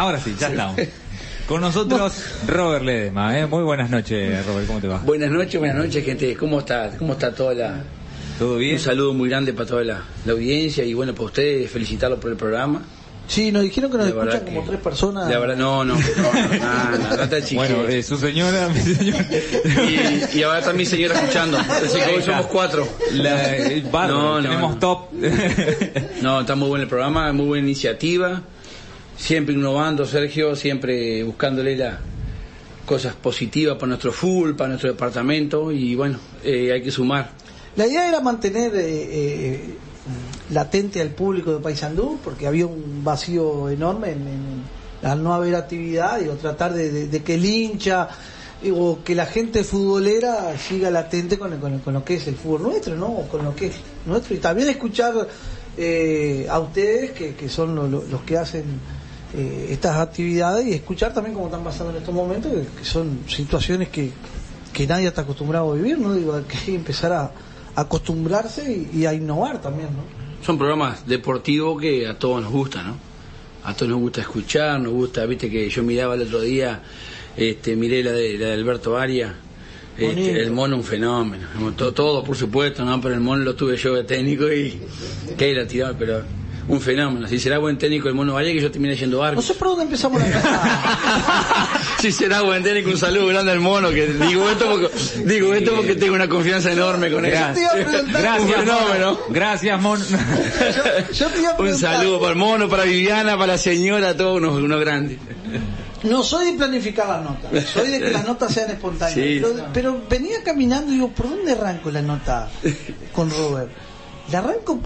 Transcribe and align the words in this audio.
Ahora 0.00 0.18
sí, 0.18 0.34
ya 0.40 0.48
estamos. 0.48 0.76
Con 1.46 1.60
nosotros 1.60 2.14
Robert 2.46 2.82
Ledema, 2.86 3.38
¿eh? 3.38 3.44
Muy 3.46 3.62
buenas 3.62 3.90
noches, 3.90 4.46
Robert, 4.46 4.66
¿cómo 4.66 4.80
te 4.80 4.88
va? 4.88 4.96
Buenas 5.04 5.30
noches, 5.30 5.58
buenas 5.60 5.76
noches, 5.76 6.02
gente. 6.02 6.34
¿Cómo 6.36 6.60
está? 6.60 6.90
¿Cómo 6.98 7.12
está 7.12 7.34
toda 7.34 7.52
la... 7.52 7.82
¿Todo 8.38 8.56
bien? 8.56 8.76
Un 8.76 8.80
saludo 8.80 9.12
muy 9.12 9.28
grande 9.28 9.52
para 9.52 9.66
toda 9.68 9.84
la, 9.84 10.02
la 10.24 10.32
audiencia 10.32 10.84
y 10.84 10.94
bueno, 10.94 11.12
para 11.12 11.26
ustedes, 11.26 11.70
felicitarlos 11.70 12.18
por 12.18 12.30
el 12.30 12.38
programa. 12.38 12.80
Sí, 13.28 13.52
nos 13.52 13.62
dijeron 13.62 13.90
que 13.90 13.98
nos 13.98 14.06
escuchan 14.06 14.40
como 14.46 14.62
tres 14.64 14.80
personas. 14.80 15.28
La 15.28 15.38
verdad, 15.38 15.56
no, 15.56 15.84
no, 15.84 15.94
no, 15.96 16.00
no, 16.00 16.98
no, 17.10 17.16
no 17.18 17.28
te 17.28 17.42
chiques. 17.42 17.56
Bueno, 17.56 17.86
eh, 17.86 18.02
su 18.02 18.16
señora, 18.16 18.68
mi 18.70 18.80
señora. 18.80 19.26
y, 20.32 20.38
y 20.38 20.42
ahora 20.42 20.60
está 20.60 20.72
mi 20.72 20.86
señora 20.86 21.14
escuchando. 21.20 21.58
Así 21.58 21.98
que 21.98 22.16
hoy 22.16 22.22
somos 22.22 22.46
cuatro. 22.46 22.88
La, 23.12 23.54
el 23.54 23.82
bárbaro, 23.82 24.18
No, 24.18 24.36
no, 24.40 24.48
tenemos 24.48 24.72
no. 24.72 24.78
top. 24.78 25.12
No, 26.22 26.40
está 26.40 26.54
muy 26.56 26.68
bueno 26.70 26.84
el 26.84 26.88
programa, 26.88 27.30
muy 27.34 27.44
buena 27.46 27.66
iniciativa. 27.66 28.40
Siempre 29.20 29.54
innovando, 29.54 30.06
Sergio, 30.06 30.56
siempre 30.56 31.22
buscándole 31.22 31.76
las 31.76 31.98
cosas 32.86 33.14
positivas 33.14 33.76
para 33.76 33.88
nuestro 33.88 34.12
fútbol, 34.12 34.56
para 34.56 34.68
nuestro 34.70 34.90
departamento 34.90 35.70
y 35.70 35.94
bueno, 35.94 36.18
eh, 36.42 36.72
hay 36.72 36.82
que 36.82 36.90
sumar. 36.90 37.30
La 37.76 37.86
idea 37.86 38.08
era 38.08 38.20
mantener 38.20 38.74
eh, 38.74 38.80
eh, 38.82 39.60
latente 40.50 41.00
al 41.02 41.10
público 41.10 41.52
de 41.52 41.60
Paysandú, 41.60 42.18
porque 42.24 42.46
había 42.46 42.66
un 42.66 43.04
vacío 43.04 43.68
enorme 43.68 44.12
en, 44.12 44.62
al 45.08 45.22
no 45.22 45.34
haber 45.34 45.54
actividad, 45.54 46.18
digo, 46.18 46.32
tratar 46.34 46.72
de, 46.72 47.22
que 47.22 47.34
el 47.34 47.44
hincha 47.44 48.08
o 48.74 48.98
que 49.04 49.14
la 49.14 49.26
gente 49.26 49.64
futbolera 49.64 50.56
siga 50.58 50.90
latente 50.90 51.38
con, 51.38 51.56
con- 51.58 51.78
con 51.80 51.94
lo 51.94 52.04
que 52.04 52.14
es 52.14 52.26
el 52.26 52.34
fútbol 52.36 52.62
nuestro, 52.64 52.96
¿no? 52.96 53.14
Con 53.30 53.44
lo 53.44 53.54
que 53.54 53.66
es 53.66 53.74
nuestro. 54.06 54.34
Y 54.34 54.38
también 54.38 54.68
escuchar 54.70 55.28
eh, 55.76 56.46
a 56.50 56.58
ustedes, 56.58 57.12
que, 57.12 57.34
que 57.34 57.48
son 57.50 57.74
lo- 57.76 57.86
los 57.86 58.22
que 58.26 58.36
hacen 58.36 58.64
eh, 59.34 59.68
estas 59.70 59.96
actividades, 59.96 60.66
y 60.66 60.72
escuchar 60.72 61.14
también 61.14 61.34
cómo 61.34 61.46
están 61.46 61.62
pasando 61.62 61.92
en 61.92 61.98
estos 61.98 62.14
momentos, 62.14 62.52
que, 62.76 62.84
son 62.84 63.20
situaciones 63.28 63.88
que, 63.88 64.10
que 64.72 64.86
nadie 64.86 65.06
está 65.06 65.22
acostumbrado 65.22 65.72
a 65.72 65.76
vivir, 65.76 65.98
¿no? 65.98 66.14
Digo, 66.14 66.34
hay 66.34 66.44
que 66.44 66.74
empezar 66.74 67.12
a, 67.12 67.30
a 67.74 67.80
acostumbrarse 67.80 68.88
y, 68.92 69.00
y 69.00 69.06
a 69.06 69.14
innovar 69.14 69.60
también, 69.60 69.88
¿no? 69.90 70.20
Son 70.44 70.58
programas 70.58 71.06
deportivos 71.06 71.80
que 71.80 72.08
a 72.08 72.18
todos 72.18 72.42
nos 72.42 72.50
gusta, 72.50 72.82
¿no? 72.82 72.96
A 73.64 73.74
todos 73.74 73.90
nos 73.90 74.00
gusta 74.00 74.22
escuchar, 74.22 74.80
nos 74.80 74.92
gusta, 74.92 75.26
viste 75.26 75.50
que 75.50 75.68
yo 75.68 75.82
miraba 75.82 76.14
el 76.14 76.22
otro 76.22 76.40
día, 76.40 76.82
este, 77.36 77.76
miré 77.76 78.02
la 78.02 78.12
de, 78.12 78.38
la 78.38 78.46
de 78.46 78.52
Alberto 78.54 78.96
Arias, 78.96 79.32
este, 79.96 80.40
el 80.40 80.50
mono 80.50 80.76
un 80.76 80.84
fenómeno, 80.84 81.46
todo, 81.76 81.92
todo 81.92 82.24
por 82.24 82.36
supuesto, 82.36 82.84
¿no? 82.84 83.00
Pero 83.00 83.14
el 83.14 83.20
mono 83.20 83.44
lo 83.44 83.54
tuve 83.54 83.76
yo 83.76 83.94
de 83.94 84.04
técnico 84.04 84.50
y 84.50 84.80
que 85.36 85.54
la 85.54 85.66
tiraba, 85.66 85.96
pero 85.96 86.22
un 86.70 86.80
fenómeno. 86.80 87.26
Si 87.28 87.38
será 87.38 87.58
buen 87.58 87.76
técnico 87.78 88.08
el 88.08 88.14
mono 88.14 88.34
Valle 88.34 88.52
que 88.52 88.60
yo 88.60 88.70
terminé 88.70 88.96
siendo 88.96 89.18
No 89.18 89.24
árbitro. 89.24 89.42
sé 89.42 89.54
por 89.54 89.68
dónde 89.68 89.84
empezamos 89.84 90.20
la 90.20 90.30
casa. 90.30 91.68
si 92.00 92.12
será 92.12 92.42
buen 92.42 92.62
técnico, 92.62 92.90
un 92.90 92.98
saludo 92.98 93.26
grande 93.26 93.52
al 93.52 93.60
mono, 93.60 93.90
que 93.90 94.06
digo 94.06 94.48
esto 94.48 94.66
porque, 94.70 94.90
digo 95.24 95.52
esto 95.54 95.72
porque 95.74 95.96
tengo 95.96 96.14
una 96.14 96.28
confianza 96.28 96.70
enorme 96.72 97.10
con 97.10 97.24
él. 97.24 97.32
te 97.54 97.60
iba 97.60 97.70
a 97.70 97.72
preguntar. 97.72 98.22
Gracias, 98.22 98.40
Un 98.40 98.48
fenómeno. 98.64 99.12
Mono. 99.12 99.18
Gracias, 99.30 99.80
Mon. 99.82 100.00
Yo 100.00 101.26
te 101.28 101.40
iba 101.40 101.50
a 101.50 101.60
Un 101.60 101.74
saludo 101.76 102.20
para 102.20 102.32
el 102.32 102.38
mono, 102.38 102.68
para 102.68 102.84
Viviana, 102.84 103.32
para 103.34 103.52
la 103.54 103.58
señora, 103.58 104.16
todos 104.16 104.36
unos, 104.38 104.54
unos 104.56 104.80
grandes. 104.80 105.18
No 106.02 106.22
soy 106.22 106.52
de 106.52 106.58
planificar 106.58 107.06
las 107.08 107.22
notas, 107.22 107.66
soy 107.68 107.88
de 107.88 107.98
que 108.00 108.10
las 108.10 108.24
notas 108.26 108.54
sean 108.54 108.70
espontáneas. 108.70 109.14
Sí. 109.14 109.40
Pero, 109.42 109.66
pero 109.74 110.02
venía 110.08 110.42
caminando 110.42 110.90
y 110.92 110.94
digo, 110.94 111.08
¿por 111.10 111.28
dónde 111.28 111.52
arranco 111.52 111.90
la 111.90 112.00
nota 112.00 112.48
con 113.12 113.28
Robert? 113.30 113.70
¿La 114.32 114.38
arranco 114.38 114.80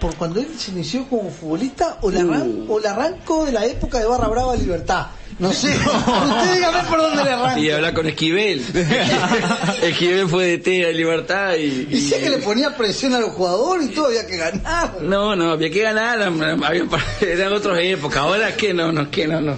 por 0.00 0.14
cuando 0.16 0.40
él 0.40 0.48
se 0.56 0.70
inició 0.70 1.06
como 1.08 1.30
futbolista 1.30 1.98
o 2.02 2.10
la, 2.10 2.20
arran- 2.20 2.66
Uh. 2.68 2.72
o 2.74 2.80
la 2.80 2.90
arranco 2.92 3.44
de 3.44 3.52
la 3.52 3.66
época 3.66 3.98
de 3.98 4.06
Barra 4.06 4.28
Brava 4.28 4.54
Libertad? 4.56 5.06
No 5.38 5.52
sé, 5.52 5.68
usted 5.76 6.54
dígame 6.54 6.82
por 6.88 6.98
dónde 6.98 7.22
le 7.24 7.30
arranco. 7.30 7.60
Y 7.60 7.70
hablar 7.70 7.94
con 7.94 8.06
Esquivel. 8.06 8.60
Esquivel 9.82 10.28
fue 10.28 10.44
de 10.46 10.58
T 10.58 10.70
de 10.70 10.92
Libertad 10.92 11.54
y... 11.56 11.88
Y 11.90 12.00
sé 12.00 12.20
que 12.20 12.30
le 12.30 12.38
ponía 12.38 12.76
presión 12.76 13.14
a 13.14 13.20
los 13.20 13.30
jugadores 13.30 13.86
y 13.90 13.94
todo, 13.94 14.06
había 14.06 14.26
que 14.26 14.36
ganar. 14.36 15.00
No, 15.02 15.36
no, 15.36 15.52
había 15.52 15.70
que 15.70 15.82
ganar, 15.82 16.20
había, 16.22 16.84
eran 17.20 17.52
otras 17.52 17.78
épocas, 17.80 18.18
ahora 18.18 18.48
es 18.50 18.56
que 18.56 18.74
no, 18.74 18.90
no, 18.92 19.10
que 19.10 19.26
no, 19.28 19.40
no. 19.40 19.56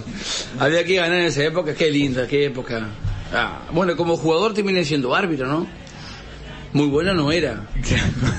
Había 0.59 0.83
que 0.83 0.95
ganar 0.95 1.19
en 1.19 1.25
esa 1.25 1.43
época, 1.43 1.73
qué 1.73 1.89
linda, 1.89 2.27
qué 2.27 2.45
época. 2.45 2.87
Ah, 3.33 3.61
bueno, 3.71 3.95
como 3.95 4.17
jugador 4.17 4.53
terminé 4.53 4.83
siendo 4.85 5.15
árbitro, 5.15 5.47
¿no? 5.47 5.65
Muy 6.73 6.87
bueno 6.87 7.13
no 7.13 7.31
era. 7.31 7.67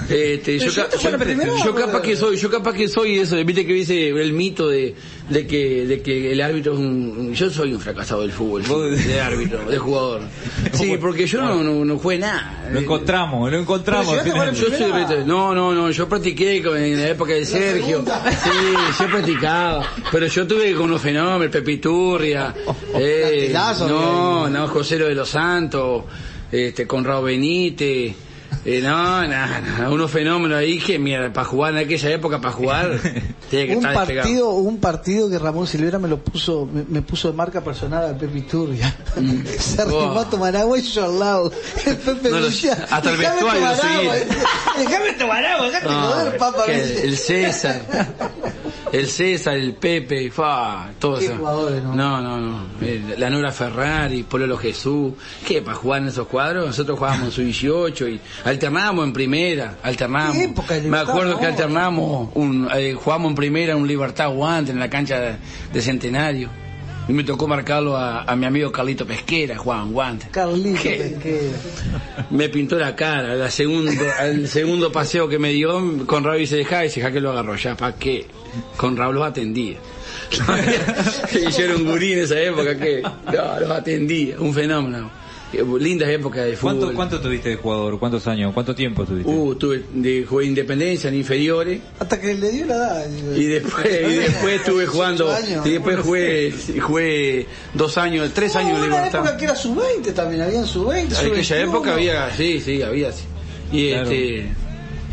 Este, 0.09 0.59
yo, 0.59 0.73
ca- 0.75 0.89
yo- 0.97 1.75
capaz 1.75 2.01
que 2.03 2.17
soy, 2.17 2.37
yo 2.37 2.51
capaz 2.51 2.73
que 2.73 2.89
soy 2.89 3.19
eso, 3.19 3.37
viste 3.45 3.67
que 3.67 3.75
dice 3.75 4.09
el 4.09 4.33
mito 4.33 4.69
de, 4.69 4.95
de 5.29 5.47
que, 5.47 5.87
de 5.87 6.01
que 6.03 6.33
el 6.33 6.41
árbitro 6.41 6.73
es 6.75 6.79
un, 6.79 7.35
yo 7.35 7.51
soy 7.51 7.75
un 7.75 7.81
fracasado 7.81 8.23
del 8.23 8.33
fútbol, 8.33 8.63
Vos- 8.63 8.91
de 9.07 9.21
árbitro, 9.21 9.65
de 9.69 9.79
jugador. 9.79 10.23
Sí, 10.73 10.97
porque 11.01 11.27
yo 11.27 11.43
no, 11.43 11.63
no, 11.63 11.85
no 11.85 11.99
jugué 11.99 12.19
nada. 12.19 12.69
Lo 12.73 12.81
encontramos, 12.81 13.51
lo 13.51 13.59
encontramos. 13.59 14.17
Yo 14.55 14.67
soy 14.77 15.25
no, 15.27 15.55
no, 15.55 15.73
no, 15.75 15.91
yo 15.91 16.09
practiqué 16.09 16.63
con- 16.63 16.77
en 16.79 17.01
la 17.01 17.09
época 17.11 17.33
de 17.35 17.45
Sergio. 17.45 18.03
Sí, 18.43 18.51
yo 18.99 19.07
practicaba. 19.11 19.87
Pero 20.11 20.27
yo 20.27 20.47
tuve 20.47 20.73
con 20.75 20.91
los 20.91 21.01
fenómenos, 21.01 21.53
Pepe 21.53 21.73
Iturria, 21.73 22.55
eh, 22.95 23.53
no, 23.87 24.49
no, 24.49 24.69
José 24.69 24.99
Lo 24.99 25.07
de 25.07 25.15
los 25.15 25.29
Santos, 25.29 26.05
este, 26.53 26.87
Conrado 26.87 27.23
Benítez. 27.23 28.15
Eh, 28.67 28.81
no, 28.83 29.27
no, 29.27 29.47
no, 29.79 29.93
unos 29.93 30.11
fenómenos 30.11 30.59
ahí 30.59 30.79
que, 30.79 30.99
mira, 30.99 31.33
para 31.33 31.47
jugar 31.47 31.73
en 31.73 31.79
aquella 31.79 32.11
época, 32.11 32.39
para 32.41 32.53
jugar, 32.53 33.01
tenía 33.51 33.67
que 33.67 33.73
un 33.77 33.79
estar 33.79 33.97
despegado. 34.07 34.25
partido, 34.29 34.51
un 34.51 34.79
partido 34.79 35.31
que 35.31 35.39
Ramón 35.39 35.67
Silvera 35.67 35.99
me 35.99 36.07
lo 36.07 36.19
puso, 36.23 36.69
me, 36.73 36.85
me 36.87 37.03
puso 37.03 37.29
de 37.31 37.35
marca 37.35 37.63
personal 37.65 38.05
al 38.05 38.17
Pepe 38.19 38.39
Iturria. 38.39 38.95
Se 39.59 39.81
arrimó 39.83 40.13
Oh. 40.13 40.19
a 40.21 40.29
tomar 40.31 40.55
agua 40.55 40.79
y 40.79 40.83
yo 40.83 41.05
al 41.07 41.19
lado. 41.19 41.51
El 41.87 41.97
Pepe 41.97 42.29
No 42.31 42.39
lo- 42.41 42.47
hasta 42.49 43.11
el 43.11 43.19
"Dejame 43.19 43.35
vestuario 43.35 43.61
lo 43.63 43.67
agua". 43.67 43.77
seguía. 43.83 44.27
Déjame 44.79 45.13
tomar 45.15 45.45
agua, 45.47 45.67
déjate 45.67 45.89
No, 45.89 46.03
joder, 46.03 46.37
papá. 46.37 46.67
dice. 46.67 47.05
el 47.05 47.17
César, 47.17 47.83
el 48.91 49.07
César, 49.07 49.57
el 49.57 49.75
Pepe, 49.75 50.31
fa, 50.31 50.91
todo 50.99 51.19
Qué 51.19 51.27
eso. 51.27 51.37
jugadores, 51.37 51.83
¿no? 51.83 51.95
No, 51.95 52.21
no, 52.21 52.39
no. 52.41 52.67
La 53.19 53.31
Nora 53.31 53.53
Ferrari, 53.53 54.23
Pololo 54.23 54.57
Jesús. 54.59 55.13
¿Qué? 55.47 55.63
Para 55.63 55.77
jugar 55.77 56.03
en 56.03 56.09
esos 56.09 56.27
cuadros, 56.27 56.67
nosotros 56.67 56.99
jugábamos 56.99 57.27
en 57.27 57.33
su 57.33 57.43
18 57.43 58.09
y 58.09 58.21
alternábamos 58.45 59.05
en 59.07 59.13
primera, 59.13 59.77
alternábamos. 59.83 60.37
¿Qué 60.37 60.45
época 60.45 60.75
de 60.75 60.89
Me 60.89 60.99
acuerdo 60.99 61.39
que 61.39 61.47
alternamos, 61.47 62.31
un, 62.35 62.69
eh, 62.75 62.95
jugábamos 62.95 63.31
en 63.31 63.37
primera 63.37 63.77
un 63.77 63.87
Libertad 63.87 64.31
Guante 64.31 64.73
en 64.73 64.79
la 64.79 64.91
cancha 64.91 65.39
de 65.73 65.83
Centenario. 65.83 66.62
Y 67.09 67.13
me 67.13 67.25
tocó 67.25 67.49
marcarlo 67.49 67.97
a, 67.97 68.23
a 68.23 68.37
mi 68.37 68.47
amigo 68.47 68.71
Carlito 68.71 69.07
Pesquera, 69.07 69.57
Juan 69.59 69.93
Guante. 69.93 70.29
Carlito. 70.31 70.83
Pesquera. 70.83 71.59
Me 72.31 72.49
pintó 72.49 72.79
la 72.79 72.95
cara, 72.95 73.35
la 73.35 73.51
segundo, 73.51 73.93
el 74.23 74.49
segundo 74.49 74.93
paseo 74.93 75.29
que 75.29 75.39
me 75.39 75.51
dio, 75.51 76.07
con 76.07 76.25
Raúl 76.25 76.39
dice, 76.39 76.57
deja, 76.57 76.83
dice, 76.83 77.01
deja 77.01 77.13
que 77.13 77.21
lo 77.21 77.33
agarró, 77.33 77.57
ya, 77.57 77.77
¿para 77.77 77.97
qué? 77.97 78.27
Con 78.77 78.97
Raúl 78.97 79.17
los 79.17 79.25
atendía. 79.27 79.79
y 81.33 81.51
yo 81.51 81.65
era 81.65 81.77
un 81.77 81.85
gurí 81.85 82.13
en 82.13 82.21
esa 82.21 82.41
época 82.41 82.79
que 82.79 83.03
no, 83.03 83.61
los 83.61 83.71
atendía, 83.71 84.37
un 84.39 84.55
fenómeno. 84.55 85.22
Eh, 85.53 85.65
Lindas 85.79 86.09
épocas 86.09 86.45
de 86.47 86.57
fútbol. 86.57 86.79
¿Cuánto, 86.79 86.97
¿Cuánto 86.97 87.21
tuviste 87.21 87.51
de 87.51 87.57
jugador? 87.57 87.99
¿Cuántos 87.99 88.27
años? 88.27 88.53
¿Cuánto 88.55 88.75
tiempo 88.75 89.05
tuviste? 89.05 89.31
Uh, 89.31 89.55
tuve 89.55 89.83
de 89.93 90.25
jugué 90.25 90.47
independencia 90.47 91.09
en 91.09 91.17
inferiores 91.17 91.81
Hasta 91.99 92.21
que 92.21 92.35
le 92.35 92.51
dio 92.51 92.67
la 92.67 92.75
edad. 92.75 93.07
digo. 93.07 93.35
y 93.37 93.45
después 93.47 93.87
y 93.87 94.15
después 94.17 94.55
estuve 94.61 94.87
jugando 94.87 95.27
18 95.27 95.47
años. 95.53 95.67
y 95.67 95.71
después 95.73 95.99
jugué 96.01 96.55
jugué 96.81 97.47
dos 97.75 97.99
años 97.99 98.31
tres 98.35 98.57
años 98.57 98.79
una 98.79 98.87
libertad 98.87 99.21
época 99.21 99.37
que 99.37 99.45
era 99.45 99.55
sub-20 99.57 100.13
también, 100.15 100.43
habían 100.43 100.67
sub-20. 100.67 101.21
En 101.21 101.33
aquella 101.33 101.43
sub-21. 101.45 101.69
época 101.69 101.93
había, 101.95 102.31
sí, 102.35 102.61
sí, 102.61 102.83
había. 102.83 103.13
sí. 103.13 103.25
Y 103.73 103.91
Claro. 103.91 104.11
este. 104.11 104.53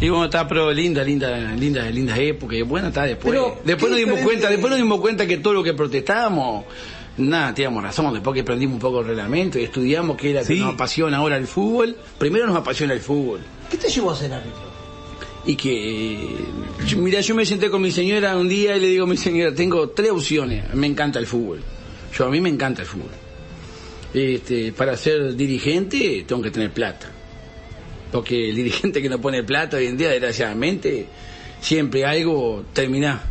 Y 0.02 0.08
bueno, 0.08 0.26
está, 0.26 0.48
pero 0.48 0.72
linda, 0.72 1.04
linda, 1.04 1.38
linda, 1.58 1.90
lindas 1.90 2.18
épocas. 2.20 2.58
Y 2.58 2.62
bueno, 2.62 2.88
está 2.88 3.04
después. 3.04 3.32
Pero, 3.34 3.60
después 3.66 3.84
¿qué 3.84 3.90
nos 3.90 3.98
dimos 3.98 4.16
diferente? 4.16 4.24
cuenta, 4.24 4.50
después 4.50 4.70
nos 4.72 4.78
dimos 4.80 5.02
cuenta 5.02 5.28
que 5.28 5.38
todo 5.40 5.54
lo 5.54 5.62
que 5.64 5.74
protestábamos, 5.74 6.64
nada, 7.20 7.54
teníamos 7.54 7.84
razón. 7.84 8.14
Después 8.14 8.34
que 8.34 8.42
aprendimos 8.42 8.76
un 8.76 8.80
poco 8.80 9.02
el 9.02 9.08
reglamento 9.08 9.60
y 9.60 9.64
estudiamos 9.64 10.18
que 10.18 10.32
era 10.32 10.44
Sí. 10.44 10.56
que 10.56 10.60
nos 10.62 10.74
apasiona 10.74 11.18
ahora 11.18 11.38
el 11.38 11.48
fútbol. 11.48 11.96
Primero 12.18 12.48
nos 12.48 12.56
apasiona 12.58 12.94
el 12.94 13.00
fútbol. 13.02 13.42
¿Qué 13.70 13.78
te 13.78 13.90
llevó 13.90 14.12
a 14.12 14.16
ser 14.16 14.34
árbitro? 14.34 14.70
Y 15.46 15.56
que, 15.56 16.36
yo- 16.86 16.98
mira, 16.98 17.22
yo 17.22 17.34
me 17.36 17.46
senté 17.46 17.70
con 17.70 17.82
mi 17.82 17.92
señora 17.92 18.38
un 18.38 18.50
día 18.50 18.76
y 18.76 18.80
le 18.82 18.88
digo 18.88 19.06
a 19.06 19.08
mi 19.08 19.18
señora, 19.18 19.54
tengo 19.56 19.90
tres 19.90 20.12
opciones, 20.12 20.74
me 20.74 20.86
encanta 20.88 21.18
el 21.20 21.26
fútbol. 21.28 21.62
Yo, 22.18 22.26
a 22.26 22.30
mí 22.30 22.42
me 22.42 22.50
encanta 22.50 22.82
el 22.82 22.88
fútbol. 22.88 23.10
Este, 24.14 24.72
para 24.74 24.98
ser 24.98 25.36
dirigente 25.36 26.26
tengo 26.28 26.42
que 26.42 26.52
tener 26.52 26.72
plata. 26.72 27.10
Porque 28.12 28.50
el 28.50 28.56
dirigente 28.56 29.02
que 29.02 29.10
no 29.10 29.20
pone 29.22 29.44
plata 29.44 29.78
hoy 29.78 29.86
en 29.86 29.98
día, 29.98 30.10
desgraciadamente, 30.10 31.06
siempre 31.62 32.06
algo 32.06 32.66
termina 32.74 33.22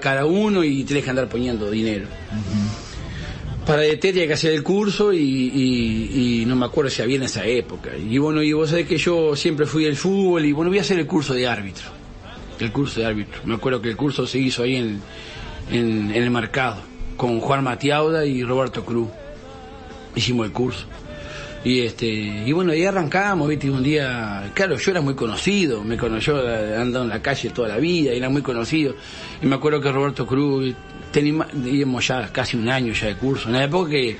cara 0.00 0.22
a 0.22 0.26
uno 0.26 0.64
y 0.64 0.84
tenés 0.84 1.04
que 1.04 1.10
andar 1.10 1.28
poniendo 1.28 1.70
dinero. 1.70 2.06
Para 3.66 3.82
DT 3.82 4.00
tenía 4.00 4.26
que 4.26 4.32
hacer 4.32 4.54
el 4.54 4.62
curso 4.62 5.12
y 5.12 6.44
no 6.46 6.56
me 6.56 6.64
acuerdo 6.66 6.90
si 6.90 7.02
había 7.02 7.16
en 7.16 7.24
esa 7.24 7.44
época. 7.44 7.90
Y 7.96 8.16
bueno, 8.18 8.42
y 8.42 8.52
vos 8.52 8.70
sabés 8.70 8.86
que 8.86 8.96
yo 8.96 9.36
siempre 9.36 9.66
fui 9.66 9.84
del 9.84 9.96
fútbol 9.96 10.44
y 10.44 10.52
bueno, 10.52 10.70
voy 10.70 10.78
a 10.78 10.82
hacer 10.82 10.98
el 10.98 11.06
curso 11.06 11.34
de 11.34 11.46
árbitro. 11.46 11.84
El 12.58 12.72
curso 12.72 13.00
de 13.00 13.06
árbitro. 13.06 13.40
Me 13.44 13.54
acuerdo 13.54 13.80
que 13.82 13.90
el 13.90 13.96
curso 13.96 14.26
se 14.26 14.38
hizo 14.38 14.62
ahí 14.62 14.76
en, 14.76 15.00
en, 15.70 16.10
en 16.10 16.22
el 16.22 16.30
mercado, 16.30 16.82
con 17.16 17.40
Juan 17.40 17.62
Matiauda 17.62 18.24
y 18.24 18.42
Roberto 18.42 18.84
Cruz. 18.84 19.08
Hicimos 20.16 20.46
el 20.46 20.52
curso. 20.52 20.86
Y 21.64 21.80
este, 21.80 22.06
y 22.06 22.52
bueno, 22.52 22.72
ahí 22.72 22.84
arrancamos, 22.84 23.48
viste, 23.48 23.68
un 23.68 23.82
día, 23.82 24.50
claro, 24.54 24.76
yo 24.76 24.90
era 24.90 25.00
muy 25.00 25.14
conocido, 25.14 25.82
me 25.82 25.96
conoció, 25.96 26.48
he 26.48 26.76
andado 26.76 27.04
en 27.04 27.10
la 27.10 27.20
calle 27.20 27.50
toda 27.50 27.68
la 27.68 27.78
vida, 27.78 28.12
era 28.12 28.28
muy 28.28 28.42
conocido. 28.42 28.94
Y 29.42 29.46
me 29.46 29.56
acuerdo 29.56 29.80
que 29.80 29.90
Roberto 29.90 30.26
Cruz, 30.26 30.74
teníamos 31.10 32.06
ya 32.06 32.32
casi 32.32 32.56
un 32.56 32.68
año 32.68 32.92
ya 32.92 33.08
de 33.08 33.16
curso, 33.16 33.48
en 33.48 33.54
la 33.54 33.64
época 33.64 33.90
que 33.90 34.16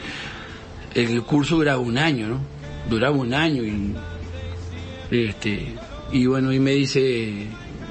el 0.94 1.23
curso 1.23 1.56
duraba 1.56 1.79
un 1.79 1.96
año, 1.96 2.29
¿no? 2.29 2.40
Duraba 2.88 3.17
un 3.17 3.32
año 3.35 3.62
y 3.62 3.94
este 5.11 5.75
y 6.11 6.26
bueno, 6.26 6.52
y 6.52 6.58
me 6.58 6.73
dice 6.73 7.46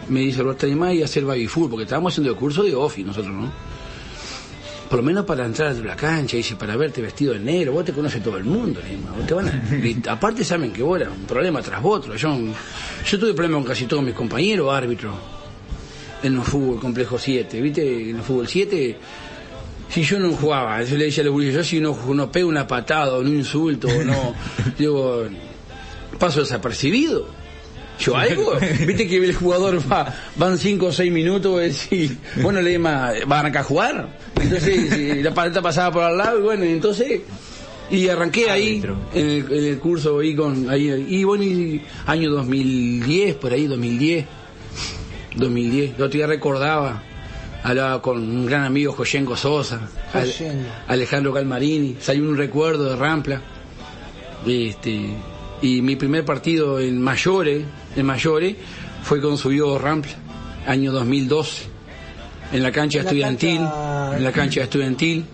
me 0.09 0.21
dice 0.21 0.41
Roberto 0.41 0.67
más 0.69 0.93
y 0.93 1.03
hacer 1.03 1.25
baby 1.25 1.47
food, 1.47 1.69
porque 1.69 1.83
estábamos 1.83 2.13
haciendo 2.13 2.31
el 2.31 2.37
curso 2.37 2.63
de 2.63 2.75
office 2.75 3.05
nosotros, 3.05 3.33
¿no? 3.33 3.51
Por 4.89 4.99
lo 4.99 5.03
menos 5.03 5.25
para 5.25 5.45
entrar 5.45 5.69
a 5.69 5.73
la 5.73 5.95
cancha, 5.95 6.37
dice, 6.37 6.55
para 6.55 6.75
verte 6.75 7.01
vestido 7.01 7.33
de 7.33 7.39
negro, 7.39 7.73
vos 7.73 7.85
te 7.85 7.93
conoces 7.93 8.23
todo 8.23 8.37
el 8.37 8.43
mundo, 8.43 8.79
te 9.27 9.33
van 9.33 9.47
a, 9.47 10.11
aparte 10.11 10.43
saben 10.43 10.71
que 10.71 10.81
vos 10.83 11.01
un 11.01 11.25
problema 11.25 11.61
tras 11.61 11.81
otro, 11.83 12.15
yo, 12.15 12.37
yo 13.05 13.19
tuve 13.19 13.33
problemas 13.33 13.59
con 13.59 13.67
casi 13.69 13.85
todos 13.85 14.03
mis 14.03 14.13
compañeros 14.13 14.73
árbitros 14.73 15.15
en 16.23 16.35
el 16.35 16.41
fútbol 16.41 16.79
complejo 16.79 17.17
7, 17.17 17.61
viste, 17.61 18.09
en 18.09 18.17
el 18.17 18.21
fútbol 18.21 18.47
7, 18.47 18.97
si 19.89 20.03
yo 20.03 20.19
no 20.19 20.31
jugaba, 20.31 20.81
yo 20.83 20.97
le 20.97 21.05
decía 21.05 21.23
a 21.23 21.27
los 21.27 21.43
yo 21.43 21.63
si 21.63 21.79
no, 21.79 21.97
no 22.13 22.31
pego 22.31 22.49
una 22.49 22.67
patada 22.67 23.13
o 23.13 23.19
un 23.21 23.27
insulto 23.27 23.87
o 23.87 24.03
no, 24.03 24.33
digo, 24.77 25.25
paso 26.17 26.39
desapercibido 26.39 27.36
yo 27.99 28.15
algo, 28.15 28.53
viste 28.85 29.07
que 29.07 29.17
el 29.17 29.33
jugador 29.33 29.81
va, 29.91 30.13
van 30.35 30.57
5 30.57 30.85
o 30.85 30.91
6 30.91 31.11
minutos 31.11 31.91
y 31.91 32.17
bueno, 32.41 32.61
le 32.61 32.77
van 32.77 33.15
a 33.31 33.39
arrancar 33.39 33.61
a 33.61 33.63
jugar. 33.63 34.09
Entonces, 34.39 35.23
la 35.23 35.33
paleta 35.33 35.61
pasaba 35.61 35.91
por 35.91 36.03
al 36.03 36.17
lado 36.17 36.39
y 36.39 36.41
bueno, 36.43 36.63
entonces, 36.63 37.21
y 37.89 38.07
arranqué 38.09 38.49
ahí 38.49 38.83
en 39.13 39.45
el, 39.49 39.79
curso 39.79 40.19
ahí 40.19 40.35
con, 40.35 40.69
ahí, 40.69 41.05
y 41.09 41.23
bueno, 41.23 41.43
y 41.43 41.81
año 42.05 42.31
2010, 42.31 43.35
por 43.35 43.53
ahí, 43.53 43.65
2010, 43.65 44.25
2010, 45.35 45.97
yo 45.97 46.05
otro 46.05 46.27
recordaba, 46.27 47.01
hablaba 47.63 48.01
con 48.01 48.17
un 48.17 48.45
gran 48.45 48.63
amigo, 48.63 48.93
Joyenko 48.93 49.35
Sosa, 49.35 49.89
Alejandro 50.87 51.33
Calmarini, 51.33 51.97
salió 51.99 52.23
un 52.23 52.37
recuerdo 52.37 52.89
de 52.89 52.95
Rampla, 52.95 53.41
este, 54.45 55.15
y 55.61 55.81
mi 55.81 55.95
primer 55.95 56.25
partido 56.25 56.79
en 56.79 57.01
mayores, 57.01 57.63
en 57.95 58.05
mayores, 58.05 58.55
fue 59.03 59.21
con 59.21 59.37
subió 59.37 59.77
Rampla, 59.77 60.13
año 60.65 60.91
2012, 60.91 61.63
en 62.53 62.63
la 62.63 62.71
cancha 62.71 62.99
estudiantil, 62.99 63.61
en 64.15 64.23
la 64.23 64.31
cancha 64.31 64.63
estudiantil, 64.63 65.25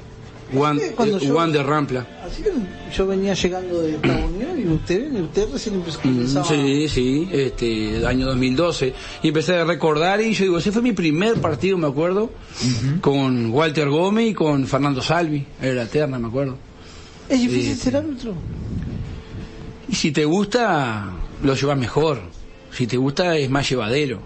Juan, 0.53 0.79
eh, 0.79 1.51
de 1.51 1.63
Rampla. 1.63 2.05
Así 2.25 2.43
que 2.43 2.51
yo 2.95 3.07
venía 3.07 3.33
llegando 3.33 3.81
de 3.81 3.95
esta 3.95 4.17
Unión 4.17 4.59
y 4.59 4.67
usted, 4.67 5.11
usted 5.13 5.47
recién 5.51 5.75
empezó 5.75 5.99
mm, 6.03 6.43
Sí, 6.43 6.87
sí, 6.89 7.29
este, 7.31 8.05
año 8.05 8.27
2012. 8.27 8.93
Y 9.23 9.29
empecé 9.29 9.55
a 9.55 9.65
recordar 9.65 10.21
y 10.21 10.33
yo 10.33 10.43
digo, 10.43 10.57
ese 10.57 10.71
fue 10.71 10.81
mi 10.81 10.93
primer 10.93 11.35
partido, 11.41 11.77
me 11.77 11.87
acuerdo, 11.87 12.29
con 13.01 13.51
Walter 13.51 13.89
Gómez 13.89 14.31
y 14.31 14.33
con 14.33 14.67
Fernando 14.67 15.01
Salvi, 15.01 15.45
era 15.61 15.73
la 15.73 15.87
terna, 15.87 16.19
me 16.19 16.27
acuerdo. 16.27 16.57
¿Es 17.29 17.39
difícil 17.39 17.77
ser 17.77 17.97
árbitro? 17.97 18.33
Y 19.89 19.95
si 19.95 20.11
te 20.11 20.25
gusta, 20.25 21.09
lo 21.43 21.55
llevas 21.55 21.77
mejor. 21.77 22.32
Si 22.73 22.87
te 22.87 22.97
gusta, 22.97 23.37
es 23.37 23.49
más 23.49 23.69
llevadero. 23.69 24.19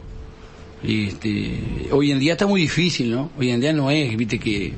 Este, 0.84 1.88
hoy 1.92 2.12
en 2.12 2.20
día 2.20 2.34
está 2.34 2.48
muy 2.48 2.62
difícil, 2.62 3.12
¿no? 3.12 3.32
Hoy 3.38 3.50
en 3.50 3.60
día 3.60 3.74
no 3.74 3.92
es, 3.92 4.16
viste 4.16 4.40
que 4.40 4.74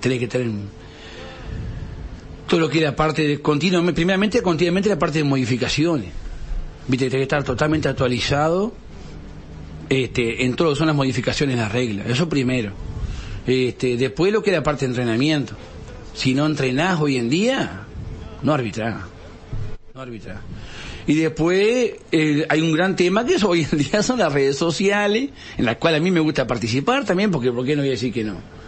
tenés 0.00 0.18
que 0.18 0.28
tener 0.28 0.50
todo 2.48 2.60
lo 2.60 2.68
que 2.68 2.80
era 2.80 2.96
parte 2.96 3.26
de 3.26 3.40
continuamente, 3.40 3.94
primeramente 3.94 4.42
continuamente 4.42 4.88
la 4.88 4.98
parte 4.98 5.18
de 5.18 5.24
modificaciones. 5.24 6.10
Viste 6.88 7.06
que 7.06 7.10
tenés 7.10 7.20
que 7.20 7.36
estar 7.36 7.44
totalmente 7.44 7.88
actualizado 7.88 8.72
este, 9.88 10.44
en 10.44 10.54
todo 10.54 10.68
lo 10.68 10.74
que 10.74 10.78
son 10.78 10.86
las 10.86 10.96
modificaciones 10.96 11.56
las 11.56 11.70
reglas. 11.70 12.08
Eso 12.08 12.28
primero. 12.28 12.72
Este, 13.46 13.96
después 13.96 14.32
lo 14.32 14.42
que 14.42 14.50
era 14.50 14.62
parte 14.62 14.86
de 14.86 14.90
entrenamiento. 14.90 15.54
Si 16.14 16.34
no 16.34 16.46
entrenás 16.46 17.00
hoy 17.00 17.16
en 17.16 17.28
día, 17.28 17.82
no 18.42 18.52
arbitrás 18.52 19.10
árbitra. 20.00 20.40
Y 21.06 21.16
después 21.16 21.92
eh, 22.12 22.46
hay 22.48 22.60
un 22.60 22.72
gran 22.72 22.96
tema 22.96 23.24
que 23.24 23.34
es, 23.34 23.44
hoy 23.44 23.66
en 23.70 23.78
día 23.78 24.02
son 24.02 24.18
las 24.18 24.32
redes 24.32 24.56
sociales, 24.56 25.30
en 25.56 25.64
las 25.64 25.76
cuales 25.76 26.00
a 26.00 26.02
mí 26.02 26.10
me 26.10 26.20
gusta 26.20 26.46
participar 26.46 27.04
también, 27.04 27.30
porque 27.30 27.52
¿por 27.52 27.64
qué 27.64 27.76
no 27.76 27.82
voy 27.82 27.88
a 27.88 27.92
decir 27.92 28.12
que 28.12 28.24
no? 28.24 28.59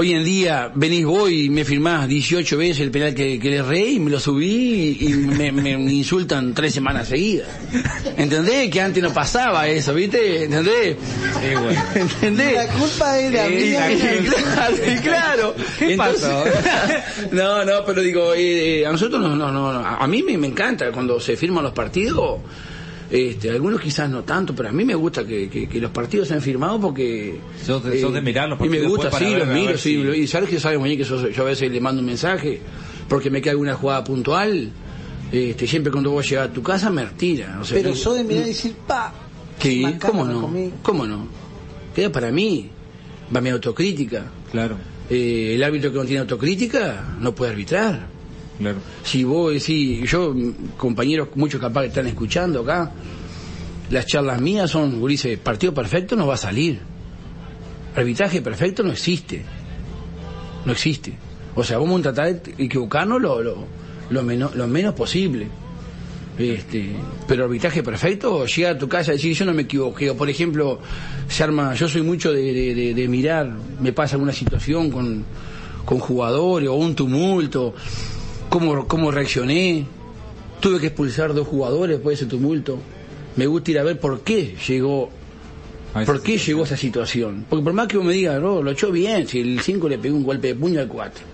Hoy 0.00 0.12
en 0.12 0.22
día 0.22 0.70
venís 0.76 1.04
vos 1.04 1.28
y 1.28 1.50
me 1.50 1.64
firmás 1.64 2.06
18 2.06 2.56
veces 2.56 2.82
el 2.82 2.92
penal 2.92 3.16
que, 3.16 3.36
que 3.40 3.50
le 3.50 3.64
rey 3.64 3.96
y 3.96 3.98
me 3.98 4.12
lo 4.12 4.20
subí 4.20 4.96
y, 5.00 5.08
me, 5.08 5.72
insultan 5.72 6.54
tres 6.54 6.72
semanas 6.72 7.08
seguidas. 7.08 7.48
¿Entendés? 8.16 8.70
Que 8.70 8.80
antes 8.80 9.02
no 9.02 9.12
pasaba 9.12 9.66
eso, 9.66 9.92
¿viste? 9.94 10.44
¿Entendés? 10.44 10.96
¿Entendés? 11.96 12.54
La 12.54 12.66
culpa 12.68 13.18
era 13.18 13.48
mía. 13.48 13.88
claro, 14.54 14.76
claro. 15.02 15.54
¿Qué 15.80 15.96
pasó? 15.96 16.44
no, 17.32 17.64
no, 17.64 17.84
pero 17.84 18.00
digo, 18.00 18.34
eh, 18.36 18.86
a 18.86 18.92
nosotros 18.92 19.20
no, 19.20 19.34
no, 19.34 19.50
no, 19.50 19.84
a 19.84 20.06
mí 20.06 20.22
me, 20.22 20.38
me 20.38 20.46
encanta 20.46 20.92
cuando 20.92 21.18
se 21.18 21.36
firman 21.36 21.64
los 21.64 21.72
partidos 21.72 22.38
este, 23.10 23.50
algunos 23.50 23.80
quizás 23.80 24.10
no 24.10 24.22
tanto, 24.22 24.54
pero 24.54 24.68
a 24.68 24.72
mí 24.72 24.84
me 24.84 24.94
gusta 24.94 25.26
que, 25.26 25.68
los 25.80 25.90
partidos 25.90 26.28
sean 26.28 26.42
firmados 26.42 26.80
porque... 26.80 27.40
Sos 27.64 27.82
de, 27.82 27.98
de 27.98 28.20
mirar 28.20 28.48
los 28.48 28.58
partidos. 28.58 28.78
Y 28.78 28.82
me 28.82 28.88
gusta, 28.88 29.10
sí, 29.12 29.34
los 29.34 29.48
miro, 29.48 29.78
sí. 29.78 29.96
Y 29.96 30.26
sabes 30.26 30.50
que 30.50 30.60
sabes, 30.60 30.78
que 30.78 31.04
yo 31.04 31.42
a 31.42 31.46
veces 31.46 31.70
le 31.72 31.80
mando 31.80 32.00
un 32.00 32.06
mensaje 32.06 32.60
porque 33.08 33.30
me 33.30 33.40
queda 33.40 33.52
alguna 33.52 33.74
jugada 33.74 34.04
puntual. 34.04 34.70
Este, 35.32 35.66
siempre 35.66 35.90
cuando 35.90 36.10
voy 36.10 36.24
a 36.24 36.28
llegar 36.28 36.48
a 36.48 36.52
tu 36.52 36.62
casa 36.62 36.90
me 36.90 37.04
retira. 37.04 37.60
pero 37.70 37.92
yo 37.92 38.14
de 38.14 38.24
mirar 38.24 38.44
y 38.44 38.48
decir, 38.48 38.74
pa. 38.86 39.12
¿cómo 40.00 40.24
no? 40.24 40.52
¿Cómo 40.82 41.06
no? 41.06 41.26
Queda 41.94 42.12
para 42.12 42.30
mí. 42.30 42.70
Va 43.34 43.40
mi 43.40 43.50
autocrítica. 43.50 44.24
Claro. 44.50 44.76
Eh, 45.10 45.52
el 45.54 45.62
árbitro 45.62 45.90
que 45.92 45.98
no 45.98 46.04
tiene 46.04 46.20
autocrítica 46.20 47.16
no 47.20 47.34
puede 47.34 47.52
arbitrar. 47.52 48.17
Si 49.04 49.24
vos 49.24 49.52
decís, 49.52 50.10
yo, 50.10 50.34
compañeros, 50.76 51.28
muchos 51.34 51.60
capaz 51.60 51.82
que 51.82 51.86
están 51.88 52.06
escuchando 52.06 52.60
acá, 52.60 52.90
las 53.90 54.06
charlas 54.06 54.40
mías 54.40 54.70
son, 54.70 55.06
dice, 55.06 55.38
partido 55.38 55.72
perfecto 55.72 56.16
no 56.16 56.26
va 56.26 56.34
a 56.34 56.38
salir. 56.38 56.80
Arbitraje 57.94 58.42
perfecto 58.42 58.82
no 58.82 58.92
existe. 58.92 59.42
No 60.64 60.72
existe. 60.72 61.16
O 61.54 61.64
sea, 61.64 61.78
vamos 61.78 62.00
a 62.00 62.02
tratar 62.12 62.42
de 62.42 62.64
equivocarnos 62.64 63.20
lo, 63.20 63.42
lo, 64.10 64.22
menos, 64.22 64.54
lo 64.54 64.66
menos 64.66 64.94
posible. 64.94 65.48
Este, 66.38 66.94
pero 67.26 67.44
arbitraje 67.44 67.82
perfecto, 67.82 68.46
llega 68.46 68.70
a 68.70 68.78
tu 68.78 68.88
casa 68.88 69.12
y 69.12 69.16
decir 69.16 69.34
yo 69.34 69.44
no 69.44 69.54
me 69.54 69.62
equivoqué. 69.62 70.10
O 70.10 70.16
por 70.16 70.28
ejemplo, 70.28 70.80
se 71.28 71.42
arma, 71.44 71.74
yo 71.74 71.88
soy 71.88 72.02
mucho 72.02 72.32
de, 72.32 72.94
de 72.94 73.08
mirar, 73.08 73.50
me 73.80 73.92
pasa 73.92 74.16
alguna 74.16 74.32
situación 74.32 74.90
con, 74.90 75.24
con 75.84 75.98
jugadores 75.98 76.68
o 76.68 76.74
un 76.74 76.94
tumulto 76.94 77.74
cómo, 78.48 78.86
cómo 78.86 79.10
reaccioné. 79.10 79.86
Tuve 80.60 80.80
que 80.80 80.86
expulsar 80.88 81.34
dos 81.34 81.46
jugadores 81.46 81.96
después 81.96 82.18
de 82.18 82.24
ese 82.24 82.30
tumulto. 82.30 82.78
Me 83.36 83.46
gusta 83.46 83.70
ir 83.70 83.78
a 83.78 83.84
ver 83.84 84.00
por 84.00 84.22
qué 84.22 84.56
llegó 84.66 85.10
¿Por 86.04 86.22
qué 86.22 86.38
llegó 86.38 86.64
esa 86.64 86.76
situación? 86.76 87.46
Porque 87.48 87.64
por 87.64 87.72
más 87.72 87.88
que 87.88 87.96
vos 87.96 88.06
me 88.06 88.12
digas, 88.12 88.40
no, 88.40 88.62
lo 88.62 88.70
echó 88.70 88.92
bien, 88.92 89.26
si 89.26 89.40
el 89.40 89.60
5 89.60 89.88
le 89.88 89.98
pegó 89.98 90.16
un 90.16 90.24
golpe 90.24 90.48
de 90.48 90.54
puño 90.54 90.80
al 90.80 90.88
4. 90.88 91.24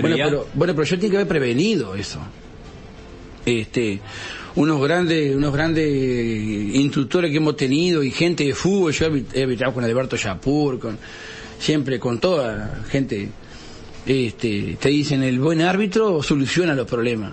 bueno, 0.00 0.16
pero, 0.16 0.46
bueno, 0.54 0.74
pero 0.74 0.84
yo 0.84 0.98
tengo 0.98 1.12
que 1.12 1.16
haber 1.18 1.28
prevenido 1.28 1.94
eso. 1.94 2.18
Este, 3.44 4.00
unos 4.56 4.82
grandes, 4.82 5.36
unos 5.36 5.52
grandes 5.52 5.86
instructores 6.74 7.30
que 7.30 7.36
hemos 7.36 7.56
tenido 7.56 8.02
y 8.02 8.10
gente 8.10 8.44
de 8.44 8.54
fútbol, 8.54 8.92
yo 8.92 9.06
he 9.32 9.42
habitado 9.44 9.72
con 9.72 9.84
Alberto 9.84 10.16
Yapur, 10.16 10.80
con, 10.80 10.98
siempre 11.58 12.00
con 12.00 12.18
toda 12.18 12.82
gente 12.90 13.28
este, 14.06 14.76
te 14.80 14.88
dicen 14.88 15.22
el 15.22 15.40
buen 15.40 15.60
árbitro 15.60 16.22
soluciona 16.22 16.74
los 16.74 16.86
problemas, 16.86 17.32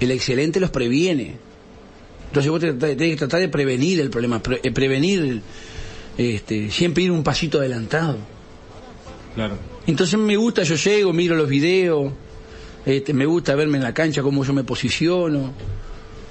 el 0.00 0.10
excelente 0.10 0.58
los 0.58 0.70
previene. 0.70 1.36
Entonces 2.28 2.50
vos 2.50 2.60
tenés 2.60 2.96
que 2.96 3.16
tratar 3.16 3.40
de 3.40 3.48
prevenir 3.50 4.00
el 4.00 4.08
problema, 4.08 4.40
eh, 4.62 4.70
prevenir, 4.70 5.42
este, 6.16 6.70
siempre 6.70 7.02
ir 7.02 7.12
un 7.12 7.22
pasito 7.22 7.58
adelantado. 7.58 8.16
Claro. 9.34 9.56
Entonces 9.86 10.18
me 10.18 10.36
gusta, 10.36 10.62
yo 10.62 10.76
llego, 10.76 11.12
miro 11.12 11.36
los 11.36 11.48
videos, 11.48 12.10
este, 12.86 13.12
me 13.12 13.26
gusta 13.26 13.54
verme 13.54 13.76
en 13.76 13.84
la 13.84 13.92
cancha, 13.92 14.22
cómo 14.22 14.44
yo 14.44 14.54
me 14.54 14.64
posiciono. 14.64 15.52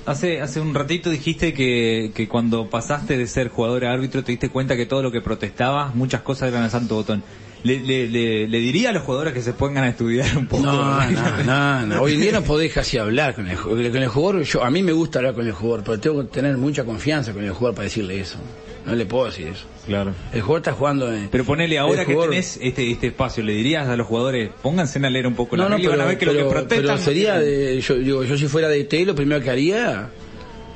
Hace, 0.08 0.42
hace 0.42 0.60
un 0.60 0.74
ratito 0.74 1.12
dijiste 1.12 1.54
que, 1.54 2.12
que 2.16 2.28
cuando 2.28 2.68
pasaste 2.68 3.16
de 3.16 3.28
ser 3.28 3.50
jugador 3.50 3.86
a 3.86 3.94
árbitro 3.94 4.24
te 4.24 4.32
diste 4.32 4.50
cuenta 4.50 4.76
que 4.76 4.88
todo 4.88 5.04
lo 5.04 5.12
que 5.12 5.22
protestabas, 5.22 5.94
muchas 5.94 6.22
cosas 6.22 6.50
eran 6.50 6.64
a 6.64 6.70
santo 6.72 6.96
botón. 6.96 7.24
Le, 7.64 7.80
le, 7.80 8.08
le, 8.08 8.48
le 8.48 8.60
diría 8.60 8.90
a 8.90 8.92
los 8.94 9.04
jugadores 9.04 9.34
que 9.34 9.42
se 9.42 9.54
pongan 9.54 9.84
a 9.84 9.90
estudiar 9.90 10.38
un 10.38 10.48
poco. 10.48 10.64
No, 10.64 11.10
no, 11.12 11.44
no, 11.46 11.86
no. 11.88 12.02
Hoy 12.02 12.14
en 12.16 12.22
día 12.22 12.32
no 12.32 12.42
podés 12.44 12.74
casi 12.74 12.98
hablar 12.98 13.36
con 13.36 13.48
el, 13.48 13.58
con 13.58 13.80
el 13.80 14.08
jugador. 14.08 14.42
Yo, 14.44 14.64
a 14.64 14.70
mí 14.72 14.82
me 14.84 14.92
gusta 14.92 15.20
hablar 15.20 15.34
con 15.36 15.46
el 15.46 15.54
jugador, 15.54 15.84
pero 15.86 16.00
tengo 16.00 16.22
que 16.22 16.28
tener 16.34 16.58
mucha 16.58 16.84
confianza 16.84 17.34
con 17.34 17.44
el 17.44 17.52
jugador 17.52 17.76
para 17.76 17.84
decirle 17.86 18.20
eso. 18.20 18.38
No 18.86 18.96
le 18.96 19.06
puedo 19.06 19.26
decir 19.26 19.48
eso. 19.48 19.66
Claro. 19.86 20.12
El 20.34 20.42
jugador 20.42 20.62
está 20.62 20.74
jugando 20.74 21.14
en... 21.14 21.28
Pero 21.30 21.44
ponele 21.44 21.78
ahora 21.78 22.04
que 22.04 22.14
jugador- 22.16 22.32
tenés 22.32 22.58
este, 22.62 22.90
este 22.90 23.08
espacio, 23.08 23.44
¿le 23.44 23.54
dirías 23.54 23.88
a 23.88 23.96
los 23.96 24.08
jugadores, 24.08 24.50
pónganse 24.64 24.98
a 24.98 25.10
leer 25.10 25.28
un 25.28 25.36
poco 25.36 25.56
la 25.56 25.66
No, 25.66 25.70
no, 25.70 25.76
regla 25.76 25.84
y 25.84 25.88
pero, 25.92 25.98
van 26.00 26.06
a 26.06 26.10
ver 26.10 26.18
que 26.18 26.26
lo 26.26 26.32
pero- 26.34 26.46
que 26.48 26.52
protestan... 26.52 26.86
pero 26.88 26.98
sería 26.98 27.40
de, 27.40 27.80
yo, 27.80 27.94
digo, 27.96 28.24
yo 28.24 28.38
si 28.40 28.48
fuera 28.48 28.70
de 28.70 28.84
T, 28.86 29.06
lo 29.06 29.14
primero 29.14 29.40
que 29.44 29.52
haría 29.52 30.10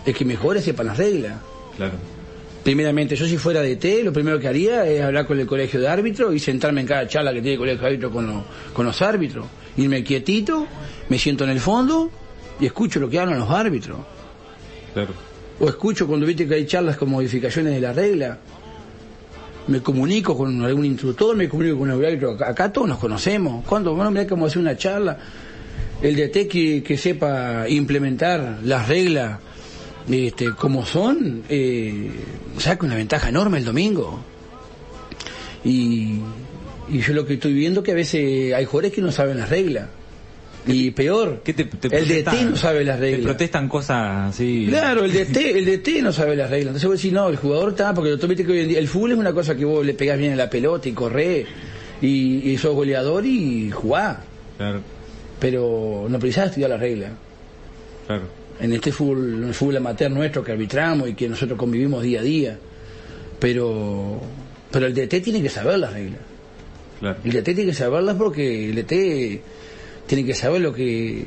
es 0.05 0.15
que 0.15 0.23
mis 0.23 0.37
jugadores 0.37 0.63
sepan 0.65 0.85
las 0.85 0.97
reglas. 0.99 1.33
Claro. 1.77 1.93
Primeramente, 2.65 3.15
yo 3.15 3.27
si 3.27 3.37
fuera 3.37 3.61
de 3.61 3.75
T, 3.75 4.03
lo 4.03 4.11
primero 4.11 4.39
que 4.39 4.47
haría 4.47 4.87
es 4.87 4.99
hablar 5.03 5.27
con 5.27 5.39
el 5.39 5.45
colegio 5.45 5.79
de 5.79 5.87
árbitros 5.87 6.33
y 6.33 6.39
sentarme 6.39 6.81
en 6.81 6.87
cada 6.87 7.07
charla 7.07 7.31
que 7.31 7.39
tiene 7.39 7.53
el 7.53 7.59
colegio 7.59 7.79
de 7.81 7.87
árbitros 7.87 8.11
con, 8.11 8.25
los- 8.25 8.43
con 8.73 8.85
los 8.87 9.01
árbitros. 9.03 9.45
Irme 9.77 10.03
quietito, 10.03 10.65
me 11.09 11.19
siento 11.19 11.43
en 11.43 11.51
el 11.51 11.59
fondo 11.59 12.09
y 12.59 12.65
escucho 12.65 12.99
lo 12.99 13.07
que 13.07 13.19
hablan 13.19 13.37
los 13.37 13.51
árbitros. 13.51 13.99
Claro. 14.95 15.13
O 15.59 15.69
escucho 15.69 16.07
cuando 16.07 16.25
viste 16.25 16.47
que 16.47 16.55
hay 16.55 16.65
charlas 16.65 16.97
con 16.97 17.11
modificaciones 17.11 17.71
de 17.75 17.81
la 17.81 17.93
regla. 17.93 18.39
Me 19.67 19.81
comunico 19.81 20.35
con 20.35 20.63
algún 20.63 20.85
instructor, 20.85 21.35
me 21.35 21.47
comunico 21.47 21.77
con 21.77 21.91
el 21.91 22.03
árbitro. 22.03 22.31
Acá, 22.43 22.73
todos 22.73 22.87
nos 22.87 22.97
conocemos. 22.97 23.63
Cuando, 23.65 23.93
bueno, 23.93 24.09
mira 24.09 24.25
cómo 24.25 24.47
hacer 24.47 24.59
una 24.59 24.75
charla. 24.75 25.19
El 26.01 26.15
DT 26.15 26.47
que, 26.47 26.83
que 26.83 26.97
sepa 26.97 27.69
implementar 27.69 28.59
las 28.63 28.87
reglas 28.87 29.39
este, 30.09 30.51
como 30.51 30.85
son, 30.85 31.43
eh, 31.49 32.09
saca 32.57 32.85
una 32.85 32.95
ventaja 32.95 33.29
enorme 33.29 33.57
el 33.59 33.65
domingo. 33.65 34.19
Y, 35.63 36.19
y 36.89 36.99
yo 36.99 37.13
lo 37.13 37.25
que 37.25 37.35
estoy 37.35 37.53
viendo 37.53 37.81
que 37.83 37.91
a 37.91 37.95
veces 37.95 38.53
hay 38.53 38.65
jugadores 38.65 38.93
que 38.93 39.01
no 39.01 39.11
saben 39.11 39.37
las 39.37 39.49
reglas. 39.49 39.87
Y 40.67 40.89
peor, 40.91 41.41
¿Qué 41.43 41.53
te, 41.53 41.65
te 41.65 41.95
el 41.95 42.07
DT 42.07 42.49
no 42.49 42.55
sabe 42.55 42.83
las 42.83 42.95
Te 42.99 43.05
reglas. 43.05 43.21
protestan 43.21 43.69
cosas 43.69 44.33
así... 44.33 44.65
Claro, 44.67 45.05
el 45.05 45.13
DT, 45.13 45.37
el 45.57 45.65
DT 45.65 46.01
no 46.01 46.11
sabe 46.11 46.35
las 46.35 46.49
reglas. 46.49 46.69
Entonces 46.69 46.87
vos 46.89 46.97
decís, 46.97 47.13
no, 47.13 47.29
el 47.29 47.35
jugador 47.35 47.69
está, 47.69 47.93
porque 47.93 48.17
que 48.17 48.51
hoy 48.51 48.59
en 48.61 48.67
día 48.69 48.79
el 48.79 48.87
fútbol 48.87 49.11
es 49.11 49.17
una 49.19 49.31
cosa 49.31 49.55
que 49.55 49.63
vos 49.63 49.85
le 49.85 49.93
pegás 49.93 50.17
bien 50.17 50.33
a 50.33 50.35
la 50.35 50.49
pelota 50.49 50.89
y 50.89 50.93
corrés 50.93 51.45
y, 52.01 52.49
y 52.49 52.57
sos 52.57 52.73
goleador 52.73 53.25
y 53.27 53.69
jugás. 53.69 54.17
Claro, 54.57 54.81
Pero 55.39 56.07
no 56.09 56.17
precisás 56.17 56.47
estudiar 56.47 56.71
las 56.71 56.79
reglas. 56.79 57.11
claro. 58.07 58.44
En 58.59 58.71
este 58.73 58.91
fútbol, 58.91 59.33
en 59.43 59.47
el 59.49 59.53
fútbol 59.53 59.77
amateur 59.77 60.09
nuestro 60.11 60.43
que 60.43 60.51
arbitramos 60.53 61.09
y 61.09 61.13
que 61.13 61.27
nosotros 61.27 61.57
convivimos 61.59 62.01
día 62.03 62.19
a 62.21 62.23
día. 62.23 62.57
Pero, 63.39 64.19
pero 64.71 64.87
el 64.87 64.93
DT 64.93 65.21
tiene 65.21 65.41
que 65.41 65.49
saber 65.49 65.79
las 65.79 65.93
reglas. 65.93 66.19
claro. 66.99 67.17
El 67.23 67.31
DT 67.31 67.43
tiene 67.43 67.65
que 67.65 67.73
saberlas 67.73 68.15
porque 68.15 68.69
el 68.69 68.75
DT 68.75 69.41
tiene 70.07 70.25
que 70.25 70.33
saber 70.33 70.61
lo 70.61 70.73
que. 70.73 71.25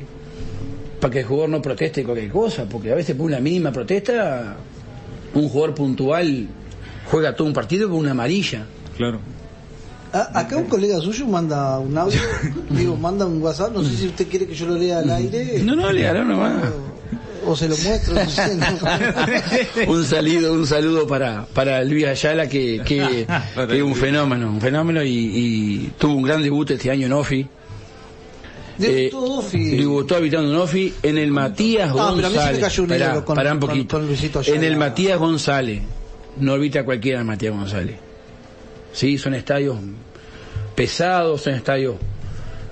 para 0.99 1.11
que 1.13 1.19
el 1.19 1.25
jugador 1.25 1.49
no 1.49 1.61
proteste 1.61 2.03
cualquier 2.03 2.31
cosa, 2.31 2.65
porque 2.65 2.91
a 2.91 2.95
veces 2.95 3.15
por 3.15 3.27
una 3.27 3.39
mínima 3.39 3.71
protesta, 3.71 4.57
un 5.35 5.49
jugador 5.49 5.75
puntual 5.75 6.47
juega 7.11 7.35
todo 7.35 7.47
un 7.47 7.53
partido 7.53 7.89
con 7.89 7.99
una 7.99 8.11
amarilla. 8.11 8.65
Claro. 8.97 9.19
A- 10.11 10.39
acá 10.39 10.57
un 10.57 10.65
colega 10.65 10.99
suyo 10.99 11.27
manda 11.27 11.77
un 11.77 11.95
audio, 11.95 12.19
digo, 12.71 12.95
manda 12.97 13.27
un 13.27 13.39
WhatsApp, 13.41 13.71
no 13.73 13.83
sé 13.83 13.95
si 13.95 14.07
usted 14.07 14.27
quiere 14.27 14.47
que 14.47 14.55
yo 14.55 14.65
lo 14.65 14.75
lea 14.75 14.97
al 14.99 15.09
aire. 15.11 15.61
No, 15.63 15.75
no, 15.75 15.85
hará 15.87 16.23
nomás. 16.23 16.63
O, 17.45 17.55
se 17.55 17.67
lo 17.69 17.77
muestro, 17.77 18.13
no 18.15 18.29
sé. 18.29 18.55
no. 18.55 18.65
Un 19.91 20.05
saludo, 20.05 20.53
un 20.53 20.67
saludo 20.67 21.07
para, 21.07 21.45
para 21.45 21.83
Luis 21.83 22.05
Ayala, 22.05 22.47
que, 22.49 22.81
que, 22.85 23.25
que 23.67 23.77
es 23.77 23.81
un 23.83 23.95
fenómeno, 23.95 24.49
un 24.49 24.61
fenómeno 24.61 25.03
y, 25.03 25.09
y 25.09 25.91
tuvo 25.97 26.15
un 26.15 26.23
gran 26.23 26.41
debut 26.43 26.69
este 26.71 26.91
año 26.91 27.05
en 27.07 27.13
OFI. 27.13 27.47
Eh, 28.81 29.11
Debutó 29.53 30.15
habitando 30.15 30.49
en 30.51 30.55
OFI 30.57 30.93
en 31.03 31.17
el 31.17 31.31
Matías 31.31 31.91
pero 31.91 32.03
a 32.05 32.11
mí 32.13 32.21
se 32.21 32.29
me 32.29 32.35
González. 32.35 32.59
cayó 32.61 32.83
un 32.83 32.89
con- 33.25 33.47
un 33.47 33.59
poquito. 33.59 33.99
con 33.99 34.45
en 34.55 34.63
el 34.63 34.77
Matías 34.77 35.19
González. 35.19 35.81
No 36.37 36.53
orbita 36.53 36.83
cualquiera 36.85 37.19
el 37.19 37.25
Matías 37.25 37.53
González. 37.53 37.95
Sí, 38.93 39.17
son 39.17 39.33
estadios 39.33 39.77
pesados, 40.75 41.41
son 41.41 41.55
estadios 41.55 41.95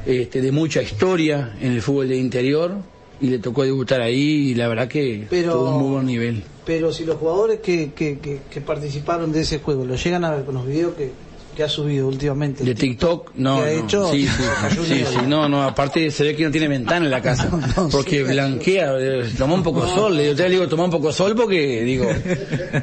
este, 0.05 0.41
de 0.41 0.51
mucha 0.53 0.81
historia 0.81 1.57
en 1.59 1.73
el 1.73 1.81
fútbol 1.81 2.07
de 2.07 2.15
interior 2.17 2.75
y 3.21 3.27
le 3.27 3.39
tocó 3.39 3.63
debutar 3.63 4.01
ahí 4.01 4.49
y 4.51 4.55
la 4.55 4.67
verdad 4.67 4.87
que 4.87 5.25
Pero- 5.29 5.53
tuvo 5.53 5.69
un 5.75 5.81
muy 5.81 5.91
buen 5.93 6.05
nivel. 6.05 6.43
Pero 6.65 6.91
si 6.91 7.05
los 7.05 7.15
jugadores 7.17 7.59
que, 7.61 7.93
que, 7.93 8.19
que, 8.19 8.41
que 8.51 8.61
participaron 8.61 9.31
de 9.31 9.41
ese 9.41 9.59
juego 9.59 9.85
lo 9.85 9.95
llegan 9.95 10.25
a 10.25 10.31
ver 10.31 10.43
con 10.43 10.55
los 10.55 10.65
videos 10.67 10.95
que, 10.95 11.11
que 11.55 11.63
ha 11.63 11.69
subido 11.69 12.07
últimamente. 12.07 12.63
De 12.65 12.75
TikTok, 12.75 13.31
no, 13.35 13.63
¿Qué 13.63 13.69
ha 13.69 13.73
no. 13.73 13.85
hecho? 13.85 14.11
Sí, 14.11 14.27
sí, 14.75 14.83
sí, 14.85 15.05
sí, 15.09 15.17
no, 15.27 15.47
no, 15.47 15.63
aparte 15.63 16.11
se 16.11 16.23
ve 16.25 16.35
que 16.35 16.43
no 16.43 16.51
tiene 16.51 16.67
ventana 16.67 17.05
en 17.05 17.11
la 17.11 17.21
casa, 17.21 17.45
No, 17.51 17.57
no, 17.83 17.89
porque 17.89 18.17
sí. 18.25 18.31
blanquea, 18.33 18.93
eh, 18.99 19.31
toma 19.37 19.53
un 19.55 19.63
poco 19.63 19.87
sol, 19.87 20.17
digo, 20.17 20.35
te 20.35 20.49
digo, 20.49 20.67
toma 20.67 20.83
un 20.83 20.91
poco 20.91 21.11
sol 21.13 21.33
porque, 21.35 21.83
digo, 21.83 22.05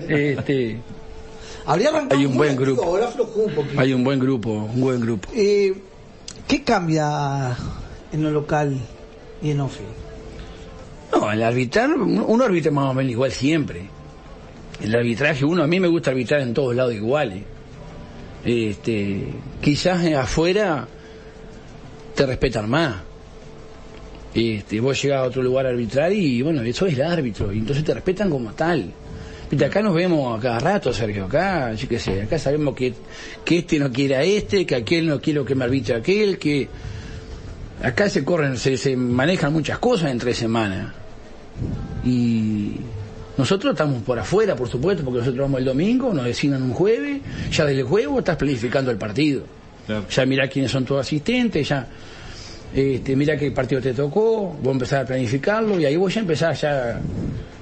este, 0.08 0.78
Habría 1.66 1.88
arrancado 1.90 2.20
Hay 2.20 2.26
un 2.26 2.36
buen 2.36 2.56
grupo. 2.56 2.82
Ahora 2.84 3.08
un 3.08 3.54
poquito. 3.54 3.80
hay 3.80 3.92
un 3.92 4.04
buen 4.04 4.18
grupo, 4.18 4.50
un 4.50 4.80
buen 4.80 5.00
grupo. 5.00 5.28
Eh, 5.34 5.72
¿Qué 6.46 6.62
cambia 6.62 7.56
en 8.12 8.22
lo 8.22 8.30
local 8.30 8.78
y 9.42 9.50
en 9.50 9.60
OFI? 9.60 9.82
No, 11.12 11.30
el 11.30 11.42
arbitrar, 11.42 11.90
uno 11.90 12.44
arbitra 12.44 12.72
más 12.72 12.90
o 12.90 12.94
menos 12.94 13.12
igual 13.12 13.32
siempre. 13.32 13.82
El 14.82 14.94
arbitraje, 14.94 15.44
uno, 15.44 15.62
a 15.62 15.66
mí 15.66 15.78
me 15.80 15.88
gusta 15.88 16.10
arbitrar 16.10 16.40
en 16.40 16.52
todos 16.52 16.74
lados 16.74 16.94
iguales. 16.94 17.42
Este, 18.44 19.28
quizás 19.62 20.04
afuera 20.14 20.86
te 22.14 22.26
respetan 22.26 22.68
más. 22.68 22.96
Este, 24.34 24.80
vos 24.80 25.00
llegás 25.00 25.20
a 25.20 25.24
otro 25.24 25.42
lugar 25.42 25.66
a 25.66 25.68
arbitrar 25.68 26.12
y 26.12 26.42
bueno, 26.42 26.62
eso 26.62 26.86
es 26.86 26.94
el 26.94 27.02
árbitro, 27.02 27.52
y 27.52 27.58
entonces 27.58 27.84
te 27.84 27.94
respetan 27.94 28.28
como 28.28 28.52
tal. 28.52 28.92
Viste, 29.48 29.64
acá 29.64 29.80
nos 29.80 29.94
vemos 29.94 30.36
a 30.36 30.42
cada 30.42 30.58
rato, 30.58 30.92
Sergio, 30.92 31.26
acá, 31.26 31.72
yo 31.74 31.88
qué 31.88 31.98
sé, 31.98 32.22
acá 32.22 32.38
sabemos 32.38 32.74
que, 32.74 32.92
que 33.44 33.58
este 33.58 33.78
no 33.78 33.92
quiere 33.92 34.16
a 34.16 34.22
este, 34.22 34.66
que 34.66 34.74
aquel 34.74 35.06
no 35.06 35.20
quiere 35.20 35.44
que 35.44 35.54
me 35.54 35.64
arbitre 35.64 35.94
aquel, 35.94 36.38
que 36.38 36.68
acá 37.82 38.08
se 38.08 38.24
corren, 38.24 38.56
se, 38.56 38.76
se 38.76 38.96
manejan 38.96 39.52
muchas 39.52 39.78
cosas 39.78 40.10
entre 40.10 40.34
semanas. 40.34 40.92
Y 42.04 42.76
nosotros 43.36 43.72
estamos 43.72 44.02
por 44.02 44.18
afuera, 44.18 44.54
por 44.56 44.68
supuesto, 44.68 45.04
porque 45.04 45.18
nosotros 45.20 45.42
vamos 45.42 45.58
el 45.60 45.64
domingo, 45.66 46.12
nos 46.12 46.24
designan 46.24 46.62
un 46.62 46.72
jueves, 46.72 47.20
ya 47.50 47.64
desde 47.64 47.80
el 47.80 47.86
jueves 47.86 48.08
vos 48.10 48.18
estás 48.18 48.36
planificando 48.36 48.90
el 48.90 48.98
partido. 48.98 49.42
Claro. 49.86 50.06
Ya 50.08 50.26
mirá 50.26 50.48
quiénes 50.48 50.70
son 50.70 50.84
tus 50.84 50.98
asistentes, 50.98 51.68
ya 51.68 51.86
este, 52.74 53.14
mira 53.16 53.36
qué 53.36 53.50
partido 53.50 53.80
te 53.80 53.92
tocó, 53.94 54.56
vos 54.62 54.72
empezás 54.72 55.02
a 55.04 55.06
planificarlo 55.06 55.78
y 55.78 55.84
ahí 55.84 55.96
vos 55.96 56.12
ya 56.14 56.20
empezás 56.20 56.60
ya, 56.62 57.00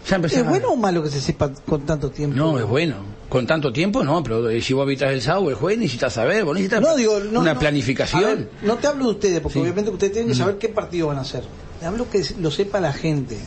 ya 0.08 0.16
empezás 0.16 0.38
¿Es 0.38 0.46
a- 0.46 0.48
bueno 0.48 0.68
o 0.70 0.76
malo 0.76 1.02
que 1.02 1.10
se 1.10 1.20
sepa 1.20 1.52
con 1.66 1.82
tanto 1.84 2.10
tiempo? 2.10 2.36
No, 2.36 2.58
es 2.58 2.64
bueno. 2.64 3.11
Con 3.32 3.46
tanto 3.46 3.72
tiempo 3.72 4.04
no, 4.04 4.22
pero 4.22 4.46
eh, 4.50 4.60
si 4.60 4.74
vos 4.74 4.82
habitas 4.82 5.10
el 5.10 5.22
sábado 5.22 5.48
el 5.48 5.54
jueves 5.54 5.78
necesitas 5.78 6.12
saber, 6.12 6.44
vos 6.44 6.52
necesitas 6.54 6.82
No, 6.82 6.94
digo, 6.94 7.18
no, 7.18 7.40
una 7.40 7.54
no. 7.54 7.58
planificación. 7.60 8.22
Ver, 8.36 8.48
no 8.62 8.76
te 8.76 8.86
hablo 8.88 9.06
de 9.06 9.10
ustedes, 9.12 9.40
porque 9.40 9.54
Sí. 9.54 9.58
Mm. 9.60 9.62
obviamente 9.62 9.90
ustedes 9.90 10.12
tienen 10.12 10.28
que 10.32 10.36
saber 10.36 10.58
qué 10.58 10.68
partido 10.68 11.06
van 11.06 11.16
a 11.16 11.22
hacer. 11.22 11.42
Te 11.80 11.86
hablo 11.86 12.10
que 12.10 12.22
lo 12.40 12.50
sepa 12.50 12.78
la 12.78 12.92
gente. 12.92 13.38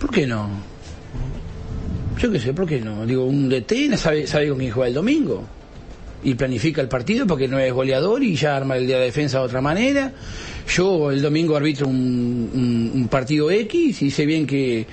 ¿Por 0.00 0.10
qué 0.10 0.26
no? 0.26 0.48
Yo 2.18 2.30
qué 2.32 2.40
sé, 2.40 2.54
¿por 2.54 2.66
qué 2.66 2.80
no? 2.80 3.04
Digo, 3.04 3.26
un 3.26 3.50
DT 3.50 3.96
sabe, 3.98 4.26
sabe 4.26 4.48
con 4.48 4.58
quién 4.58 4.70
juega 4.70 4.88
el 4.88 4.94
domingo. 4.94 5.44
Y 6.24 6.34
planifica 6.34 6.80
el 6.80 6.88
partido 6.88 7.26
porque 7.26 7.48
no 7.48 7.58
es 7.58 7.72
goleador 7.72 8.22
y 8.22 8.34
ya 8.36 8.56
arma 8.56 8.76
el 8.78 8.86
día 8.86 8.98
de 8.98 9.04
defensa 9.06 9.40
de 9.40 9.44
otra 9.44 9.60
manera. 9.60 10.12
Yo 10.74 11.10
el 11.10 11.20
domingo 11.20 11.54
arbitro 11.56 11.86
un, 11.88 12.50
un- 12.54 12.90
un 12.94 13.08
partido 13.08 13.50
X 13.50 14.00
y 14.02 14.10
sé 14.10 14.24
bien 14.24 14.46
que 14.46 14.86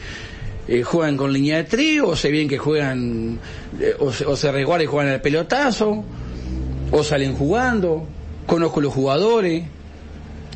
eh, 0.71 0.83
juegan 0.83 1.17
con 1.17 1.33
línea 1.33 1.57
de 1.57 1.63
tres, 1.63 1.99
o 2.03 2.15
sé 2.15 2.29
bien 2.29 2.47
que 2.47 2.59
juegan, 2.59 3.39
eh, 3.79 3.95
o, 3.97 4.13
se, 4.13 4.23
o 4.23 4.35
se 4.35 4.51
resguardan 4.51 4.83
y 4.83 4.85
juegan 4.85 5.13
al 5.13 5.19
pelotazo, 5.19 6.03
o 6.91 7.03
salen 7.03 7.33
jugando, 7.33 8.05
conozco 8.45 8.79
los 8.79 8.93
jugadores. 8.93 9.63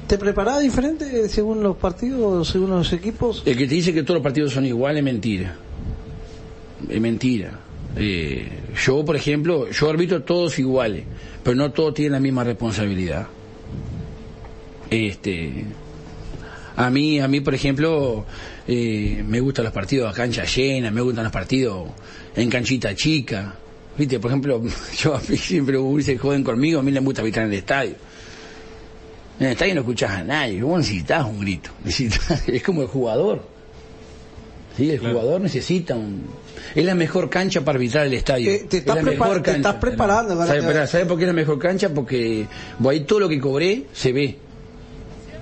¿Te 0.06 0.20
preparás 0.20 0.62
diferente 0.62 1.28
según 1.30 1.64
los 1.64 1.78
partidos, 1.78 2.48
según 2.48 2.70
los 2.70 2.94
equipos? 2.94 3.42
El 3.44 3.58
que 3.58 3.66
te 3.66 3.74
dice 3.74 3.92
que 3.92 4.04
todos 4.04 4.18
los 4.18 4.24
partidos 4.24 4.54
son 4.54 4.68
iguales 4.68 5.00
es 5.00 5.04
mentira. 5.04 5.56
Es 6.88 7.02
mentira. 7.02 7.60
Eh, 7.96 8.48
yo, 8.86 9.04
por 9.04 9.16
ejemplo, 9.16 9.72
yo 9.72 9.90
arbitro 9.90 10.22
todos 10.22 10.60
iguales, 10.60 11.06
pero 11.44 11.56
no 11.56 11.72
todos 11.72 11.96
tienen 11.96 12.12
la 12.12 12.20
misma 12.20 12.44
responsabilidad. 12.44 13.26
Este, 14.92 15.66
a 16.76 16.90
mí, 16.90 17.20
a 17.20 17.28
mí, 17.28 17.40
por 17.42 17.54
ejemplo, 17.54 18.26
eh, 18.68 19.24
me 19.28 19.40
gustan 19.40 19.66
los 19.66 19.74
partidos 19.74 20.12
a 20.12 20.14
cancha 20.16 20.44
llena, 20.46 20.90
me 20.92 21.02
gustan 21.02 21.24
los 21.26 21.34
partidos 21.34 21.90
en 22.36 22.50
canchita 22.50 22.96
chica. 22.96 23.56
Viste, 23.98 24.20
por 24.20 24.32
ejemplo, 24.32 24.62
yo 24.98 25.16
a 25.16 25.22
mí 25.28 25.38
siempre 25.38 25.78
dice 25.96 26.18
joden 26.18 26.44
conmigo, 26.44 26.80
a 26.80 26.84
mí 26.84 26.92
me 26.92 27.00
gusta 27.00 27.22
arbitrar 27.22 27.46
en 27.46 27.52
el 27.54 27.60
estadio. 27.60 27.96
En 29.40 29.48
el 29.48 29.52
estadio 29.54 29.76
no 29.76 29.82
escuchás 29.82 30.12
a 30.12 30.24
nadie, 30.24 30.62
vos 30.64 30.78
necesitas 30.80 31.26
un 31.26 31.40
grito, 31.42 31.70
necesitas, 31.84 32.48
es 32.48 32.64
como 32.64 32.82
el 32.82 32.88
jugador. 32.88 33.52
Sí, 34.78 34.90
el 34.90 34.98
jugador 35.00 35.40
necesita 35.42 35.94
un... 35.96 36.24
Es 36.74 36.84
la 36.84 36.96
mejor 36.96 37.30
cancha 37.30 37.62
para 37.64 37.76
arbitrar 37.78 38.08
el 38.08 38.14
estadio. 38.16 38.48
Te 38.50 38.56
Es 38.56 38.74
estás 38.74 38.96
la 38.96 39.02
prepar- 39.04 39.06
mejor 39.20 39.36
te 39.38 39.42
cancha. 39.44 39.58
estás 39.58 39.76
preparando 39.76 40.34
para 40.34 40.48
¿Sabe, 40.48 40.60
que- 40.60 40.66
espera, 40.66 40.88
¿sabe 40.88 41.06
por 41.06 41.18
qué 41.18 41.24
es 41.26 41.28
la 41.28 41.34
mejor 41.34 41.60
cancha? 41.60 41.90
Porque 41.94 42.48
vos 42.80 42.92
ahí 42.92 43.02
todo 43.02 43.20
lo 43.20 43.30
que 43.30 43.40
cobré 43.40 43.84
se 43.94 44.12
ve. 44.12 44.38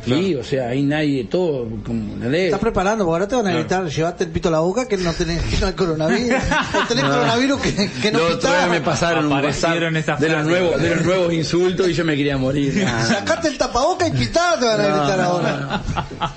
Sí, 0.04 0.36
o 0.36 0.44
sea, 0.44 0.70
ahí 0.70 0.82
nadie, 0.82 1.26
todo, 1.26 1.68
como, 1.86 2.14
¿entendés? 2.14 2.46
Estás 2.46 2.60
preparando, 2.60 3.06
porque 3.06 3.14
ahora 3.14 3.28
te 3.28 3.36
van 3.36 3.48
a 3.48 3.54
gritar, 3.54 3.88
llevate 3.88 4.24
el 4.24 4.32
pito 4.32 4.50
a 4.50 4.52
la 4.52 4.60
boca 4.60 4.88
que 4.88 4.98
no 4.98 5.14
tenés, 5.14 5.44
que 5.44 5.58
no 5.58 5.68
hay 5.68 5.74
coronavirus. 5.74 6.42
No 6.74 6.88
tenés 6.88 7.04
coronavirus 7.06 7.62
que, 7.62 7.90
que 8.02 8.12
no 8.12 8.20
Los 8.20 8.34
otro 8.36 8.50
día 8.50 8.68
me 8.68 8.82
pasaron 8.82 9.26
un 9.26 9.34
Aparecieron 9.34 9.96
WhatsApp 9.96 10.18
esas 10.18 10.20
de 10.20 10.30
los, 10.30 10.46
nuevos, 10.46 10.82
de 10.82 10.96
los 10.96 11.06
nuevos 11.06 11.34
insultos 11.34 11.88
y 11.88 11.94
yo 11.94 12.04
me 12.04 12.16
quería 12.16 12.38
morir. 12.38 12.84
Nah, 12.84 13.04
Sacate 13.08 13.50
el 13.50 13.58
tapaboca 13.58 14.08
y 14.08 14.12
pitá, 14.12 14.58
te 14.60 14.66
van 14.66 14.82
a 14.82 14.88
no, 14.88 14.98
gritar 14.98 15.18
no, 15.20 15.24
ahora. 15.24 15.82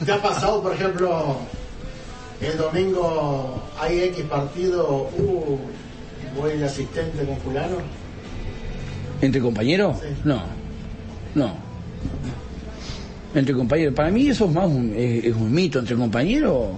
¿Te 0.04 0.12
ha 0.12 0.22
pasado, 0.22 0.62
por 0.62 0.74
ejemplo, 0.74 1.38
el 2.40 2.56
domingo 2.58 3.62
hay 3.80 4.00
X 4.02 4.24
partido, 4.24 5.10
uh, 5.16 5.58
voy 6.36 6.52
el 6.52 6.64
asistente 6.64 7.24
con 7.24 7.38
fulano? 7.38 7.76
¿Entre 9.20 9.40
compañeros? 9.40 9.96
Sí. 10.00 10.08
No, 10.24 10.42
no. 11.34 11.64
Entre 13.34 13.54
compañeros, 13.54 13.94
para 13.94 14.10
mí 14.10 14.28
eso 14.28 14.44
es 14.44 14.52
más 14.52 14.66
un, 14.66 14.94
es, 14.96 15.24
es 15.24 15.34
un 15.34 15.52
mito. 15.52 15.78
Entre 15.78 15.96
compañeros, 15.96 16.68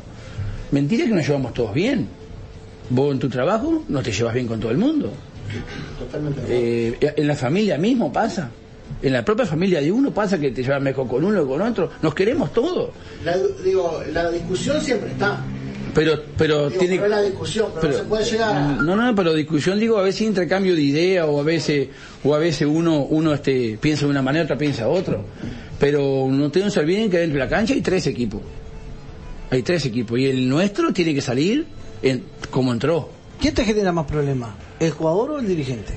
mentira 0.70 1.04
que 1.04 1.12
nos 1.12 1.26
llevamos 1.26 1.52
todos 1.54 1.75
bien. 1.75 2.08
Vos 2.88 3.12
en 3.12 3.18
tu 3.18 3.28
trabajo 3.28 3.84
no 3.88 4.02
te 4.02 4.12
llevas 4.12 4.34
bien 4.34 4.46
con 4.46 4.60
todo 4.60 4.70
el 4.70 4.78
mundo. 4.78 5.12
Totalmente. 5.98 6.40
Eh, 6.48 7.14
en 7.16 7.26
la 7.28 7.36
familia 7.36 7.78
mismo 7.78 8.12
pasa. 8.12 8.50
En 9.02 9.12
la 9.12 9.25
propia 9.25 9.44
familia 9.44 9.80
de 9.80 9.92
uno 9.92 10.12
pasa 10.12 10.38
que 10.38 10.50
te 10.50 10.62
llevas 10.62 10.80
mejor 10.80 11.06
con 11.06 11.25
uno 11.25 11.42
que 11.42 11.48
con 11.48 11.60
otro. 11.60 11.90
Nos 12.00 12.14
queremos 12.14 12.52
todos. 12.52 12.90
La, 13.25 13.36
digo, 13.64 14.02
la 14.12 14.30
discusión 14.30 14.80
siempre 14.80 15.10
está. 15.10 15.42
Pero, 15.96 16.22
pero 16.36 16.68
Digo, 16.68 16.78
tiene 16.78 16.96
pero 16.96 17.08
la 17.08 17.22
discusión, 17.22 17.70
pero, 17.80 17.92
no 17.94 17.98
se 17.98 18.04
puede 18.04 18.24
llegar 18.26 18.54
a... 18.54 18.60
No, 18.82 18.96
no, 18.96 19.14
pero 19.14 19.32
discusión 19.32 19.80
digo 19.80 19.96
a 19.96 20.02
veces 20.02 20.20
intercambio 20.20 20.74
de 20.74 20.82
idea 20.82 21.24
o 21.24 21.40
a 21.40 21.42
veces 21.42 21.88
o 22.22 22.34
a 22.34 22.38
veces 22.38 22.68
uno 22.70 23.04
uno 23.04 23.32
este 23.32 23.78
piensa 23.80 24.04
de 24.04 24.10
una 24.10 24.20
manera 24.20 24.44
otra 24.44 24.58
piensa 24.58 24.88
otro. 24.88 25.24
Pero 25.80 26.28
no 26.30 26.50
tenemos 26.50 26.74
que 26.74 26.80
olviden 26.80 27.10
que 27.10 27.16
dentro 27.16 27.38
de 27.38 27.44
la 27.44 27.48
cancha 27.48 27.72
hay 27.72 27.80
tres 27.80 28.06
equipos. 28.08 28.42
Hay 29.50 29.62
tres 29.62 29.86
equipos 29.86 30.18
y 30.18 30.26
el 30.26 30.46
nuestro 30.46 30.92
tiene 30.92 31.14
que 31.14 31.22
salir 31.22 31.64
en, 32.02 32.24
como 32.50 32.74
entró. 32.74 33.08
¿Quién 33.40 33.54
te 33.54 33.64
genera 33.64 33.90
más 33.90 34.04
problemas? 34.04 34.50
¿El 34.78 34.90
jugador 34.90 35.30
o 35.30 35.38
el 35.38 35.48
dirigente? 35.48 35.94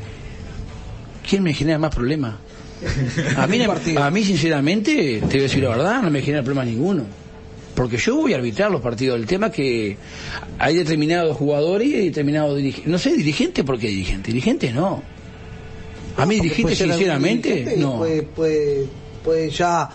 ¿Quién 1.30 1.44
me 1.44 1.54
genera 1.54 1.78
más 1.78 1.94
problemas? 1.94 2.36
A 3.36 3.46
mí, 3.48 3.62
a 3.98 4.10
mí 4.10 4.24
sinceramente, 4.24 5.20
te 5.20 5.28
voy 5.28 5.40
a 5.40 5.44
decir 5.44 5.62
la 5.62 5.72
verdad, 5.72 6.02
no 6.02 6.10
me 6.10 6.22
genera 6.22 6.42
problema 6.42 6.64
ninguno. 6.64 7.19
Porque 7.80 7.96
yo 7.96 8.18
voy 8.18 8.34
a 8.34 8.36
arbitrar 8.36 8.70
los 8.70 8.82
partidos. 8.82 9.18
El 9.18 9.26
tema 9.26 9.48
es 9.48 9.54
que 9.54 9.98
hay 10.58 10.76
determinados 10.76 11.38
jugadores 11.38 11.88
y 11.88 11.96
hay 11.96 12.06
determinados 12.10 12.58
dirigentes. 12.58 12.92
No 12.92 12.98
sé, 12.98 13.16
dirigente, 13.16 13.64
¿por 13.64 13.80
qué 13.80 13.88
dirigente? 13.88 14.34
Dirigente 14.34 14.74
no. 14.74 15.02
A 16.18 16.26
mí 16.26 16.42
dirigente, 16.42 16.76
sinceramente, 16.76 17.48
dirigente 17.48 17.80
no. 17.80 18.00
Puede, 18.00 18.24
puede, 18.24 18.86
puede 19.24 19.50
ya. 19.50 19.90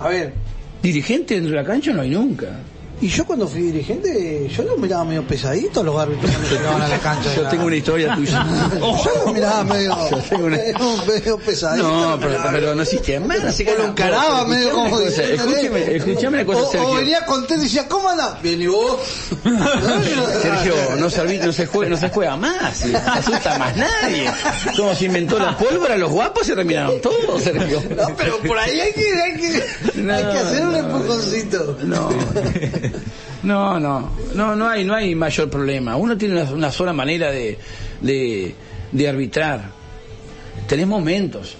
A 0.00 0.08
ver, 0.10 0.34
Dirigente 0.82 1.36
dentro 1.36 1.52
de 1.52 1.56
la 1.56 1.64
cancha 1.64 1.94
no 1.94 2.02
hay 2.02 2.10
nunca. 2.10 2.60
Y 3.00 3.08
yo 3.08 3.24
cuando 3.24 3.46
fui 3.46 3.62
dirigente, 3.62 4.48
yo 4.48 4.62
los 4.64 4.78
miraba 4.78 5.04
medio 5.04 5.22
pesaditos 5.26 5.84
los 5.84 5.98
árbitros 6.00 6.30
cuando 6.30 6.50
llegaban 6.56 6.82
a 6.82 6.88
la 6.88 6.98
cancha. 6.98 7.34
Yo 7.34 7.48
tengo 7.48 7.66
una 7.66 7.76
historia 7.76 8.14
tuya. 8.14 8.46
Yo 8.80 9.10
los 9.24 9.34
miraba 9.34 9.64
medio, 9.64 9.96
Yo 10.10 10.16
tengo 10.18 10.46
una- 10.46 10.56
medio, 11.06 11.38
pesaditos. 11.38 11.90
No, 11.92 12.18
pero, 12.20 12.38
pero 12.52 12.74
no 12.74 12.82
existía 12.82 13.20
más. 13.20 13.38
Así 13.44 13.64
que 13.64 13.72
O 13.72 13.78
lo 13.78 13.84
encaraba 13.86 14.44
medio 14.46 14.70
como 14.72 14.98
diciendo, 15.00 15.44
Escúchame, 15.44 15.96
escúchame 15.96 16.42
una 16.42 16.46
cosa, 16.46 16.60
o, 16.60 16.64
o 16.68 16.70
Sergio. 16.72 16.94
venía 16.94 17.24
contento 17.26 17.54
y 17.62 17.66
decía, 17.66 17.88
¿cómo 17.88 18.08
anda? 18.08 18.38
Bien, 18.42 18.60
¿y 18.62 18.66
vos? 18.66 18.98
Sergio, 20.42 20.74
no 20.98 21.10
se, 21.10 21.22
arbitra- 21.22 21.46
no 21.46 21.52
se 21.52 21.66
juega, 21.66 21.90
no 21.90 21.96
se 21.96 22.08
juega 22.10 22.36
más, 22.36 22.84
no 22.86 22.90
se 22.90 22.96
asusta 22.96 23.58
más 23.58 23.76
nadie. 23.76 24.30
Como 24.76 24.94
se 24.94 25.04
inventó 25.06 25.38
la 25.38 25.56
pólvora, 25.56 25.96
los 25.96 26.10
guapos 26.10 26.46
se 26.46 26.54
terminaron 26.54 27.00
todos, 27.00 27.42
Sergio. 27.42 27.82
No, 27.96 28.16
pero 28.16 28.38
por 28.38 28.58
ahí 28.58 28.80
hay 28.80 28.92
que, 28.92 29.12
hay 29.22 29.36
que, 29.40 30.12
hay 30.12 30.22
que 30.32 30.38
hacer 30.38 30.66
un 30.66 30.76
empujoncito. 30.76 31.78
No, 31.84 32.08
no, 33.42 33.78
no, 33.80 34.10
no, 34.34 34.56
no 34.56 34.68
hay, 34.68 34.84
no 34.84 34.94
hay 34.94 35.14
mayor 35.14 35.48
problema. 35.50 35.96
Uno 35.96 36.16
tiene 36.16 36.42
una, 36.44 36.70
sola 36.72 36.92
manera 36.92 37.30
de, 37.30 37.58
de, 38.00 38.54
de 38.92 39.08
arbitrar. 39.08 39.70
Tenés 40.66 40.86
momentos, 40.86 41.56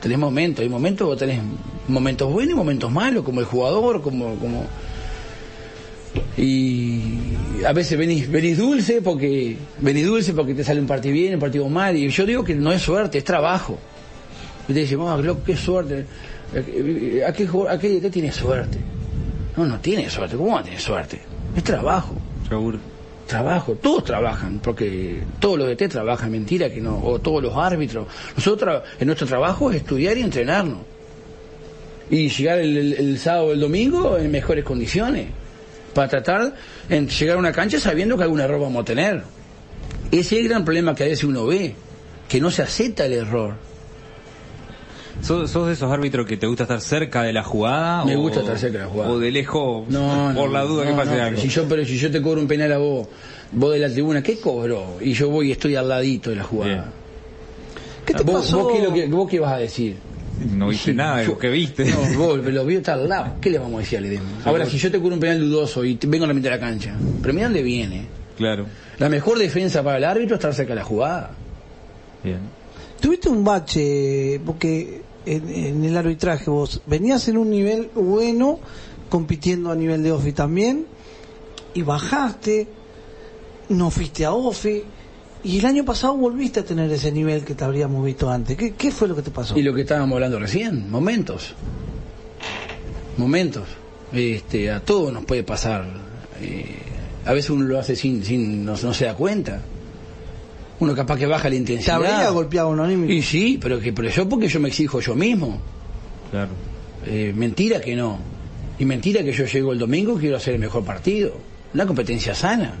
tenés 0.00 0.18
momentos, 0.18 0.62
hay 0.62 0.68
momentos, 0.68 1.06
vos 1.06 1.18
tenés 1.18 1.40
momentos 1.86 2.32
buenos 2.32 2.52
y 2.52 2.56
momentos 2.56 2.90
malos, 2.90 3.24
como 3.24 3.40
el 3.40 3.46
jugador, 3.46 4.02
como, 4.02 4.34
como, 4.36 4.66
y 6.36 7.34
a 7.66 7.72
veces 7.72 7.98
venís, 7.98 8.30
venís 8.30 8.58
dulce 8.58 9.00
porque 9.02 9.56
venís 9.80 10.06
dulce 10.06 10.32
porque 10.32 10.54
te 10.54 10.64
sale 10.64 10.80
un 10.80 10.86
partido 10.86 11.12
bien, 11.14 11.34
un 11.34 11.40
partido 11.40 11.68
mal, 11.68 11.96
y 11.96 12.08
yo 12.08 12.26
digo 12.26 12.44
que 12.44 12.54
no 12.54 12.72
es 12.72 12.82
suerte, 12.82 13.18
es 13.18 13.24
trabajo. 13.24 13.78
Y 14.68 14.72
te 14.72 14.80
dicen, 14.80 15.00
oh, 15.00 15.16
loco, 15.20 15.42
qué 15.44 15.56
suerte. 15.56 16.06
¿A 17.26 17.32
qué, 17.32 17.46
jugó- 17.46 17.68
a 17.68 17.78
qué, 17.78 18.00
qué 18.00 18.10
tiene 18.10 18.32
suerte? 18.32 18.78
No, 19.58 19.66
no 19.66 19.78
tiene 19.80 20.08
suerte. 20.08 20.36
¿Cómo 20.36 20.54
va 20.54 20.60
a 20.60 20.62
tener 20.62 20.80
suerte? 20.80 21.20
Es 21.56 21.64
trabajo. 21.64 22.14
Seguro. 22.48 22.78
Trabajo. 23.26 23.74
Todos 23.74 24.04
trabajan, 24.04 24.60
porque 24.62 25.20
todos 25.40 25.58
los 25.58 25.66
de 25.68 25.76
T 25.76 25.88
trabajan, 25.88 26.30
mentira 26.30 26.70
que 26.70 26.80
no. 26.80 26.98
O 27.04 27.18
todos 27.18 27.42
los 27.42 27.54
árbitros. 27.56 28.06
Nosotros, 28.36 28.82
en 28.98 29.06
nuestro 29.06 29.26
trabajo 29.26 29.70
es 29.70 29.76
estudiar 29.78 30.16
y 30.16 30.22
entrenarnos. 30.22 30.78
Y 32.10 32.28
llegar 32.30 32.60
el, 32.60 32.76
el- 32.78 32.92
el 32.94 33.18
sábado 33.18 33.46
o 33.48 33.52
el 33.52 33.60
domingo 33.60 34.16
en 34.16 34.30
mejores 34.30 34.64
condiciones. 34.64 35.26
Para 35.92 36.08
tratar 36.08 36.54
de 36.88 37.06
llegar 37.06 37.36
a 37.36 37.38
una 37.40 37.52
cancha 37.52 37.80
sabiendo 37.80 38.16
que 38.16 38.22
algún 38.22 38.40
error 38.40 38.60
vamos 38.60 38.82
a 38.82 38.84
tener. 38.84 39.22
Ese 40.10 40.36
es 40.36 40.40
el 40.42 40.48
gran 40.48 40.64
problema 40.64 40.94
que 40.94 41.02
a 41.02 41.06
veces 41.08 41.24
uno 41.24 41.44
ve. 41.46 41.74
Que 42.28 42.40
no 42.40 42.50
se 42.50 42.62
acepta 42.62 43.04
el 43.06 43.12
error. 43.14 43.54
¿Sos, 45.20 45.50
sos 45.50 45.66
de 45.66 45.72
esos 45.74 45.90
árbitros 45.92 46.26
que 46.26 46.36
te 46.36 46.46
gusta 46.46 46.62
estar 46.62 46.80
cerca 46.80 47.22
de 47.24 47.32
la 47.32 47.42
jugada? 47.42 48.04
Me 48.04 48.16
o- 48.16 48.20
gusta 48.20 48.40
estar 48.40 48.58
cerca 48.58 48.78
de 48.78 48.84
la 48.84 48.90
jugada. 48.90 49.10
O 49.10 49.18
de 49.18 49.30
lejos, 49.30 49.88
No, 49.88 50.32
por 50.34 50.46
no, 50.48 50.52
la 50.52 50.62
duda 50.62 50.84
no, 50.84 50.90
que 50.90 50.96
pase 50.96 51.16
no, 51.16 51.22
algo. 51.24 51.40
Si 51.40 51.48
yo, 51.48 51.68
pero 51.68 51.84
si 51.84 51.98
yo 51.98 52.10
te 52.10 52.22
cobro 52.22 52.40
un 52.40 52.46
penal 52.48 52.72
a 52.72 52.78
vos, 52.78 53.08
vos 53.52 53.72
de 53.72 53.78
la 53.80 53.90
tribuna, 53.90 54.22
¿qué 54.22 54.38
cobro? 54.38 54.98
Y 55.00 55.12
yo 55.12 55.28
voy 55.28 55.48
y 55.48 55.52
estoy 55.52 55.74
al 55.74 55.88
ladito 55.88 56.30
de 56.30 56.36
la 56.36 56.44
jugada. 56.44 56.72
Bien. 56.72 56.84
¿Qué 58.06 58.14
te 58.14 58.22
¿Vos, 58.22 58.42
pasó? 58.42 58.62
vos 58.64 58.72
qué, 58.72 58.82
lo 58.82 58.92
que- 58.94 59.06
vos 59.08 59.28
qué 59.28 59.38
vas 59.40 59.52
a 59.52 59.58
decir? 59.58 59.96
No 60.38 60.68
viste 60.68 60.94
nada 60.94 61.16
de 61.18 61.26
lo 61.26 61.36
que 61.36 61.48
viste. 61.48 61.84
No, 61.86 61.98
vos, 62.18 62.38
lo 62.44 62.64
vio 62.64 62.78
está 62.78 62.94
al 62.94 63.08
lado. 63.08 63.34
¿Qué 63.40 63.50
le 63.50 63.58
vamos 63.58 63.74
a 63.74 63.78
decir 63.80 63.98
al 63.98 64.04
Edema? 64.06 64.28
Ahora, 64.44 64.66
si 64.66 64.78
yo 64.78 64.90
te 64.90 64.98
cubro 65.00 65.14
un 65.14 65.20
penal 65.20 65.40
dudoso 65.40 65.84
y 65.84 65.96
te- 65.96 66.06
vengo 66.06 66.24
a 66.24 66.28
la 66.28 66.34
mitad 66.34 66.50
de 66.50 66.56
la 66.56 66.60
cancha, 66.60 66.94
pero 67.20 67.34
mira 67.34 67.48
dónde 67.48 67.62
viene. 67.62 68.06
Claro. 68.36 68.66
La 68.98 69.08
mejor 69.08 69.36
defensa 69.38 69.82
para 69.82 69.98
el 69.98 70.04
árbitro 70.04 70.36
es 70.36 70.38
estar 70.38 70.54
cerca 70.54 70.74
de 70.74 70.78
la 70.80 70.84
jugada. 70.84 71.32
Bien. 72.22 72.38
Tuviste 73.00 73.28
un 73.28 73.44
bache, 73.44 74.40
porque 74.44 75.02
en, 75.24 75.48
en 75.48 75.84
el 75.84 75.96
arbitraje 75.96 76.50
vos 76.50 76.82
venías 76.86 77.28
en 77.28 77.38
un 77.38 77.50
nivel 77.50 77.90
bueno, 77.94 78.58
compitiendo 79.08 79.70
a 79.70 79.74
nivel 79.74 80.02
de 80.02 80.12
OFI 80.12 80.32
también, 80.32 80.86
y 81.74 81.82
bajaste, 81.82 82.68
no 83.68 83.90
fuiste 83.90 84.24
a 84.24 84.32
OFI, 84.32 84.84
y 85.44 85.58
el 85.58 85.66
año 85.66 85.84
pasado 85.84 86.16
volviste 86.16 86.60
a 86.60 86.64
tener 86.64 86.90
ese 86.90 87.12
nivel 87.12 87.44
que 87.44 87.54
te 87.54 87.64
habríamos 87.64 88.04
visto 88.04 88.28
antes. 88.28 88.56
¿Qué, 88.56 88.90
fue 88.90 89.06
lo 89.06 89.14
que 89.14 89.22
te 89.22 89.30
pasó? 89.30 89.56
Y 89.56 89.62
lo 89.62 89.72
que 89.72 89.82
estábamos 89.82 90.16
hablando 90.16 90.38
recién, 90.38 90.90
momentos. 90.90 91.54
Momentos. 93.16 93.64
Este, 94.12 94.70
a 94.70 94.80
todos 94.80 95.12
nos 95.12 95.24
puede 95.24 95.44
pasar. 95.44 95.86
Eh, 96.40 96.76
a 97.24 97.32
veces 97.32 97.50
uno 97.50 97.64
lo 97.64 97.78
hace 97.78 97.94
sin, 97.94 98.24
sin 98.24 98.64
no, 98.64 98.72
no 98.72 98.92
se 98.92 99.04
da 99.04 99.14
cuenta. 99.14 99.62
Uno 100.80 100.94
capaz 100.94 101.16
que 101.18 101.26
baja 101.26 101.44
la 101.44 101.50
¿Te 101.50 101.56
intensidad. 101.56 101.96
habría 101.96 102.30
golpeado 102.30 102.72
anímico? 102.82 103.12
Y 103.12 103.22
sí, 103.22 103.58
pero 103.60 103.80
que 103.80 103.92
pero 103.92 104.08
yo 104.08 104.28
porque 104.28 104.48
yo 104.48 104.60
me 104.60 104.68
exijo 104.68 105.00
yo 105.00 105.14
mismo. 105.14 105.60
Claro. 106.30 106.50
Eh, 107.06 107.32
mentira 107.34 107.80
que 107.80 107.96
no. 107.96 108.18
Y 108.78 108.84
mentira 108.84 109.22
que 109.24 109.32
yo 109.32 109.44
llego 109.44 109.72
el 109.72 109.78
domingo 109.78 110.16
y 110.16 110.20
quiero 110.20 110.36
hacer 110.36 110.54
el 110.54 110.60
mejor 110.60 110.84
partido. 110.84 111.32
Una 111.74 111.84
competencia 111.86 112.34
sana. 112.34 112.74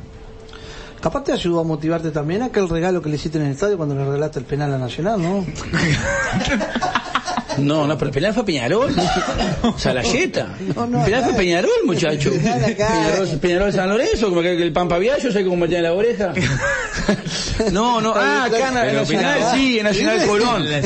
Capaz 1.00 1.24
te 1.24 1.32
ayudó 1.32 1.60
a 1.60 1.64
motivarte 1.64 2.10
también 2.10 2.42
aquel 2.42 2.68
regalo 2.68 3.00
que 3.02 3.08
le 3.08 3.16
hiciste 3.16 3.38
en 3.38 3.46
el 3.46 3.52
estadio 3.52 3.76
cuando 3.76 3.94
le 3.94 4.04
regalaste 4.04 4.40
el 4.40 4.44
penal 4.44 4.74
a 4.74 4.78
Nacional, 4.78 5.20
¿no? 5.22 5.44
No, 7.58 7.86
no, 7.88 7.98
pero 7.98 8.10
el 8.10 8.14
penal 8.14 8.32
fue 8.34 8.44
Peñarol. 8.44 8.94
Salayeta. 9.76 10.54
No, 10.76 10.86
no, 10.86 11.00
el 11.00 11.04
penal 11.06 11.24
fue 11.24 11.34
Peñarol, 11.34 11.70
muchacho. 11.86 12.30
Peñarol, 12.30 13.28
Peñarol 13.40 13.72
San 13.72 13.88
Lorenzo, 13.88 14.28
como 14.28 14.42
que 14.42 14.52
el 14.62 14.72
Pampa 14.72 14.96
Viallo, 14.98 15.32
sé 15.32 15.42
cómo 15.42 15.56
me 15.56 15.66
tiene 15.66 15.82
la 15.82 15.92
oreja. 15.92 16.32
No, 17.72 18.00
no, 18.00 18.14
ah, 18.14 18.44
acá 18.44 18.68
en 18.88 18.94
Nacional, 18.96 19.40
sí, 19.54 19.78
en 19.78 19.84
Nacional 19.84 20.26
Colón. 20.26 20.64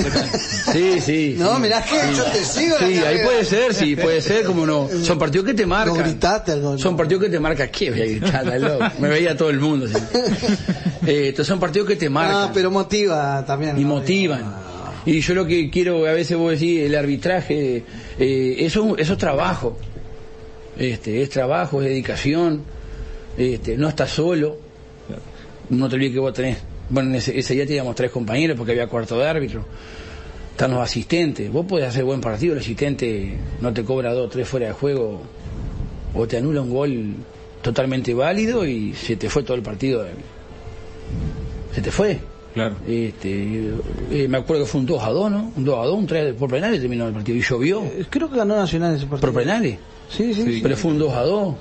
Sí, 0.73 1.01
sí. 1.01 1.35
No, 1.39 1.57
sí. 1.57 1.63
mirá 1.63 1.83
que 1.83 1.97
yo 2.17 2.25
te 2.25 2.45
sigo. 2.45 2.77
Sí, 2.79 2.99
ahí 2.99 3.19
puede 3.25 3.45
ser, 3.45 3.75
sí, 3.75 3.97
puede 3.97 4.23
ser, 4.23 4.45
como 4.45 4.65
no. 4.65 4.89
Son 5.03 5.19
partidos 5.19 5.47
que 5.47 5.55
te 5.55 5.67
marcan. 5.67 5.97
No 5.97 6.03
gritaste 6.03 6.53
algo, 6.53 6.73
no. 6.73 6.79
Son 6.79 6.97
partidos 6.97 7.25
que 7.25 7.29
te 7.29 7.41
marcan. 7.41 7.69
¿Qué 7.69 7.91
voy 7.91 8.01
a 8.01 8.05
gritar, 8.05 8.61
loco? 8.61 8.85
Me 9.01 9.09
veía 9.09 9.37
todo 9.37 9.51
el 9.51 9.59
mundo. 9.59 9.89
sí. 9.89 9.95
Eh, 11.05 11.29
estos 11.29 11.47
son 11.47 11.59
partidos 11.59 11.89
que 11.89 11.97
te 11.97 12.09
marcan. 12.09 12.37
Ah, 12.37 12.51
pero 12.55 12.71
motiva 12.71 13.45
también. 13.45 13.77
y 13.77 13.83
¿no? 13.83 13.89
motivan. 13.89 14.55
Y 15.05 15.21
yo 15.21 15.35
lo 15.35 15.47
que 15.47 15.69
quiero, 15.69 16.07
a 16.07 16.13
veces 16.13 16.37
vos 16.37 16.53
decís, 16.53 16.83
el 16.83 16.95
arbitraje, 16.95 17.83
eh, 18.19 18.55
eso, 18.59 18.97
eso 18.97 19.13
es 19.15 19.19
trabajo. 19.19 19.77
Este, 20.79 21.23
es 21.23 21.29
trabajo, 21.29 21.83
es 21.83 21.89
dedicación. 21.89 22.63
este, 23.37 23.77
no 23.77 23.89
estás 23.89 24.11
solo, 24.11 24.59
no 25.73 25.89
te 25.89 25.97
olvides 25.97 26.13
que 26.13 26.19
vos 26.19 26.33
tenés, 26.33 26.59
bueno, 26.91 27.11
en 27.11 27.17
ese, 27.17 27.39
ese 27.39 27.55
día 27.55 27.67
teníamos 27.67 27.95
tres 27.95 28.11
compañeros 28.11 28.57
porque 28.57 28.73
había 28.73 28.87
cuarto 28.87 29.19
de 29.19 29.27
árbitro, 29.27 29.65
están 30.51 30.71
los 30.73 30.81
asistentes, 30.81 31.51
vos 31.51 31.65
podés 31.67 31.89
hacer 31.89 32.05
buen 32.05 32.21
partido, 32.21 32.53
el 32.53 32.61
asistente 32.61 33.37
no 33.61 33.73
te 33.73 33.83
cobra 33.85 34.13
dos, 34.13 34.31
tres 34.31 34.47
fuera 34.47 34.67
de 34.69 34.73
juego, 34.73 35.23
o 36.15 36.27
te 36.27 36.37
anula 36.37 36.61
un 36.61 36.71
gol 36.71 37.15
totalmente 37.63 38.13
válido 38.13 38.67
y 38.67 38.93
se 38.93 39.17
te 39.17 39.31
fue 39.31 39.43
todo 39.43 39.57
el 39.57 39.63
partido, 39.63 40.05
se 41.75 41.81
te 41.81 41.91
fue. 41.91 42.21
Claro. 42.53 42.77
Este, 42.87 43.73
eh, 44.11 44.29
me 44.29 44.37
acuerdo 44.37 44.65
que 44.65 44.69
fue 44.69 44.81
un 44.83 44.87
2 44.87 45.03
a 45.03 45.09
2, 45.09 45.31
¿no? 45.31 45.53
Un 45.57 45.65
2 45.65 45.79
a 45.79 45.87
2, 45.87 45.99
un 45.99 46.07
3 46.07 46.35
por 46.35 46.51
penales 46.51 46.83
terminó 46.83 47.09
el 47.09 47.15
partido. 47.15 47.39
Y 47.39 47.41
llovió. 47.41 47.83
Eh, 47.83 48.05
Creo 48.11 48.31
que 48.31 48.37
ganó 48.37 48.55
Nacional 48.57 48.95
ese 48.95 49.07
partido. 49.07 49.33
¿Por 49.33 49.43
penales? 49.43 49.79
Sí, 50.11 50.35
sí. 50.35 50.43
sí. 50.45 50.61
Pero 50.63 50.77
fue 50.77 50.91
un 50.91 50.99
2 50.99 51.15
a 51.15 51.23
2. 51.23 51.55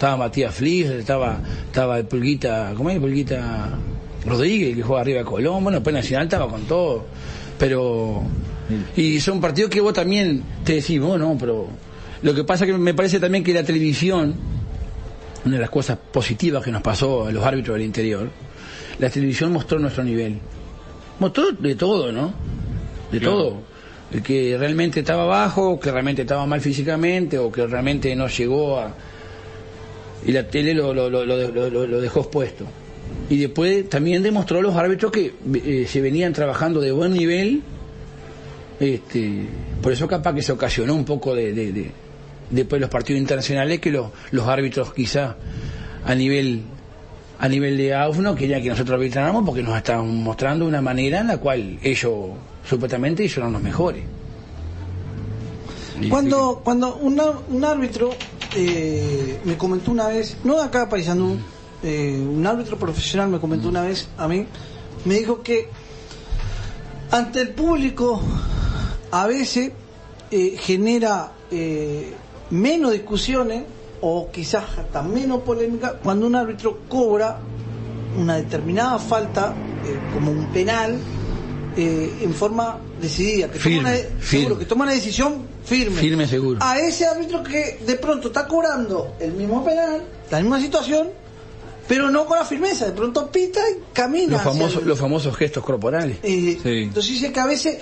Estaba 0.00 0.16
Matías 0.16 0.54
Flis, 0.54 0.86
estaba, 0.86 1.42
estaba 1.66 1.98
el 1.98 2.06
Pulguita, 2.06 2.72
¿cómo 2.74 2.88
es? 2.88 2.96
El 2.96 3.02
Pulguita 3.02 3.68
Rodríguez, 4.24 4.74
que 4.74 4.82
juega 4.82 5.02
arriba 5.02 5.18
de 5.18 5.24
Colón. 5.26 5.62
Bueno, 5.62 5.76
después 5.76 5.92
Nacional 5.92 6.24
estaba 6.24 6.48
con 6.48 6.62
todo. 6.62 7.04
Pero. 7.58 8.22
Y 8.96 9.20
son 9.20 9.42
partidos 9.42 9.68
que 9.70 9.82
vos 9.82 9.92
también 9.92 10.42
te 10.64 10.76
decís, 10.76 10.98
bueno, 10.98 11.36
pero. 11.38 11.66
Lo 12.22 12.34
que 12.34 12.44
pasa 12.44 12.64
que 12.64 12.72
me 12.72 12.94
parece 12.94 13.20
también 13.20 13.44
que 13.44 13.52
la 13.52 13.62
televisión, 13.62 14.34
una 15.44 15.56
de 15.56 15.60
las 15.60 15.68
cosas 15.68 15.98
positivas 16.10 16.64
que 16.64 16.70
nos 16.70 16.80
pasó 16.80 17.26
a 17.26 17.30
los 17.30 17.44
árbitros 17.44 17.76
del 17.76 17.84
interior, 17.84 18.30
la 18.98 19.10
televisión 19.10 19.52
mostró 19.52 19.78
nuestro 19.78 20.02
nivel. 20.02 20.38
Mostró 21.18 21.52
de 21.52 21.74
todo, 21.74 22.10
¿no? 22.10 22.32
De 23.12 23.18
Claro. 23.18 23.36
todo. 23.36 23.62
El 24.12 24.22
que 24.22 24.56
realmente 24.58 25.00
estaba 25.00 25.26
bajo, 25.26 25.78
que 25.78 25.92
realmente 25.92 26.22
estaba 26.22 26.46
mal 26.46 26.62
físicamente, 26.62 27.36
o 27.36 27.52
que 27.52 27.66
realmente 27.66 28.16
no 28.16 28.28
llegó 28.28 28.78
a... 28.80 28.94
Y 30.26 30.32
la 30.32 30.46
tele 30.48 30.74
lo, 30.74 30.92
lo, 30.92 31.08
lo, 31.08 31.24
lo- 31.24 31.70
lo- 31.70 31.86
lo 31.86 32.00
dejó 32.00 32.20
expuesto. 32.20 32.64
Y 33.28 33.38
después 33.38 33.88
también 33.88 34.22
demostró 34.22 34.58
a 34.58 34.62
los 34.62 34.76
árbitros 34.76 35.10
que 35.12 35.32
eh, 35.54 35.86
se 35.88 36.00
venían 36.00 36.32
trabajando 36.32 36.80
de 36.80 36.92
buen 36.92 37.12
nivel. 37.12 37.62
Este, 38.78 39.46
por 39.82 39.92
eso 39.92 40.08
capaz 40.08 40.34
que 40.34 40.42
se 40.42 40.52
ocasionó 40.52 40.94
un 40.94 41.04
poco 41.04 41.34
de, 41.34 41.52
de- 41.52 41.72
de- 41.72 41.90
después 42.50 42.78
de 42.78 42.80
los 42.80 42.90
partidos 42.90 43.20
internacionales 43.20 43.78
que 43.80 43.90
los, 43.90 44.10
los 44.30 44.46
árbitros 44.48 44.92
quizá 44.94 45.36
a 46.04 46.14
nivel 46.14 46.62
a 47.38 47.48
nivel 47.48 47.76
de 47.78 47.94
AUF 47.94 48.18
no 48.18 48.34
querían 48.34 48.62
que 48.62 48.68
nosotros 48.68 48.94
arbitráramos 48.96 49.44
porque 49.46 49.62
nos 49.62 49.74
estaban 49.76 50.14
mostrando 50.22 50.66
una 50.66 50.82
manera 50.82 51.20
en 51.20 51.28
la 51.28 51.38
cual 51.38 51.78
ellos 51.82 52.12
supuestamente 52.68 53.22
ellos 53.22 53.38
eran 53.38 53.52
los 53.54 53.62
mejores. 53.62 54.02
Cuando, 56.10 56.60
cuando 56.64 56.96
un, 56.96 57.18
ar- 57.20 57.36
un 57.48 57.64
árbitro 57.64 58.10
eh, 58.56 59.40
me 59.44 59.56
comentó 59.56 59.90
una 59.90 60.08
vez, 60.08 60.36
no 60.44 60.56
de 60.56 60.64
acá 60.64 60.88
Paisandú, 60.88 61.38
eh, 61.82 62.20
un 62.20 62.46
árbitro 62.46 62.78
profesional 62.78 63.28
me 63.28 63.38
comentó 63.38 63.68
una 63.68 63.82
vez 63.82 64.08
a 64.18 64.28
mí, 64.28 64.46
me 65.04 65.14
dijo 65.14 65.42
que 65.42 65.68
ante 67.10 67.40
el 67.40 67.50
público 67.50 68.20
a 69.10 69.26
veces 69.26 69.72
eh, 70.30 70.56
genera 70.58 71.32
eh, 71.50 72.14
menos 72.50 72.92
discusiones 72.92 73.64
o 74.00 74.30
quizás 74.30 74.64
hasta 74.78 75.02
menos 75.02 75.40
polémica 75.42 75.94
cuando 76.02 76.26
un 76.26 76.36
árbitro 76.36 76.80
cobra 76.88 77.38
una 78.18 78.36
determinada 78.36 78.98
falta 78.98 79.54
como 80.14 80.30
un 80.30 80.46
penal 80.46 80.98
eh, 81.76 82.18
en 82.22 82.34
forma 82.34 82.78
decidida 83.00 83.48
que 83.50 83.58
Firme, 83.58 83.78
toma 83.78 83.90
una, 83.90 84.24
seguro, 84.24 84.58
que 84.58 84.64
toma 84.64 84.84
una 84.84 84.92
decisión 84.92 85.46
firme 85.70 86.00
Firme, 86.00 86.26
seguro. 86.26 86.58
a 86.60 86.78
ese 86.78 87.06
árbitro 87.06 87.42
que 87.44 87.78
de 87.86 87.94
pronto 87.96 88.28
está 88.28 88.46
cobrando 88.48 89.14
el 89.20 89.32
mismo 89.32 89.64
penal 89.64 90.02
la 90.30 90.40
misma 90.40 90.60
situación 90.60 91.08
pero 91.86 92.10
no 92.10 92.26
con 92.26 92.38
la 92.38 92.44
firmeza 92.44 92.86
de 92.86 92.92
pronto 92.92 93.30
pita 93.30 93.60
y 93.70 93.92
camina 93.92 94.32
los 94.32 94.40
hacia 94.40 94.52
famosos 94.52 94.82
el- 94.82 94.88
los 94.88 94.98
famosos 94.98 95.36
gestos 95.36 95.64
corporales. 95.64 96.18
eh, 96.22 96.58
Sí. 96.62 96.68
Entonces 96.84 97.12
dice 97.12 97.32
que 97.32 97.40
a 97.40 97.46
veces 97.46 97.78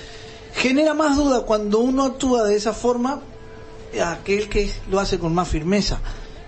genera 0.55 0.95
más 0.95 1.17
duda 1.17 1.43
cuando 1.43 1.79
uno 1.81 2.05
actúa 2.05 2.45
de 2.45 2.57
esa 2.57 2.73
forma 2.73 3.21
a 4.03 4.13
aquel 4.13 4.49
que 4.49 4.71
lo 4.91 4.99
hace 5.01 5.19
con 5.19 5.35
más 5.35 5.49
firmeza. 5.49 5.99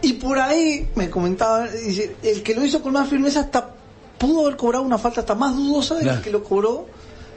Y 0.03 0.15
por 0.15 0.39
ahí 0.39 0.89
me 0.95 1.11
comentaba, 1.11 1.69
dice, 1.69 2.17
el 2.23 2.43
que 2.43 2.55
lo 2.55 2.65
hizo 2.65 2.81
con 2.83 2.93
más 2.95 3.09
firmeza 3.11 3.41
hasta 3.41 3.75
pudo 4.19 4.47
haber 4.47 4.57
cobrado 4.57 4.83
una 4.85 4.97
falta 4.99 5.21
hasta 5.21 5.35
más 5.35 5.55
dudosa 5.57 5.95
del 5.97 6.05
Claro. 6.05 6.23
que 6.23 6.31
lo 6.31 6.43
cobró, 6.43 6.87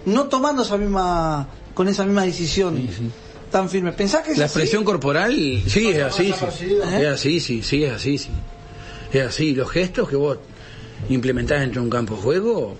no 0.05 0.25
tomando 0.25 0.63
esa 0.63 0.77
misma, 0.77 1.47
con 1.73 1.87
esa 1.89 2.05
misma 2.05 2.23
decisión 2.23 2.77
Sí, 2.77 2.89
sí. 2.97 3.11
Tan 3.53 3.69
firme. 3.69 3.93
¿Pensás 3.93 4.23
que 4.23 4.31
es 4.33 4.37
La 4.37 4.45
así? 4.45 4.51
expresión 4.59 4.83
corporal, 4.83 5.31
sí, 5.67 5.87
es 5.89 5.99
así, 6.03 6.33
sí. 6.59 6.75
Es 6.99 7.07
así, 7.07 7.39
sí, 7.39 7.61
sí, 7.63 7.83
es 7.85 7.93
así, 7.93 8.17
sí. 8.17 8.29
Es 9.13 9.21
así. 9.23 9.55
Los 9.55 9.69
gestos 9.71 10.09
que 10.09 10.17
vos 10.17 10.37
implementás 11.09 11.61
dentro 11.61 11.79
de 11.81 11.85
un 11.85 11.89
campo 11.91 12.15
de 12.15 12.21
juego, 12.21 12.75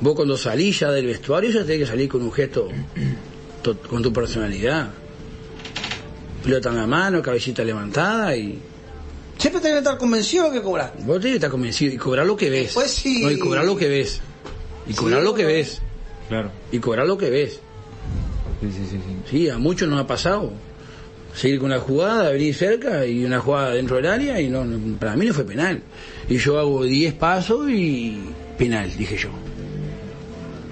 vos 0.00 0.14
cuando 0.14 0.36
salís 0.36 0.78
ya 0.80 0.90
del 0.92 1.06
vestuario 1.06 1.50
ya 1.50 1.62
tenés 1.64 1.78
que 1.80 1.86
salir 1.86 2.08
con 2.08 2.22
un 2.22 2.30
gesto 2.32 2.68
to- 3.62 3.78
con 3.80 4.02
tu 4.02 4.12
personalidad. 4.12 4.90
Pelota 6.44 6.68
en 6.70 6.76
la 6.76 6.86
mano, 6.86 7.22
cabecita 7.22 7.64
levantada 7.64 8.36
y 8.36 8.60
Siempre 9.38 9.60
tenés 9.60 9.76
que 9.76 9.78
estar 9.78 9.98
convencido 9.98 10.44
de 10.44 10.50
lo 10.50 10.54
que 10.54 10.62
cobrar. 10.62 10.92
vos 11.00 11.16
tenés 11.16 11.32
que 11.32 11.34
estar 11.36 11.50
convencido 11.50 11.94
y 11.94 11.96
cobrar 11.96 12.26
lo 12.26 12.36
que 12.36 12.48
ves. 12.50 12.74
Pues 12.74 12.90
sí. 12.92 13.22
No, 13.22 13.30
y 13.30 13.38
cobrar 13.38 13.64
lo 13.64 13.74
que 13.76 13.88
ves. 13.88 14.20
Y 14.86 14.92
cobrar 14.94 15.20
Sí, 15.20 15.24
lo 15.24 15.34
que 15.34 15.44
ves. 15.44 15.80
Claro. 16.28 16.50
Y 16.70 16.78
cobrar 16.78 17.06
lo 17.06 17.16
que 17.18 17.30
ves. 17.30 17.60
Sí, 18.62 18.68
sí, 18.72 18.86
sí. 18.90 18.96
sí. 19.06 19.16
Sí, 19.30 19.48
a 19.50 19.58
muchos 19.58 19.88
nos 19.88 20.00
ha 20.00 20.06
pasado. 20.06 20.52
Seguir 21.34 21.58
con 21.60 21.70
la 21.70 21.78
jugada, 21.80 22.30
venir 22.30 22.54
cerca 22.54 23.04
y 23.06 23.24
una 23.24 23.40
jugada 23.40 23.70
dentro 23.70 23.96
del 23.96 24.06
área 24.06 24.40
y 24.40 24.48
no, 24.48 24.64
no- 24.64 24.96
para 24.98 25.16
mí 25.16 25.26
no 25.26 25.34
fue 25.34 25.44
penal. 25.44 25.82
Y 26.28 26.36
yo 26.38 26.58
hago 26.58 26.84
10 26.84 27.14
pasos 27.14 27.70
y 27.70 28.18
penal, 28.58 28.90
dije 28.96 29.16
yo. 29.16 29.28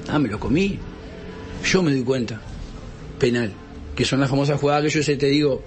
Ah, 0.08 0.18
me 0.18 0.28
lo 0.28 0.38
comí. 0.38 0.78
Yo 1.64 1.82
me 1.82 1.92
di 1.92 2.02
cuenta. 2.02 2.40
Penal. 3.18 3.52
Que 3.94 4.04
son 4.04 4.20
las 4.20 4.28
famosas 4.30 4.60
jugadas 4.60 4.84
que 4.84 4.90
yo 4.90 5.02
sé, 5.02 5.16
te 5.16 5.26
digo, 5.26 5.62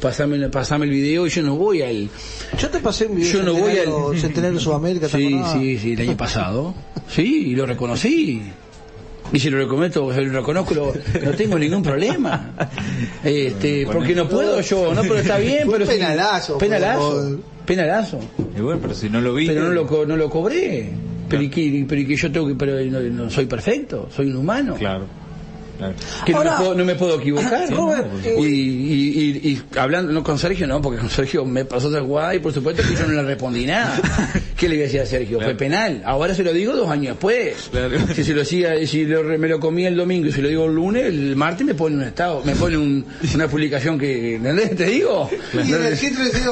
pasame, 0.00 0.48
pasame 0.48 0.84
el 0.86 0.90
video 0.92 1.26
y 1.26 1.30
yo 1.30 1.42
no 1.42 1.56
voy 1.56 1.82
al... 1.82 2.08
Yo 2.58 2.68
te 2.70 2.78
pasé 2.80 3.06
un 3.06 3.16
video 3.16 3.32
Yo 3.32 3.42
no 3.42 3.54
voy 3.54 3.78
al- 3.78 4.18
centenario 4.20 4.58
de 4.58 4.64
Sudamérica, 4.64 5.08
¿te 5.08 5.16
Sí, 5.18 5.40
sí, 5.52 5.78
sí, 5.78 5.92
el 5.94 6.00
año 6.00 6.16
pasado. 6.16 6.74
Sí, 7.08 7.48
y 7.48 7.54
lo 7.56 7.66
reconocí. 7.66 8.42
Y 9.32 9.38
si 9.40 9.50
lo 9.50 9.58
si 10.12 10.20
lo 10.24 10.32
reconozco, 10.32 10.74
lo- 10.74 10.92
no 11.24 11.30
tengo 11.32 11.58
ningún 11.58 11.82
problema. 11.82 12.50
Este, 13.24 13.84
Bueno. 13.84 14.00
porque 14.00 14.14
no 14.14 14.28
puedo 14.28 14.60
yo, 14.60 14.94
no, 14.94 15.00
pero 15.02 15.16
está 15.18 15.38
bien, 15.38 15.66
pero 15.70 15.86
penalazo, 15.86 16.58
penalazo, 16.58 17.40
penalazo. 17.64 18.20
Y 18.56 18.60
bueno, 18.60 18.78
pero 18.82 18.94
si 18.94 19.08
no 19.08 19.20
lo 19.20 19.34
vi. 19.34 19.46
Pero 19.46 19.62
no 19.64 19.70
lo, 19.70 19.86
co- 19.86 20.04
no 20.06 20.16
lo 20.16 20.28
cobré. 20.28 20.90
Pero 21.28 21.42
y 21.42 21.48
que, 21.48 21.84
pero 21.88 22.00
y 22.02 22.06
que 22.06 22.16
yo 22.16 22.30
tengo 22.30 22.46
que, 22.46 22.54
pero 22.54 22.78
no, 22.84 23.00
no 23.00 23.30
soy 23.30 23.46
perfecto, 23.46 24.08
soy 24.14 24.28
un 24.28 24.36
humano. 24.36 24.74
Claro. 24.74 25.06
Claro. 25.78 25.94
Que 26.24 26.32
no, 26.32 26.44
me 26.44 26.50
puedo, 26.50 26.74
no 26.74 26.84
me 26.84 26.94
puedo 26.94 27.18
equivocar. 27.20 27.68
Sí, 27.68 27.74
Robert, 27.74 28.06
no, 28.12 28.18
eh, 28.24 28.36
Y, 28.40 28.44
y, 28.44 29.40
y, 29.44 29.48
y 29.50 29.62
hablando, 29.78 30.12
no 30.12 30.22
con 30.22 30.38
Sergio, 30.38 30.66
no, 30.66 30.80
porque 30.82 30.98
con 31.00 31.10
Sergio 31.10 31.44
me 31.44 31.64
pasó 31.64 31.88
otra 31.88 32.00
jugada 32.02 32.34
y 32.34 32.38
por 32.38 32.52
supuesto 32.52 32.82
que 32.82 32.94
yo 32.94 33.06
no 33.06 33.12
le 33.14 33.22
respondí 33.22 33.66
nada. 33.66 34.00
¿Qué 34.56 34.68
le 34.68 34.76
iba 34.76 34.82
a 34.84 34.86
decir 34.86 35.00
a 35.00 35.06
Sergio? 35.06 35.38
Claro. 35.38 35.52
Fue 35.52 35.58
penal. 35.58 36.02
Ahora 36.04 36.34
se 36.34 36.42
lo 36.42 36.52
digo 36.52 36.74
dos 36.74 36.88
años 36.88 37.14
después. 37.14 37.68
Claro. 37.70 37.96
Si 38.14 38.24
se 38.24 38.34
lo 38.34 38.42
hacía, 38.42 38.86
si 38.86 39.04
lo- 39.04 39.24
me 39.24 39.48
lo 39.48 39.58
comí 39.60 39.84
el 39.86 39.96
domingo 39.96 40.28
y 40.28 40.32
se 40.32 40.40
lo 40.42 40.48
digo 40.48 40.64
el 40.66 40.74
lunes, 40.74 41.04
el 41.06 41.34
martes 41.36 41.66
me 41.66 41.74
pone 41.74 41.96
un 41.96 42.02
estado, 42.02 42.42
me 42.44 42.54
pone 42.54 42.76
un- 42.76 43.04
una 43.34 43.48
publicación 43.48 43.98
que, 43.98 44.36
¿entendés? 44.36 44.76
¿Te 44.76 44.84
digo? 44.86 45.28
Y 45.54 45.72
en 45.72 45.84
el 45.84 45.98
título 45.98 46.24
decía, 46.24 46.50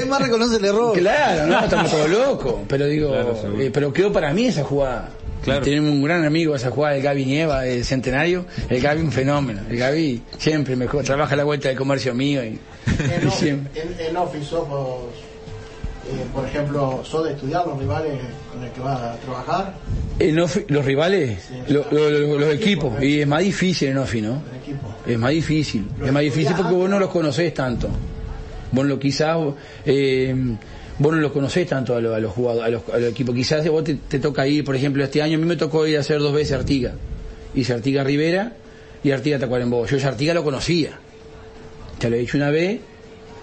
le 0.00 0.04
más 0.06 0.22
reconoce 0.22 0.56
el 0.56 0.64
error. 0.64 0.98
Claro, 0.98 1.46
no, 1.46 1.60
estamos 1.64 1.90
todos 1.90 2.10
locos. 2.10 2.54
Pero 2.68 2.86
digo, 2.86 3.14
eh, 3.58 3.70
pero 3.72 3.92
quedó 3.92 4.12
para 4.12 4.32
mí 4.32 4.46
esa 4.46 4.64
jugada. 4.64 5.10
Claro. 5.42 5.64
Tenemos 5.64 5.90
un 5.90 6.02
gran 6.04 6.24
amigo 6.24 6.54
esa 6.54 6.70
jugada, 6.70 6.96
el 6.96 7.02
Gaby 7.02 7.24
Nieva, 7.24 7.66
el 7.66 7.84
centenario. 7.84 8.46
El 8.68 8.80
Gaby 8.80 9.00
un 9.02 9.12
fenómeno. 9.12 9.60
El 9.68 9.76
Gaby 9.76 10.22
siempre 10.38 10.76
me 10.76 10.86
trabaja 10.86 11.34
a 11.34 11.36
la 11.36 11.44
vuelta 11.44 11.68
del 11.68 11.76
comercio 11.76 12.14
mío 12.14 12.44
y, 12.44 12.48
En, 12.48 12.58
y 13.22 13.26
off- 13.26 13.42
en, 13.42 13.60
en 14.08 14.16
Office 14.16 14.44
sos, 14.44 14.68
vos, 14.68 14.98
eh, 16.08 16.24
por 16.32 16.46
ejemplo, 16.46 17.02
sos 17.04 17.24
de 17.26 17.32
estudiar 17.32 17.66
los 17.66 17.78
rivales 17.78 18.12
con 18.52 18.62
el 18.62 18.70
que 18.70 18.80
vas 18.80 19.00
a 19.00 19.16
trabajar, 19.16 19.74
En 20.18 20.36
Ofi- 20.36 20.64
los 20.68 20.84
rivales, 20.84 21.38
Sí. 21.48 21.72
lo- 21.72 21.86
lo- 21.90 22.10
lo- 22.10 22.38
los 22.38 22.54
equipos, 22.54 23.02
y 23.02 23.20
es 23.22 23.26
más 23.26 23.42
difícil 23.42 23.88
en 23.88 23.98
Ofi, 23.98 24.20
¿no? 24.20 24.42
el 24.52 24.58
equipo. 24.62 24.94
Es 25.06 25.18
más 25.18 25.30
difícil, 25.30 25.88
es 26.04 26.12
más 26.12 26.22
difícil 26.22 26.54
porque 26.56 26.72
vos 26.74 26.88
no 26.88 26.98
los 27.00 27.10
conocés 27.10 27.52
tanto. 27.54 27.88
Vos 28.70 28.86
lo 28.86 28.98
quizás, 28.98 29.36
eh, 29.84 30.34
vos 31.02 31.12
no 31.14 31.20
los 31.20 31.32
conocés 31.32 31.66
tanto 31.68 31.96
a, 31.96 32.00
los- 32.00 32.14
a 32.14 32.20
los 32.20 32.32
jugadores, 32.32 32.66
a 32.66 32.70
los, 32.70 32.82
a 32.94 32.98
los 32.98 33.10
equipos. 33.10 33.34
Quizás 33.34 33.68
vos 33.68 33.84
te, 33.84 34.18
toca 34.18 34.46
ir, 34.46 34.64
por 34.64 34.76
ejemplo, 34.76 35.02
este 35.04 35.20
año 35.22 35.36
a 35.36 35.40
mí 35.40 35.46
me 35.46 35.56
tocó 35.56 35.86
ir 35.86 35.96
a 35.96 36.00
hacer 36.00 36.18
dos 36.20 36.32
veces 36.32 36.52
Artiga. 36.52 36.94
Hice 37.54 37.72
Artiga 37.74 38.02
Rivera 38.04 38.54
y 39.04 39.10
Artiga 39.10 39.38
Tacuarembó. 39.38 39.86
Yo 39.86 39.96
ya 39.98 40.08
Artiga 40.08 40.32
lo 40.34 40.42
conocía. 40.44 40.92
Ya 42.00 42.08
lo 42.08 42.16
he 42.16 42.20
dicho 42.20 42.36
una 42.36 42.50
vez, 42.50 42.80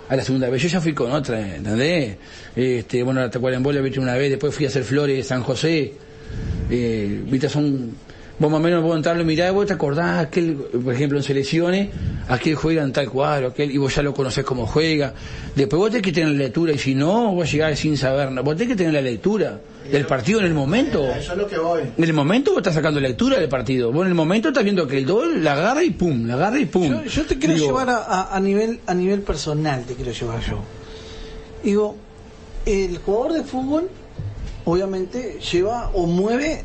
a 0.09 0.15
la 0.15 0.23
segunda 0.23 0.49
vez 0.49 0.61
yo 0.63 0.67
ya 0.69 0.81
fui 0.81 0.93
con 0.93 1.11
otra, 1.11 1.55
¿entendés? 1.55 2.17
Este, 2.55 3.03
bueno, 3.03 3.21
a 3.21 3.29
Tacuarembó 3.29 3.71
lo 3.71 3.85
he 3.85 3.87
hecho 3.87 4.01
una 4.01 4.15
vez, 4.15 4.29
después 4.31 4.53
fui 4.55 4.65
a 4.65 4.69
hacer 4.69 4.83
Flores, 4.83 5.27
San 5.27 5.43
José. 5.43 5.93
Eh, 6.69 7.21
son. 7.49 7.91
Vos 8.39 8.49
más 8.49 8.60
o 8.60 8.63
menos 8.63 8.82
vos 8.82 8.95
entrarlo, 8.95 9.25
mirá, 9.25 9.52
vos 9.52 9.65
te 9.67 9.73
acordás, 9.73 10.19
aquel, 10.25 10.56
por 10.56 10.93
ejemplo, 10.93 11.17
en 11.17 11.23
selecciones, 11.23 11.89
aquel 12.30 12.56
juega 12.56 12.84
en 12.84 12.93
tal 12.93 13.10
cuadro, 13.10 13.47
aquel, 13.49 13.69
y 13.69 13.78
vos 13.78 13.93
ya 13.93 14.02
lo 14.02 14.13
conocés 14.13 14.45
cómo 14.45 14.65
juega. 14.65 15.13
Después 15.56 15.78
vos 15.78 15.89
tenés 15.91 16.04
que 16.04 16.13
tener 16.13 16.30
la 16.30 16.38
lectura, 16.38 16.71
y 16.71 16.78
si 16.78 16.95
no, 16.95 17.34
vos 17.36 17.52
llegás 17.52 17.78
sin 17.80 17.97
saber 17.97 18.30
nada. 18.30 18.41
Vos 18.41 18.56
tenés 18.56 18.69
que 18.69 18.78
tener 18.78 18.93
la 18.93 19.02
lectura 19.02 19.60
del 19.91 20.06
partido 20.06 20.39
en 20.39 20.45
el 20.45 20.54
momento. 20.54 21.06
Eso 21.13 21.34
es 21.34 21.38
lo 21.38 21.47
que 21.47 21.58
voy. 21.58 21.82
En 21.97 22.04
el 22.04 22.13
momento 22.13 22.52
vos 22.52 22.60
estás 22.60 22.75
sacando 22.75 22.99
lectura 23.02 23.38
del 23.39 23.49
partido. 23.49 23.91
Vos 23.91 24.04
en 24.04 24.10
el 24.10 24.15
momento 24.15 24.47
estás 24.49 24.63
viendo 24.63 24.88
que 24.88 24.99
el 24.99 25.06
gol 25.06 25.43
la 25.43 25.54
agarra 25.54 25.84
y 25.84 25.89
pum, 25.89 26.25
la 26.25 26.36
agarra 26.36 26.60
y 26.60 26.65
pum. 26.67 26.88
Yo, 26.89 27.04
yo 27.04 27.25
te 27.25 27.38
quiero 27.38 27.56
Digo, 27.56 27.65
llevar 27.67 27.89
a, 27.89 27.97
a- 28.04 28.36
a 28.38 28.39
nivel 28.39 28.80
a 28.86 28.93
nivel 28.93 29.19
personal, 29.21 29.84
te 29.84 29.95
quiero 29.95 30.12
llevar 30.13 30.39
yo. 30.49 30.60
Digo, 31.63 31.97
el 32.65 32.99
jugador 32.99 33.34
de 33.34 33.43
fútbol 33.43 33.89
obviamente 34.63 35.39
lleva 35.52 35.89
o 35.93 36.06
mueve 36.06 36.63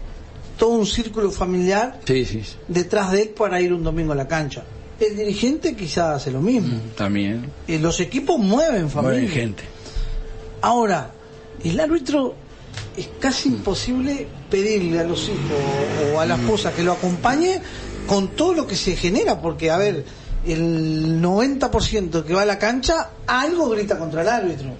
todo 0.58 0.70
un 0.70 0.86
círculo 0.86 1.30
familiar 1.30 2.00
Sí, 2.04 2.24
sí, 2.24 2.42
sí. 2.44 2.54
detrás 2.68 3.12
de 3.12 3.22
él 3.22 3.28
para 3.30 3.60
ir 3.60 3.72
un 3.72 3.82
domingo 3.82 4.12
a 4.12 4.16
la 4.16 4.28
cancha. 4.28 4.64
El 5.00 5.16
dirigente 5.16 5.74
quizás 5.74 6.16
hace 6.16 6.30
lo 6.30 6.40
mismo. 6.40 6.78
También. 6.96 7.50
Eh, 7.66 7.78
los 7.78 7.98
equipos 8.00 8.38
mueven 8.38 8.88
familia. 8.88 9.18
Mueven 9.20 9.28
gente. 9.28 9.62
Ahora, 10.60 11.10
el 11.62 11.78
árbitro 11.80 12.34
es 12.96 13.08
casi 13.18 13.48
imposible 13.48 14.26
pedirle 14.50 15.00
a 15.00 15.04
los 15.04 15.24
hijos 15.28 16.14
o 16.14 16.20
a 16.20 16.26
la 16.26 16.36
esposa 16.36 16.72
que 16.72 16.82
lo 16.84 16.92
acompañe 16.92 17.60
con 18.06 18.28
todo 18.28 18.54
lo 18.54 18.66
que 18.66 18.76
se 18.76 18.94
genera, 18.96 19.40
porque, 19.40 19.70
a 19.70 19.76
ver, 19.78 20.04
el 20.46 21.20
90% 21.22 22.24
que 22.24 22.34
va 22.34 22.42
a 22.42 22.46
la 22.46 22.58
cancha 22.58 23.10
algo 23.26 23.68
grita 23.70 23.98
contra 23.98 24.22
el 24.22 24.28
árbitro. 24.28 24.70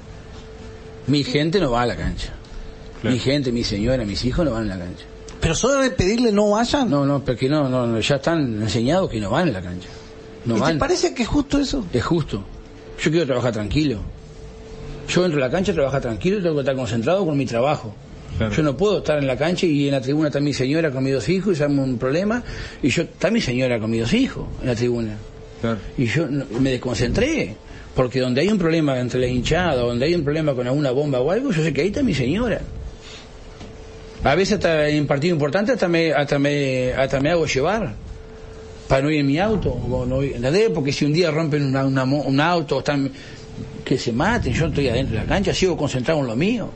Mi 1.07 1.25
gente 1.25 1.59
no 1.61 1.71
va 1.73 1.83
a 1.83 1.87
la 1.87 1.97
cancha. 1.97 2.33
Claro. 3.01 3.15
Mi 3.15 3.21
gente, 3.21 3.51
mi 3.53 3.65
señora, 3.65 4.05
mis 4.05 4.25
hijos 4.25 4.45
no 4.45 4.53
van 4.53 4.71
a 4.71 4.77
la 4.77 4.85
cancha. 4.85 5.05
Pero 5.45 5.55
solo 5.55 5.81
de 5.83 5.91
pedirle 5.91 6.33
no 6.33 6.51
vayan. 6.51 6.91
No, 6.91 7.05
no, 7.07 7.23
porque 7.25 7.49
no, 7.49 7.69
no, 7.69 7.87
no, 7.87 8.01
ya 8.01 8.17
están 8.17 8.61
enseñados 8.63 9.09
que 9.11 9.21
no 9.21 9.31
van 9.31 9.49
a 9.49 9.53
la 9.53 9.61
cancha. 9.63 9.89
No 10.47 10.55
¿Y 10.55 10.57
te 10.57 10.63
van. 10.63 10.79
parece 10.79 11.15
que 11.15 11.23
es 11.23 11.29
justo 11.29 11.59
eso? 11.61 11.87
Es 11.93 12.03
justo. 12.03 12.43
Yo 13.01 13.11
quiero 13.11 13.27
trabajar 13.27 13.53
tranquilo. 13.53 13.99
Yo 15.09 15.25
entro 15.25 15.39
a 15.39 15.47
la 15.47 15.51
cancha 15.51 15.73
a 15.73 15.75
trabajar 15.75 16.01
tranquilo 16.01 16.39
y 16.39 16.43
tengo 16.43 16.55
que 16.55 16.61
estar 16.63 16.75
concentrado 16.75 17.25
con 17.27 17.37
mi 17.37 17.45
trabajo. 17.47 17.95
Claro. 18.39 18.53
Yo 18.55 18.63
no 18.63 18.77
puedo 18.77 18.99
estar 18.99 19.19
en 19.19 19.27
la 19.27 19.37
cancha 19.37 19.67
y 19.67 19.87
en 19.87 19.93
la 19.93 20.01
tribuna 20.01 20.29
está 20.29 20.41
mi 20.41 20.53
señora 20.53 20.91
con 20.91 21.05
mis 21.05 21.13
dos 21.15 21.29
hijos 21.29 21.53
y 21.53 21.57
se 21.57 21.67
un 21.67 21.99
problema 21.99 22.43
y 22.83 22.89
yo 22.89 23.03
está 23.03 23.31
mi 23.31 23.41
señora 23.41 23.79
con 23.79 23.91
mis 23.91 24.01
dos 24.01 24.13
hijos 24.15 24.47
en 24.63 24.67
la 24.67 24.75
tribuna. 24.75 25.17
Claro. 25.61 25.79
Y 25.99 26.07
yo 26.07 26.27
no- 26.27 26.45
me 26.59 26.71
desconcentré, 26.71 27.55
porque 27.95 28.19
donde 28.21 28.41
hay 28.41 28.49
un 28.49 28.59
problema 28.59 28.99
entre 28.99 29.21
la 29.21 29.27
hinchada, 29.29 29.77
donde 29.77 30.07
hay 30.07 30.15
un 30.15 30.25
problema 30.25 30.53
con 30.55 30.67
alguna 30.67 30.91
bomba 30.91 31.21
o 31.21 31.31
algo, 31.31 31.53
yo 31.53 31.63
sé 31.63 31.73
que 31.73 31.83
ahí 31.83 31.89
está 31.89 32.03
mi 32.03 32.15
señora. 32.15 32.61
A 34.25 34.35
veces 34.35 34.55
hasta 34.55 34.89
en 34.89 35.07
partido 35.07 35.35
importante 35.35 35.73
hasta 35.73 35.87
me, 35.87 36.13
hasta 36.13 36.39
me, 36.39 36.93
hasta 36.95 37.21
me 37.21 37.31
hago 37.31 37.45
llevar 37.47 37.95
para 38.89 39.03
no 39.03 39.11
ir 39.11 39.21
en 39.21 39.27
mi 39.27 39.39
auto, 39.39 39.79
no 40.09 40.23
ir- 40.23 40.37
¿entendés? 40.37 40.71
Porque 40.71 40.93
si 40.93 41.05
un 41.05 41.13
día 41.13 41.31
rompen 41.31 41.63
una- 41.65 41.85
una 41.85 42.05
un 42.05 42.41
auto, 42.41 42.79
están, 42.79 43.11
que 43.85 43.99
se 43.99 44.13
maten, 44.13 44.53
yo 44.55 44.67
estoy 44.67 44.89
adentro 44.89 45.15
de 45.17 45.23
la 45.23 45.29
cancha, 45.29 45.53
sigo 45.53 45.77
concentrado 45.77 46.21
en 46.21 46.27
lo 46.27 46.37
mío. 46.37 46.71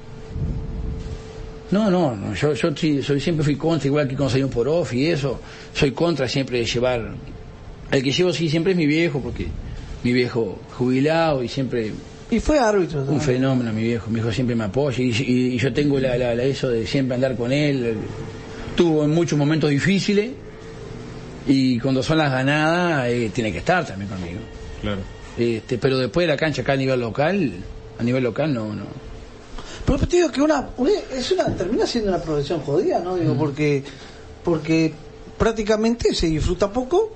No, 1.71 1.91
no, 1.91 2.17
no, 2.17 2.35
yo, 2.35 2.55
yo 2.55 2.75
sí- 2.77 3.03
soy, 3.03 3.21
siempre 3.21 3.45
fui 3.45 3.57
contra, 3.57 3.87
igual 3.89 4.09
que 4.09 4.15
con 4.17 4.31
señor 4.31 4.49
Porof 4.51 4.93
y 4.95 5.07
eso, 5.07 5.41
soy 5.75 5.93
contra 5.93 6.27
siempre 6.29 6.59
de 6.59 6.65
llevar, 6.67 7.15
el 7.91 8.03
que 8.03 8.11
llevo 8.13 8.33
sí 8.33 8.49
siempre 8.49 8.73
es 8.73 8.79
mi 8.79 8.87
viejo, 8.87 9.21
porque 9.21 9.49
mi 10.03 10.13
viejo 10.13 10.59
jubilado 10.79 11.43
y 11.43 11.49
siempre 11.49 11.93
Y 12.31 12.41
fue 12.41 12.59
árbitro. 12.59 13.05
un 13.09 13.21
fenómeno 13.21 13.73
mi 13.73 13.83
viejo, 13.83 14.09
mi 14.09 14.15
viejo 14.17 14.31
siempre 14.33 14.55
me 14.55 14.65
apoya 14.65 15.03
y, 15.03 15.11
y- 15.11 15.55
y 15.55 15.59
yo 15.59 15.73
tengo 15.73 15.99
la, 15.99 16.17
la- 16.19 16.35
la- 16.35 16.43
eso 16.43 16.69
de 16.69 16.87
siempre 16.87 17.15
andar 17.15 17.37
con 17.37 17.53
él, 17.53 17.97
tuvo 18.77 19.05
en 19.05 19.11
muchos 19.11 19.39
momentos 19.39 19.71
difíciles 19.71 20.31
y 21.47 21.79
cuando 21.81 22.03
son 22.03 22.19
las 22.19 22.31
ganadas 22.31 23.09
eh, 23.09 23.31
tiene 23.35 23.51
que 23.53 23.59
estar 23.59 23.87
también 23.87 24.11
conmigo. 24.11 24.41
Claro. 24.83 25.01
Este, 25.39 25.79
pero 25.79 25.97
después 25.99 26.27
de 26.27 26.33
la 26.33 26.37
cancha 26.37 26.63
acá 26.63 26.73
a 26.73 26.77
nivel 26.77 27.01
local, 27.01 27.51
a 27.99 28.03
nivel 28.03 28.23
local 28.25 28.53
no, 28.53 28.75
no. 28.75 28.85
Pero 29.87 29.99
te 30.07 30.17
digo 30.17 30.31
que 30.31 30.43
una, 30.43 30.69
una- 30.77 30.91
es 31.17 31.31
una 31.33 31.47
termina 31.57 31.87
siendo 31.87 32.11
una 32.11 32.21
profesión 32.21 32.61
jodida, 32.61 33.01
¿no? 33.01 33.17
Digo, 33.17 33.35
porque 33.37 33.83
porque 34.45 34.93
prácticamente 35.39 36.15
se 36.15 36.27
disfruta 36.27 36.71
poco 36.73 37.15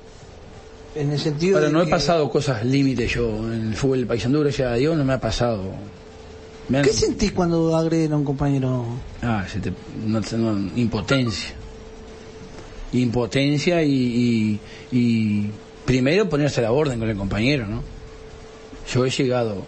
en 0.94 1.11
el 1.12 1.18
sentido 1.18 1.57
Ahora, 1.57 1.66
de 1.68 1.72
no 1.72 1.83
he 1.83 1.87
pasado 1.87 2.28
cosas 2.31 2.64
límites 2.64 3.12
yo 3.14 3.28
en 3.52 3.68
el 3.68 3.74
fútbol 3.76 3.98
del 3.98 4.07
Paysandú, 4.07 4.40
gracias 4.40 4.70
a 4.70 4.74
Dios 4.74 4.96
no 4.96 5.05
me 5.05 5.12
ha 5.14 5.20
pasado. 5.20 5.62
Me 6.68 6.78
han- 6.78 6.85
¿Qué 6.85 6.92
sentís 6.92 7.33
cuando 7.33 7.74
agreden 7.76 8.12
a 8.12 8.16
un 8.16 8.24
compañero? 8.24 8.85
Ah, 9.22 9.44
se 9.50 9.61
te- 9.61 9.72
no- 10.07 10.20
no, 10.38 10.70
impotencia. 10.76 11.55
Impotencia 12.92 13.83
y, 13.83 13.90
y, 13.92 14.61
y 14.92 15.50
primero 15.87 16.28
ponerse 16.28 16.61
a 16.61 16.64
la 16.64 16.72
orden 16.72 16.98
con 16.98 17.09
el 17.09 17.16
compañero, 17.16 17.66
¿no? 17.66 17.83
Yo 18.92 19.07
he 19.07 19.11
llegado, 19.11 19.64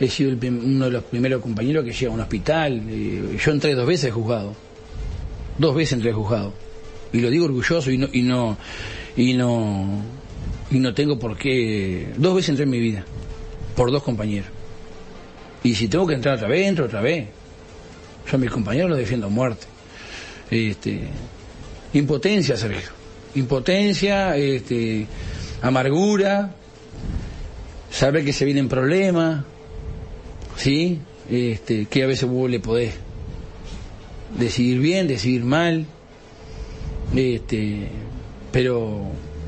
he 0.00 0.08
sido 0.08 0.30
el 0.30 0.38
prim- 0.38 0.62
uno 0.64 0.86
de 0.86 0.90
los 0.92 1.04
primeros 1.04 1.42
compañeros 1.42 1.84
que 1.84 1.92
llega 1.92 2.10
a 2.10 2.14
un 2.14 2.20
hospital. 2.20 2.82
eh, 2.88 3.36
yo 3.44 3.52
entré 3.52 3.74
dos 3.74 3.86
veces 3.86 4.12
juzgado. 4.12 4.54
Dos 5.58 5.74
veces 5.76 5.94
entré 5.94 6.12
juzgado. 6.12 6.52
Y 7.12 7.20
lo 7.20 7.28
digo 7.30 7.44
orgulloso 7.44 7.90
y 7.90 7.98
no, 7.98 8.08
y 8.12 8.22
no, 8.22 8.56
y 9.16 9.34
no, 9.34 10.02
y 10.70 10.78
no 10.78 10.94
tengo 10.94 11.18
por 11.18 11.36
qué. 11.36 12.12
Dos 12.16 12.34
veces 12.34 12.50
entré 12.50 12.64
en 12.64 12.70
mi 12.70 12.80
vida. 12.80 13.04
Por 13.74 13.90
dos 13.90 14.02
compañeros. 14.02 14.48
Y 15.62 15.74
si 15.74 15.88
tengo 15.88 16.06
que 16.06 16.14
entrar 16.14 16.36
otra 16.36 16.48
vez, 16.48 16.66
entro 16.66 16.84
otra 16.84 17.00
vez. 17.00 17.28
Yo 18.30 18.36
a 18.36 18.38
mis 18.38 18.50
compañeros 18.50 18.90
los 18.90 18.98
defiendo 18.98 19.26
a 19.26 19.30
muerte. 19.30 19.66
Este, 20.50 21.00
impotencia, 21.92 22.56
Sergio. 22.56 22.90
Impotencia, 23.34 24.36
este, 24.36 25.06
amargura, 25.62 26.54
saber 27.90 28.24
que 28.24 28.32
se 28.32 28.44
vienen 28.44 28.68
problemas, 28.68 29.44
¿sí? 30.56 31.00
Este, 31.30 31.86
que 31.86 32.02
a 32.02 32.06
veces 32.06 32.28
vos 32.28 32.48
le 32.50 32.60
podés 32.60 32.94
decidir 34.38 34.78
bien, 34.78 35.08
decidir 35.08 35.44
mal. 35.44 35.86
Este, 37.14 37.88
pero 38.56 39.02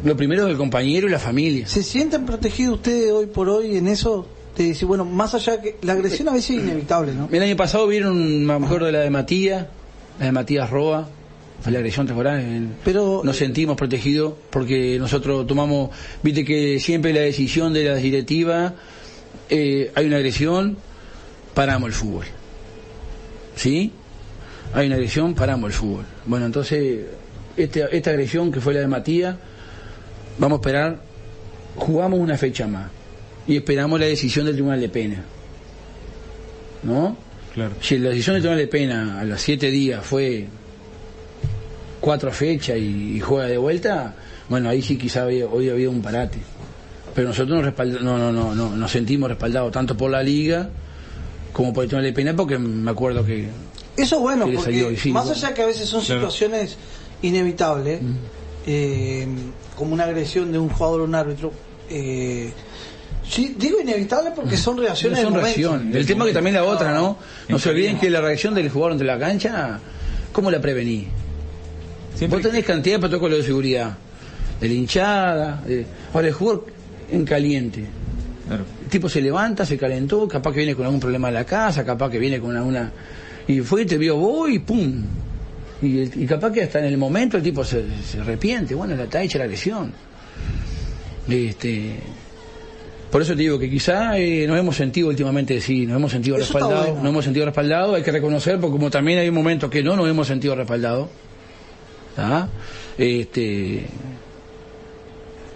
lo 0.05 0.17
primero 0.19 0.45
es 0.45 0.51
el 0.51 0.59
compañero 0.59 1.09
y 1.09 1.11
la 1.11 1.19
familia. 1.19 1.67
¿Se 1.67 1.83
sienten 1.83 2.27
protegidos 2.27 2.75
ustedes 2.75 3.11
hoy 3.11 3.25
por 3.25 3.49
hoy 3.49 3.79
en 3.79 3.89
eso? 3.89 4.29
Te 4.55 4.65
dice, 4.65 4.85
bueno, 4.85 5.07
más 5.07 5.33
allá 5.33 5.63
que 5.63 5.77
la 5.81 5.95
agresión 5.95 6.29
a 6.29 6.35
veces 6.35 6.59
es 6.59 6.63
inevitable, 6.63 7.15
¿no? 7.15 7.27
El 7.33 7.43
año 7.43 7.57
pasado 7.57 7.87
vieron, 7.87 8.45
me 8.45 8.53
acuerdo 8.53 8.85
de 8.85 8.93
la 8.93 9.01
de 9.01 9.09
Matías, 9.09 9.65
la 10.19 10.27
de 10.27 10.33
Matías 10.33 10.69
Roa, 10.69 11.09
fue 11.63 11.73
la 11.73 11.79
agresión 11.79 12.07
temporal. 12.07 12.69
Pero 12.85 13.23
nos 13.25 13.35
sentimos 13.39 13.79
protegidos 13.79 14.35
porque 14.51 14.99
nosotros 14.99 15.47
tomamos, 15.47 15.89
viste 16.23 16.45
que 16.45 16.79
siempre 16.79 17.15
la 17.15 17.21
decisión 17.21 17.73
de 17.73 17.85
la 17.85 17.95
directiva, 17.95 18.75
eh, 19.49 19.91
hay 19.95 20.05
una 20.05 20.17
agresión, 20.17 20.77
paramos 21.55 21.87
el 21.87 21.95
fútbol. 21.95 22.27
¿Sí? 23.57 23.91
Hay 24.75 24.87
una 24.87 24.97
agresión, 24.97 25.35
paramos 25.35 25.69
el 25.69 25.73
fútbol. 25.73 26.05
Bueno, 26.27 26.45
entonces, 26.45 27.07
este- 27.65 27.97
esta 27.97 28.11
agresión 28.11 28.51
que 28.53 28.61
fue 28.61 28.75
la 28.75 28.81
de 28.81 28.87
Matías, 28.89 29.37
vamos 30.39 30.59
a 30.59 30.61
esperar, 30.61 31.01
jugamos 31.77 32.19
una 32.21 32.37
fecha 32.39 32.67
más 32.67 32.91
y 33.47 33.57
esperamos 33.57 33.99
la 34.01 34.07
decisión 34.07 34.47
del 34.47 34.55
Tribunal 34.55 34.81
de 34.81 34.89
Pena. 34.89 35.25
¿No? 36.83 37.17
Claro. 37.55 37.73
Si 37.81 37.99
la 37.99 38.11
decisión 38.11 38.35
del 38.35 38.43
Tribunal 38.43 38.65
de 38.65 38.69
Pena 38.69 39.21
a 39.21 39.25
los 39.25 39.41
siete 39.41 39.71
días 39.71 40.05
fue 40.05 40.47
cuatro 42.01 42.31
fechas 42.33 42.77
y, 42.79 43.17
y 43.17 43.21
juega 43.21 43.47
de 43.49 43.59
vuelta, 43.59 44.15
bueno, 44.49 44.69
ahí 44.69 44.81
sí 44.83 44.97
quizá 44.97 45.23
había, 45.23 45.47
hoy 45.47 45.69
había 45.69 45.91
un 45.91 46.01
parate. 46.01 46.39
Pero 47.15 47.29
nosotros 47.29 47.65
nos, 47.65 48.01
no, 48.03 48.17
no, 48.19 48.33
no, 48.33 48.55
no, 48.55 48.77
nos 48.77 48.91
sentimos 48.91 49.29
respaldados 49.29 49.73
tanto 49.73 49.97
por 49.97 50.11
la 50.11 50.23
liga 50.23 50.69
como 51.53 51.73
por 51.73 51.85
el 51.85 51.89
Tribunal 51.91 52.11
de 52.11 52.15
Pena, 52.15 52.37
porque 52.37 52.59
me 52.59 52.91
acuerdo 52.91 53.25
que 53.25 53.49
eso 53.97 54.15
es 54.17 54.23
bueno, 54.23 54.45
que 54.47 54.53
le 54.53 54.59
salió 54.61 54.79
porque 54.85 54.91
difícil. 54.93 55.13
más 55.13 55.29
allá 55.29 55.53
que 55.53 55.63
a 55.63 55.67
veces 55.67 55.89
son 55.89 56.05
Claro. 56.05 56.21
situaciones 56.31 56.77
inevitables, 57.23 58.01
eh, 58.67 59.27
como 59.77 59.95
una 59.95 60.05
agresión 60.05 60.53
de 60.53 60.59
un 60.59 60.69
jugador 60.69 61.01
o 61.03 61.05
un 61.05 61.15
árbitro, 61.15 61.53
eh, 61.91 62.53
sí, 63.29 63.55
digo 63.59 63.81
inevitable 63.81 64.31
porque 64.35 64.57
son 64.57 64.77
reacciones 64.79 65.19
son 65.21 65.33
del 65.33 65.41
momento. 65.43 65.61
reacciones. 65.61 65.97
El 65.97 66.07
tema 66.07 66.25
que 66.27 66.33
también 66.33 66.55
la 66.55 66.65
otra, 66.65 66.93
¿no? 66.95 67.17
No 67.49 67.59
se 67.59 67.71
En 67.71 67.75
olviden 67.77 67.99
que 67.99 68.11
la 68.11 68.21
reacción 68.21 68.55
del 68.55 68.69
jugador 68.71 68.93
entre 68.93 69.07
la 69.07 69.19
cancha, 69.19 69.79
¿cómo 70.33 70.51
la 70.51 70.61
prevení? 70.61 71.09
Siempre 72.15 72.41
Vos 72.41 72.49
tenés 72.49 72.65
cantidad 72.65 72.97
de 72.97 73.01
protocolos 73.01 73.39
de 73.39 73.45
seguridad, 73.45 73.97
de 74.61 74.69
la 74.69 74.75
hinchada. 74.75 75.63
de- 75.67 75.87
Ahora, 76.13 76.27
el 76.29 76.35
jugador 76.35 76.67
en 77.11 77.25
caliente. 77.25 77.85
Claro. 78.49 78.65
El 78.83 78.89
tipo 78.89 79.09
se 79.09 79.21
levanta, 79.21 79.65
se 79.65 79.79
calentó, 79.79 80.27
capaz 80.27 80.53
que 80.53 80.59
viene 80.59 80.75
con 80.75 80.85
algún 80.87 80.99
problema 81.01 81.29
en 81.29 81.35
la 81.35 81.45
casa, 81.45 81.85
capaz 81.85 82.11
que 82.11 82.19
viene 82.19 82.41
con 82.41 82.57
alguna... 82.57 82.91
Y 83.47 83.61
fue, 83.61 83.85
te 83.87 83.97
vio 83.99 84.17
vos 84.17 84.51
y 84.51 84.59
pum. 84.59 85.05
Y, 85.83 85.99
el- 85.99 86.23
y 86.23 86.27
capaz 86.27 86.51
que 86.53 86.63
hasta 86.65 86.79
en 86.81 86.87
el 86.87 86.99
momento 86.99 87.37
el 87.37 87.43
tipo 87.43 87.65
se, 87.65 87.85
se 88.03 88.21
arrepiente. 88.21 88.75
Bueno, 88.75 88.97
la 88.97 89.05
está 89.05 89.23
hecha 89.23 89.39
la 89.39 89.47
lesión. 89.47 89.93
Este, 91.29 91.97
por 93.11 93.23
eso 93.23 93.35
te 93.35 93.43
digo 93.43 93.59
que 93.59 93.69
quizá 93.71 94.19
eh, 94.19 94.47
nos 94.47 94.59
hemos 94.59 94.77
sentido 94.77 95.09
últimamente, 95.09 95.61
sí, 95.61 95.87
nos 95.87 95.97
hemos 95.97 96.11
sentido 96.11 96.37
Eso 96.37 96.45
está 96.47 96.59
respaldados, 96.59 96.87
bueno. 96.89 97.03
nos 97.05 97.11
hemos 97.13 97.25
sentido 97.25 97.47
respaldados, 97.47 97.97
hay 97.97 98.03
que 98.03 98.13
reconocer, 98.13 98.59
porque 98.59 98.73
como 98.73 98.91
también 98.91 99.19
hay 99.19 99.31
momentos 99.31 99.71
que 99.71 99.83
no 99.83 99.95
nos 99.97 100.09
hemos 100.09 100.27
sentido 100.27 100.55
respaldados. 100.57 101.09
Este, 102.97 103.87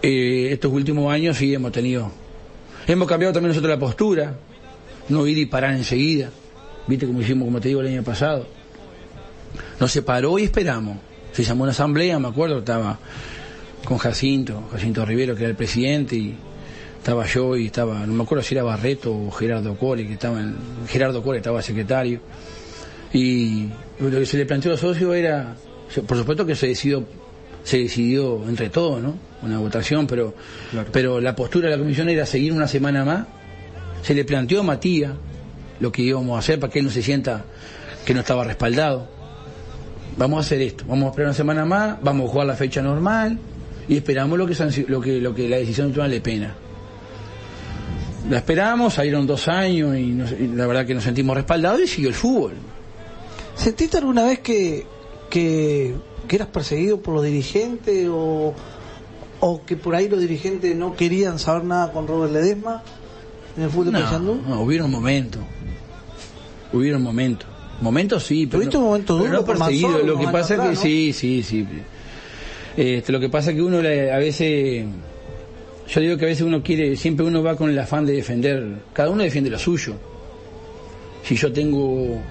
eh, 0.02 0.48
estos 0.52 0.72
últimos 0.72 1.12
años 1.12 1.36
sí 1.36 1.52
hemos 1.52 1.72
tenido. 1.72 2.10
Hemos 2.86 3.08
cambiado 3.08 3.32
también 3.32 3.48
nosotros 3.48 3.70
la 3.70 3.78
postura, 3.78 4.34
no 5.08 5.26
ir 5.26 5.38
y 5.38 5.46
parar 5.46 5.74
enseguida, 5.74 6.30
viste 6.86 7.06
como 7.06 7.20
hicimos, 7.20 7.46
como 7.46 7.60
te 7.60 7.68
digo, 7.68 7.80
el 7.80 7.88
año 7.88 8.02
pasado. 8.02 8.46
Nos 9.80 9.92
separó 9.92 10.38
y 10.38 10.44
esperamos. 10.44 10.98
Se 11.32 11.42
llamó 11.42 11.62
una 11.64 11.72
asamblea, 11.72 12.18
me 12.18 12.28
acuerdo, 12.28 12.58
estaba 12.58 12.98
con 13.84 13.98
Jacinto, 13.98 14.68
Jacinto 14.70 15.04
Rivero, 15.04 15.34
que 15.34 15.42
era 15.42 15.50
el 15.50 15.56
presidente, 15.56 16.16
y 16.16 16.36
estaba 16.98 17.26
yo 17.26 17.56
y 17.56 17.66
estaba, 17.66 18.06
no 18.06 18.12
me 18.14 18.22
acuerdo 18.22 18.44
si 18.44 18.54
era 18.54 18.62
Barreto 18.62 19.12
o 19.12 19.30
Gerardo 19.30 19.76
Core, 19.76 20.06
que 20.06 20.12
estaba 20.12 20.40
en, 20.40 20.56
Gerardo 20.86 21.22
Core 21.22 21.38
estaba 21.38 21.60
secretario. 21.62 22.20
Y 23.12 23.68
lo 23.98 24.10
que 24.10 24.26
se 24.26 24.38
le 24.38 24.46
planteó 24.46 24.70
a 24.70 24.74
los 24.74 24.80
socios 24.80 25.14
era, 25.14 25.56
por 26.06 26.16
supuesto 26.16 26.46
que 26.46 26.54
se 26.54 26.68
decidió, 26.68 27.04
se 27.64 27.78
decidió 27.78 28.48
entre 28.48 28.70
todos, 28.70 29.02
¿no? 29.02 29.16
Una 29.42 29.58
votación, 29.58 30.06
pero, 30.06 30.34
pero 30.92 31.20
la 31.20 31.34
postura 31.34 31.68
de 31.68 31.76
la 31.76 31.82
comisión 31.82 32.08
era 32.08 32.24
seguir 32.24 32.52
una 32.52 32.68
semana 32.68 33.04
más. 33.04 33.26
Se 34.02 34.14
le 34.14 34.24
planteó 34.24 34.60
a 34.60 34.62
Matías 34.62 35.12
lo 35.80 35.90
que 35.90 36.02
íbamos 36.02 36.36
a 36.36 36.38
hacer 36.38 36.60
para 36.60 36.72
que 36.72 36.78
él 36.78 36.84
no 36.84 36.90
se 36.90 37.02
sienta 37.02 37.44
que 38.06 38.14
no 38.14 38.20
estaba 38.20 38.44
respaldado. 38.44 39.08
Vamos 40.16 40.38
a 40.38 40.40
hacer 40.40 40.60
esto, 40.60 40.84
vamos 40.86 41.06
a 41.06 41.10
esperar 41.10 41.28
una 41.28 41.34
semana 41.34 41.64
más, 41.64 41.96
vamos 42.02 42.28
a 42.28 42.32
jugar 42.32 42.46
la 42.46 42.54
fecha 42.54 42.82
normal 42.82 43.38
y 43.88 43.96
esperamos 43.96 44.38
lo 44.38 44.46
que, 44.46 44.54
lo 44.88 45.00
que, 45.00 45.20
lo 45.20 45.34
que 45.34 45.48
la 45.48 45.56
decisión 45.56 45.92
de 45.92 46.08
le 46.08 46.20
pena. 46.20 46.54
La 48.30 48.38
esperamos, 48.38 48.94
salieron 48.94 49.26
dos 49.26 49.48
años 49.48 49.96
y, 49.96 50.12
la 50.54 50.66
verdad 50.66 50.86
que 50.86 50.94
nos 50.94 51.04
sentimos 51.04 51.36
respaldados 51.36 51.80
y 51.82 51.86
siguió 51.86 52.08
el 52.08 52.14
fútbol. 52.14 52.52
¿Sentiste 53.56 53.98
alguna 53.98 54.24
vez 54.24 54.38
que, 54.40 54.86
que, 55.28 55.94
eras 56.28 56.48
perseguido 56.48 57.00
por 57.00 57.14
los 57.14 57.24
dirigentes 57.24 58.08
o, 58.10 58.54
o 59.40 59.64
que 59.66 59.76
por 59.76 59.94
ahí 59.94 60.08
los 60.08 60.20
dirigentes 60.20 60.74
no 60.74 60.94
querían 60.94 61.38
saber 61.38 61.64
nada 61.64 61.92
con 61.92 62.06
Robert 62.06 62.32
Ledesma 62.32 62.82
en 63.56 63.64
el 63.64 63.70
fútbol 63.70 63.92
de 63.92 64.00
no, 64.00 64.34
No, 64.48 64.62
hubieron 64.62 64.90
momentos. 64.90 65.42
Hubieron 66.72 67.02
momentos. 67.02 67.51
Momentos 67.82 68.22
sí, 68.22 68.46
pero. 68.46 68.62
¿Tuviste 68.62 68.78
un 68.78 69.04
duro? 69.04 69.32
No 69.32 69.44
perseguido. 69.44 69.98
lo 69.98 70.18
que 70.18 70.28
pasa 70.28 70.54
es 70.54 70.60
que 70.60 70.76
sí, 70.76 71.12
sí, 71.12 71.42
sí. 71.42 71.66
Este, 72.76 73.12
lo 73.12 73.18
que 73.20 73.28
pasa 73.28 73.50
es 73.50 73.56
que 73.56 73.62
uno 73.62 73.78
a 73.78 74.18
veces. 74.18 74.86
Yo 75.88 76.00
digo 76.00 76.16
que 76.16 76.24
a 76.24 76.28
veces 76.28 76.42
uno 76.42 76.62
quiere, 76.62 76.96
siempre 76.96 77.26
uno 77.26 77.42
va 77.42 77.56
con 77.56 77.68
el 77.68 77.78
afán 77.78 78.06
de 78.06 78.12
defender. 78.12 78.76
Cada 78.92 79.10
uno 79.10 79.24
defiende 79.24 79.50
lo 79.50 79.58
suyo. 79.58 79.94
Si 81.24 81.34
yo 81.34 81.52
tengo 81.52 82.22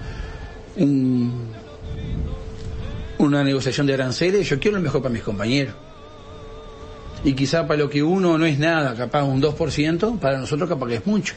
una 3.18 3.44
negociación 3.44 3.86
de 3.86 3.94
aranceles, 3.94 4.48
yo 4.48 4.58
quiero 4.58 4.78
lo 4.78 4.82
mejor 4.82 5.02
para 5.02 5.12
mis 5.12 5.22
compañeros. 5.22 5.74
Y 7.24 7.34
quizá 7.34 7.66
para 7.66 7.78
lo 7.78 7.90
que 7.90 8.02
uno 8.02 8.36
no 8.36 8.46
es 8.46 8.58
nada, 8.58 8.94
capaz 8.96 9.22
un 9.22 9.40
2%, 9.40 10.18
para 10.18 10.38
nosotros 10.38 10.68
capaz 10.68 10.88
que 10.88 10.94
es 10.96 11.06
mucho. 11.06 11.34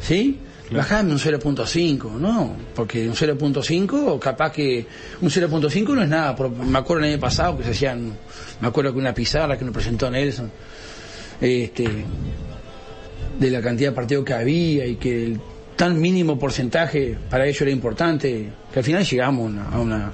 ¿Sí? 0.00 0.38
Bajame 0.70 1.12
un 1.12 1.18
0.5, 1.18 2.12
¿no? 2.12 2.54
Porque 2.74 3.08
un 3.08 3.14
0.5, 3.14 4.18
capaz 4.18 4.52
que 4.52 4.86
un 5.20 5.30
0.5 5.30 5.94
no 5.94 6.02
es 6.02 6.08
nada. 6.08 6.36
Me 6.48 6.78
acuerdo 6.78 7.04
el 7.04 7.12
año 7.12 7.20
pasado 7.20 7.56
que 7.56 7.64
se 7.64 7.70
hacían, 7.70 8.12
me 8.60 8.68
acuerdo 8.68 8.92
que 8.92 8.98
una 8.98 9.14
pizarra 9.14 9.56
que 9.56 9.64
nos 9.64 9.72
presentó 9.72 10.10
Nelson, 10.10 10.50
este, 11.40 11.88
de 13.38 13.50
la 13.50 13.62
cantidad 13.62 13.90
de 13.90 13.96
partidos 13.96 14.24
que 14.24 14.34
había 14.34 14.84
y 14.84 14.96
que 14.96 15.24
el 15.24 15.40
tan 15.76 15.98
mínimo 15.98 16.38
porcentaje 16.38 17.16
para 17.30 17.46
ellos 17.46 17.62
era 17.62 17.70
importante, 17.70 18.50
que 18.70 18.78
al 18.78 18.84
final 18.84 19.04
llegamos 19.04 19.52
a 19.72 19.78
una, 19.78 20.12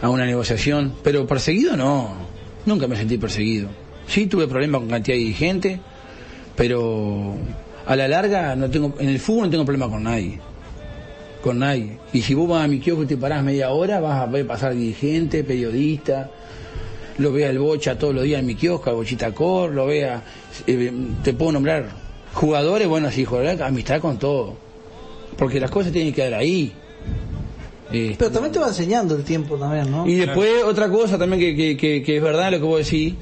a 0.00 0.08
una 0.08 0.26
negociación. 0.26 0.94
Pero 1.02 1.26
perseguido 1.26 1.76
no, 1.76 2.14
nunca 2.66 2.86
me 2.86 2.94
sentí 2.94 3.18
perseguido. 3.18 3.68
Sí 4.06 4.26
tuve 4.26 4.46
problemas 4.46 4.82
con 4.82 4.90
cantidad 4.90 5.16
de 5.16 5.20
dirigentes, 5.20 5.80
pero 6.54 7.36
a 7.86 7.96
la 7.96 8.08
larga 8.08 8.54
no 8.56 8.70
tengo 8.70 8.94
en 8.98 9.08
el 9.08 9.18
fútbol 9.18 9.44
no 9.44 9.50
tengo 9.50 9.64
problema 9.64 9.88
con 9.88 10.02
nadie. 10.02 10.38
Con 11.42 11.58
nadie. 11.58 11.98
Y 12.12 12.22
si 12.22 12.34
vos 12.34 12.48
vas 12.48 12.64
a 12.64 12.68
mi 12.68 12.78
kiosco 12.78 13.02
y 13.02 13.06
te 13.06 13.16
parás 13.16 13.42
media 13.42 13.70
hora 13.70 14.00
vas 14.00 14.20
a 14.20 14.26
ver 14.26 14.46
pasar 14.46 14.74
dirigente 14.74 15.44
periodista 15.44 16.30
lo 17.18 17.32
vea 17.32 17.50
el 17.50 17.58
bocha 17.58 17.98
todos 17.98 18.14
los 18.14 18.24
días 18.24 18.40
en 18.40 18.46
mi 18.46 18.54
kiosco 18.54 18.90
el 18.90 18.96
bochita 18.96 19.32
cor 19.32 19.70
lo 19.72 19.86
vea 19.86 20.22
eh, 20.66 20.92
te 21.22 21.34
puedo 21.34 21.52
nombrar 21.52 21.90
jugadores 22.32 22.88
bueno 22.88 23.10
sí 23.10 23.24
jugadores 23.24 23.60
amistad 23.60 24.00
con 24.00 24.18
todo. 24.18 24.54
Porque 25.36 25.58
las 25.58 25.70
cosas 25.70 25.92
tienen 25.92 26.12
que 26.12 26.22
quedar 26.22 26.34
ahí. 26.34 26.72
Este, 27.92 28.16
pero 28.18 28.30
también 28.30 28.52
te 28.52 28.58
va 28.58 28.68
enseñando 28.68 29.14
el 29.14 29.22
tiempo 29.22 29.56
también, 29.56 29.90
¿no? 29.90 30.06
Y 30.06 30.14
después 30.14 30.64
otra 30.64 30.88
cosa 30.88 31.18
también 31.18 31.56
que, 31.56 31.76
que, 31.76 32.02
que 32.02 32.16
es 32.16 32.22
verdad 32.22 32.50
lo 32.50 32.58
que 32.58 32.64
vos 32.64 32.78
decís, 32.78 33.14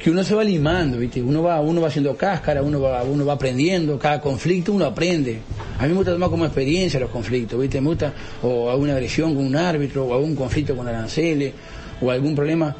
que 0.00 0.10
uno 0.10 0.24
se 0.24 0.34
va 0.34 0.42
limando, 0.42 0.96
¿viste? 0.96 1.22
Uno 1.22 1.42
va, 1.42 1.60
uno 1.60 1.80
va 1.82 1.88
haciendo 1.88 2.16
cáscara, 2.16 2.62
uno 2.62 2.80
va, 2.80 3.02
uno 3.02 3.26
va 3.26 3.34
aprendiendo, 3.34 3.98
cada 3.98 4.18
conflicto 4.20 4.72
uno 4.72 4.86
aprende. 4.86 5.40
A 5.78 5.82
mí 5.82 5.90
me 5.90 5.96
gusta 5.96 6.12
tomar 6.12 6.30
como 6.30 6.46
experiencia 6.46 6.98
los 6.98 7.10
conflictos, 7.10 7.60
¿viste? 7.60 7.80
Me 7.82 7.88
gusta, 7.88 8.12
o 8.42 8.70
alguna 8.70 8.94
agresión 8.94 9.34
con 9.34 9.44
un 9.44 9.54
árbitro, 9.54 10.06
o 10.06 10.14
algún 10.14 10.34
conflicto 10.34 10.74
con 10.74 10.88
aranceles, 10.88 11.52
o 12.00 12.10
algún 12.10 12.34
problema. 12.34 12.74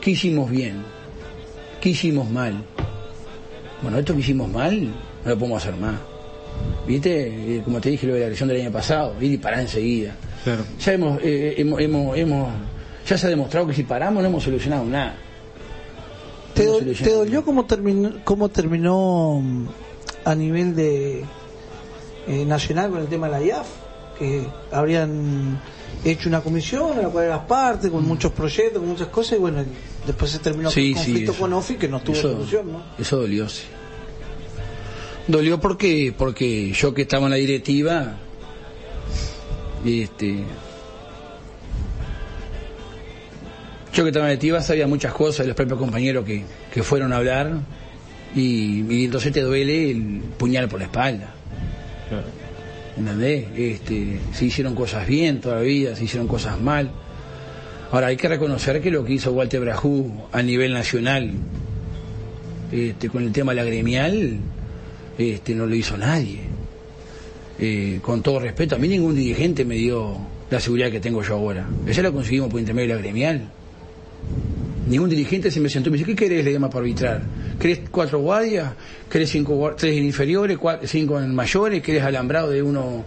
¿Qué 0.00 0.12
hicimos 0.12 0.50
bien? 0.50 0.82
¿Qué 1.80 1.90
hicimos 1.90 2.30
mal? 2.30 2.54
Bueno, 3.82 3.98
esto 3.98 4.14
que 4.14 4.20
hicimos 4.20 4.50
mal, 4.50 4.82
no 5.24 5.30
lo 5.30 5.38
podemos 5.38 5.62
hacer 5.62 5.78
más. 5.78 5.96
¿Viste? 6.86 7.56
Eh, 7.56 7.62
como 7.62 7.80
te 7.80 7.90
dije 7.90 8.06
lo 8.06 8.14
de 8.14 8.20
la 8.20 8.26
agresión 8.26 8.48
del 8.48 8.62
año 8.62 8.72
pasado, 8.72 9.14
ir 9.20 9.32
y 9.32 9.36
parar 9.36 9.60
enseguida. 9.60 10.14
Ya 10.80 10.92
hemos, 10.92 11.20
eh, 11.22 11.54
hemos, 11.58 11.80
hemos, 11.80 12.16
hemos, 12.16 12.52
ya 13.06 13.18
se 13.18 13.26
ha 13.26 13.30
demostrado 13.30 13.66
que 13.66 13.74
si 13.74 13.82
paramos 13.82 14.22
no 14.22 14.28
hemos 14.30 14.42
solucionado 14.42 14.84
nada. 14.86 15.16
¿Te, 16.54 17.10
dolió 17.10 17.44
cómo 17.44 17.64
terminó, 17.64 18.12
cómo 18.24 18.48
terminó 18.48 19.40
mm, 19.42 19.66
a 20.24 20.34
nivel 20.34 20.74
de 20.74 21.24
eh, 22.26 22.44
nacional 22.44 22.90
con 22.90 23.00
el 23.00 23.08
tema 23.08 23.26
de 23.26 23.32
la 23.32 23.42
IAF? 23.42 23.66
Que 24.18 24.46
habrían 24.70 25.60
hecho 26.04 26.28
una 26.28 26.40
comisión 26.40 26.98
a 26.98 27.02
la 27.02 27.08
cual 27.08 27.24
eras 27.26 27.44
parte, 27.46 27.90
con 27.90 28.04
muchos 28.06 28.32
proyectos, 28.32 28.80
con 28.80 28.88
muchas 28.88 29.08
cosas, 29.08 29.38
y 29.38 29.40
bueno, 29.40 29.64
después 30.06 30.30
se 30.30 30.38
terminó 30.38 30.70
el 30.70 30.94
conflicto 30.94 31.34
con 31.34 31.52
OFI 31.52 31.74
que 31.76 31.88
no 31.88 32.00
tuvo 32.00 32.16
solución, 32.16 32.72
¿no? 32.72 32.82
Eso 32.98 33.18
dolió, 33.18 33.48
sí. 33.48 33.64
Dolió 35.28 35.60
porque, 35.60 36.12
porque 36.16 36.72
yo 36.72 36.92
que 36.92 37.02
estaba 37.02 37.26
en 37.26 37.30
la 37.30 37.36
directiva, 37.36 38.16
este, 39.84 40.44
Yo 43.92 44.04
que 44.04 44.08
estaba 44.08 44.26
en 44.28 44.34
activa 44.34 44.62
sabía 44.62 44.86
muchas 44.86 45.12
cosas 45.12 45.40
de 45.40 45.48
los 45.48 45.56
propios 45.56 45.78
compañeros 45.78 46.24
que, 46.24 46.44
que 46.72 46.82
fueron 46.82 47.12
a 47.12 47.16
hablar 47.16 47.60
y, 48.34 49.04
entonces 49.04 49.32
te 49.32 49.42
duele 49.42 49.90
el 49.90 50.22
puñal 50.38 50.68
por 50.68 50.78
la 50.78 50.86
espalda. 50.86 51.34
Claro. 52.08 52.24
¿Entendés? 52.96 53.46
Este, 53.56 54.18
se 54.32 54.44
hicieron 54.46 54.74
cosas 54.74 55.06
bien 55.06 55.40
todavía, 55.40 55.94
se 55.96 56.04
hicieron 56.04 56.26
cosas 56.26 56.60
mal. 56.60 56.90
Ahora 57.90 58.06
hay 58.06 58.16
que 58.16 58.28
reconocer 58.28 58.80
que 58.80 58.90
lo 58.90 59.04
que 59.04 59.14
hizo 59.14 59.32
Walter 59.32 59.60
Brajú 59.60 60.10
a 60.32 60.42
nivel 60.42 60.72
nacional 60.72 61.30
este, 62.70 63.10
con 63.10 63.22
el 63.22 63.32
tema 63.32 63.52
de 63.52 63.56
la 63.56 63.64
gremial 63.64 64.38
este, 65.18 65.54
no 65.54 65.66
lo 65.66 65.74
hizo 65.74 65.98
nadie. 65.98 66.40
Eh, 67.58 68.00
con 68.00 68.22
todo 68.22 68.40
respeto, 68.40 68.76
a 68.76 68.78
mí 68.78 68.88
ningún 68.88 69.14
dirigente 69.14 69.66
me 69.66 69.74
dio 69.74 70.16
la 70.50 70.58
seguridad 70.58 70.90
que 70.90 71.00
tengo 71.00 71.22
yo 71.22 71.34
ahora. 71.34 71.66
Eso 71.86 72.00
lo 72.00 72.12
conseguimos 72.12 72.50
por 72.50 72.60
intermedio 72.60 72.88
de 72.88 72.94
la 72.94 73.02
gremial. 73.02 73.48
Ningún 74.86 75.08
dirigente 75.08 75.50
se 75.50 75.60
me 75.60 75.68
sentó 75.68 75.88
y 75.88 75.92
me 75.92 75.98
dice, 75.98 76.10
¿qué 76.10 76.16
querés 76.16 76.44
le 76.44 76.52
llama 76.52 76.68
para 76.68 76.80
arbitrar? 76.80 77.22
¿Querés 77.58 77.82
cuatro 77.90 78.18
guardias? 78.18 78.72
¿Querés 79.08 79.30
cinco, 79.30 79.74
tres 79.76 79.96
en 79.96 80.04
inferiores, 80.04 80.58
cinco 80.84 81.20
en 81.20 81.34
mayores? 81.34 81.82
¿Querés 81.82 82.02
alambrado 82.02 82.50
de 82.50 82.62
uno? 82.62 83.04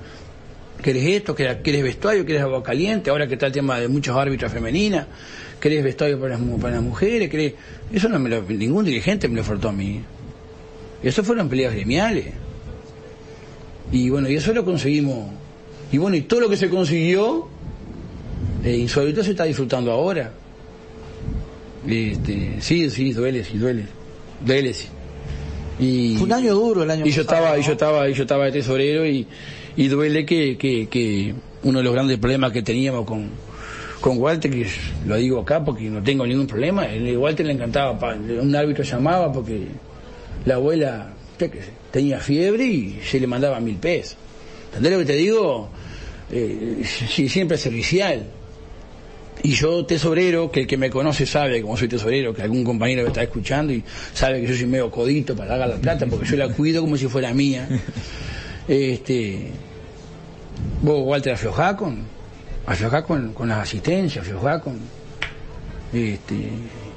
¿Querés 0.82 1.06
esto? 1.06 1.36
¿Querés 1.36 1.84
vestuario? 1.84 2.26
¿Querés 2.26 2.44
agua 2.44 2.64
caliente? 2.64 3.10
Ahora 3.10 3.28
que 3.28 3.34
está 3.34 3.48
el 3.48 3.52
tema 3.52 3.80
de 3.80 3.90
muchos 3.90 4.16
árbitros 4.16 4.52
femeninas. 4.52 5.08
¿Querés 5.60 5.84
vestuario 5.84 6.20
para 6.20 6.38
las, 6.38 6.60
para 6.60 6.76
las 6.76 6.84
mujeres? 6.84 7.30
¿Querés? 7.30 7.54
Eso 7.92 8.08
no 8.08 8.20
me 8.20 8.30
lo, 8.30 8.42
ningún 8.44 8.86
dirigente 8.86 9.28
me 9.28 9.36
lo 9.36 9.42
ofertó 9.42 9.70
a 9.70 9.74
mí. 9.74 10.02
Eso 11.04 11.24
fueron 11.24 11.50
peleas 11.50 11.74
gremiales. 11.74 12.28
Y 13.92 14.10
bueno, 14.10 14.30
y 14.30 14.36
eso 14.36 14.54
lo 14.54 14.64
conseguimos. 14.64 15.30
Y 15.92 15.98
bueno, 15.98 16.16
y 16.16 16.22
todo 16.22 16.40
lo 16.42 16.50
que 16.50 16.58
se 16.58 16.70
consiguió, 16.70 17.48
eh, 18.64 18.78
insólito 18.78 19.24
se 19.24 19.32
está 19.32 19.44
disfrutando 19.44 19.92
ahora. 19.92 20.32
Este, 21.88 22.58
sí, 22.62 22.90
sí, 22.90 23.14
duele, 23.14 23.44
sí, 23.44 23.58
duele. 23.58 23.86
Duele, 24.46 24.74
sí. 24.74 24.88
Y, 25.80 26.16
Fue 26.18 26.28
un 26.28 26.34
año 26.34 26.54
duro 26.54 26.84
el 26.84 26.92
año 26.92 27.06
y 27.06 27.12
yo 27.12 27.22
estaba 27.22 27.58
y 27.60 27.64
yo 27.64 27.74
estaba 27.74 28.10
y 28.10 28.14
yo 28.14 28.24
estaba 28.24 28.46
de 28.46 28.52
tesorero 28.54 29.06
y, 29.06 29.28
y 29.76 29.88
duele 29.88 30.26
que, 30.26 30.58
que, 30.58 30.88
que, 30.88 31.36
uno 31.64 31.80
de 31.80 31.84
los 31.84 31.94
grandes 31.94 32.18
problemas 32.18 32.52
que 32.54 32.62
teníamos 32.62 33.06
con, 33.06 33.30
con 34.00 34.18
Walter 34.18 34.52
que 34.52 34.68
lo 35.06 35.18
digo 35.18 35.42
acá 35.42 35.66
porque 35.66 35.90
no 35.90 36.02
tengo 36.02 36.26
ningún 36.26 36.48
problema 36.48 36.86
el 36.86 37.18
Walter 37.18 37.46
le 37.46 37.54
encantaba 37.54 37.98
un 38.16 38.56
árbitro 38.56 38.84
llamaba 38.84 39.34
porque 39.34 39.68
la 40.46 40.56
abuela 40.56 41.12
tenía 41.92 42.20
fiebre 42.20 42.66
y 42.66 43.00
se 43.04 43.20
le 43.20 43.28
mandaba 43.28 43.60
mil 43.60 43.78
pesos 43.78 44.16
¿entendés 44.68 44.92
lo 44.94 45.00
que 45.00 45.06
te 45.06 45.16
digo? 45.16 45.70
Eh, 46.32 46.84
sí, 46.84 47.28
siempre 47.28 47.58
servicial 47.58 48.26
Y 49.44 49.52
yo, 49.52 49.86
tesorero, 49.86 50.50
que 50.50 50.62
el 50.62 50.68
que 50.68 50.78
me 50.78 50.90
conoce 50.90 51.26
sabe 51.26 51.62
como 51.62 51.78
soy 51.78 51.88
tesorero, 51.88 52.34
que 52.34 52.42
algún 52.42 52.64
compañero 52.64 53.04
me 53.04 53.10
está 53.10 53.24
escuchando 53.24 53.74
y 53.74 53.84
sabe 54.14 54.42
que 54.42 54.48
yo 54.48 54.56
soy 54.56 54.66
medio 54.66 54.90
codito 54.90 55.36
para 55.36 55.58
dar 55.58 55.70
la 55.70 55.76
plata, 55.76 56.06
porque 56.08 56.26
yo 56.26 56.38
la 56.38 56.50
cuido 56.50 56.82
como 56.82 56.98
si 56.98 57.08
fuera 57.08 57.34
mía. 57.34 57.68
Este, 58.68 59.52
vos, 60.82 61.02
Walter, 61.06 61.34
aflojá 61.34 61.78
con, 61.78 62.00
aflojá 62.66 63.04
con, 63.04 63.32
con 63.34 63.48
las 63.48 63.60
asistencias, 63.60 64.26
aflojá 64.26 64.60
con, 64.60 64.80
este, 65.94 66.50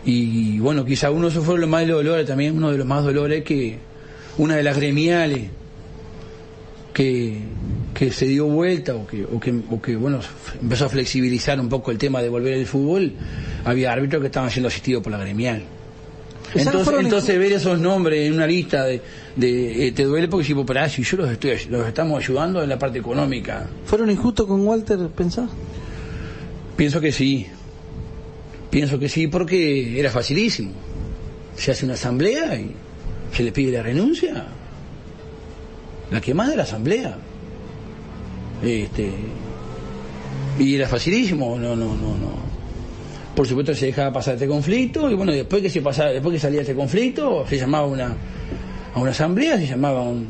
y 0.04 0.58
bueno, 0.60 0.84
quizá 0.84 1.10
uno 1.10 1.26
de 1.26 1.32
esos 1.32 1.44
fueron 1.44 1.60
los 1.60 1.70
más 1.70 1.86
dolores 1.86 2.26
también, 2.26 2.56
uno 2.56 2.72
de 2.72 2.78
los 2.78 2.86
más 2.86 3.04
dolores 3.04 3.44
que 3.44 3.76
una 4.38 4.56
de 4.56 4.62
las 4.62 4.76
gremiales 4.76 5.50
que, 6.94 7.38
que 7.98 8.12
se 8.12 8.26
dio 8.26 8.46
vuelta 8.46 8.94
o 8.94 9.04
que, 9.08 9.24
o 9.24 9.40
que, 9.40 9.52
o 9.70 9.82
que, 9.82 9.96
bueno, 9.96 10.20
empezó 10.62 10.84
a 10.84 10.88
flexibilizar 10.88 11.58
un 11.58 11.68
poco 11.68 11.90
el 11.90 11.98
tema 11.98 12.22
de 12.22 12.28
volver 12.28 12.54
al 12.54 12.64
fútbol, 12.64 13.12
había 13.64 13.90
árbitros 13.90 14.20
que 14.20 14.26
estaban 14.26 14.52
siendo 14.52 14.68
asistidos 14.68 15.02
por 15.02 15.10
la 15.10 15.18
gremial. 15.18 15.64
Entonces, 16.54 16.94
entonces 17.00 17.38
ver 17.38 17.52
esos 17.52 17.80
nombres 17.80 18.28
en 18.28 18.34
una 18.34 18.46
lista 18.46 18.84
de, 18.84 19.02
de 19.34 19.88
eh, 19.88 19.92
te 19.92 20.04
duele 20.04 20.28
porque 20.28 20.46
si 20.46 20.54
parás, 20.54 20.92
si 20.92 21.02
yo 21.02 21.16
los 21.16 21.30
estoy 21.30 21.58
los 21.68 21.88
estamos 21.88 22.22
ayudando 22.22 22.62
en 22.62 22.68
la 22.68 22.78
parte 22.78 23.00
económica. 23.00 23.68
¿Fueron 23.84 24.08
injustos 24.10 24.46
con 24.46 24.64
Walter, 24.64 25.08
pensás? 25.08 25.50
Pienso 26.76 27.00
que 27.00 27.10
sí. 27.10 27.48
Pienso 28.70 28.96
que 29.00 29.08
sí 29.08 29.26
porque 29.26 29.98
era 29.98 30.10
facilísimo. 30.10 30.70
Se 31.56 31.72
hace 31.72 31.84
una 31.84 31.94
asamblea 31.94 32.54
y 32.54 32.70
se 33.34 33.42
le 33.42 33.50
pide 33.50 33.72
la 33.72 33.82
renuncia. 33.82 34.46
La 36.12 36.20
quemada 36.20 36.50
de 36.50 36.56
la 36.58 36.62
asamblea. 36.62 37.18
Este, 38.62 39.10
y 40.58 40.74
era 40.74 40.88
facilísimo, 40.88 41.56
no, 41.58 41.76
no, 41.76 41.94
no, 41.94 42.16
no. 42.16 42.48
Por 43.34 43.46
supuesto 43.46 43.72
se 43.74 43.86
dejaba 43.86 44.12
pasar 44.12 44.34
este 44.34 44.48
conflicto 44.48 45.08
y 45.10 45.14
bueno, 45.14 45.30
después 45.32 45.62
que 45.62 45.70
se 45.70 45.80
pasaba, 45.80 46.10
después 46.10 46.34
que 46.34 46.40
salía 46.40 46.62
este 46.62 46.74
conflicto, 46.74 47.44
se 47.48 47.56
llamaba 47.56 47.86
una, 47.86 48.16
a 48.94 48.98
una 49.00 49.10
asamblea, 49.12 49.56
se 49.56 49.66
llamaba 49.68 50.02
un, 50.02 50.26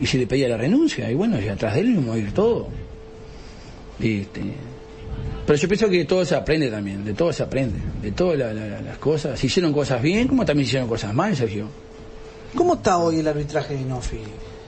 y 0.00 0.06
se 0.06 0.16
le 0.16 0.26
pedía 0.26 0.48
la 0.48 0.56
renuncia 0.56 1.10
y 1.10 1.14
bueno, 1.14 1.38
y 1.40 1.48
atrás 1.48 1.74
de 1.74 1.80
él 1.80 1.98
a 2.10 2.16
ir 2.16 2.32
todo. 2.32 2.68
Este, 4.00 4.40
pero 5.46 5.58
yo 5.58 5.68
pienso 5.68 5.88
que 5.90 5.98
de 5.98 6.04
todo 6.04 6.24
se 6.24 6.34
aprende 6.34 6.70
también, 6.70 7.04
de 7.04 7.12
todo 7.14 7.32
se 7.32 7.42
aprende, 7.42 7.78
de 8.02 8.12
todas 8.12 8.38
la- 8.38 8.52
la- 8.54 8.80
las 8.80 8.98
cosas. 8.98 9.38
Se 9.38 9.46
hicieron 9.46 9.72
cosas 9.72 10.00
bien, 10.00 10.28
como 10.28 10.44
también 10.44 10.64
se 10.66 10.70
hicieron 10.70 10.88
cosas 10.88 11.12
mal, 11.12 11.34
Sergio. 11.36 11.66
¿Cómo 12.54 12.74
está 12.74 12.96
hoy 12.98 13.18
el 13.20 13.28
arbitraje 13.28 13.74
de 13.74 13.80
Inofi? 13.82 14.18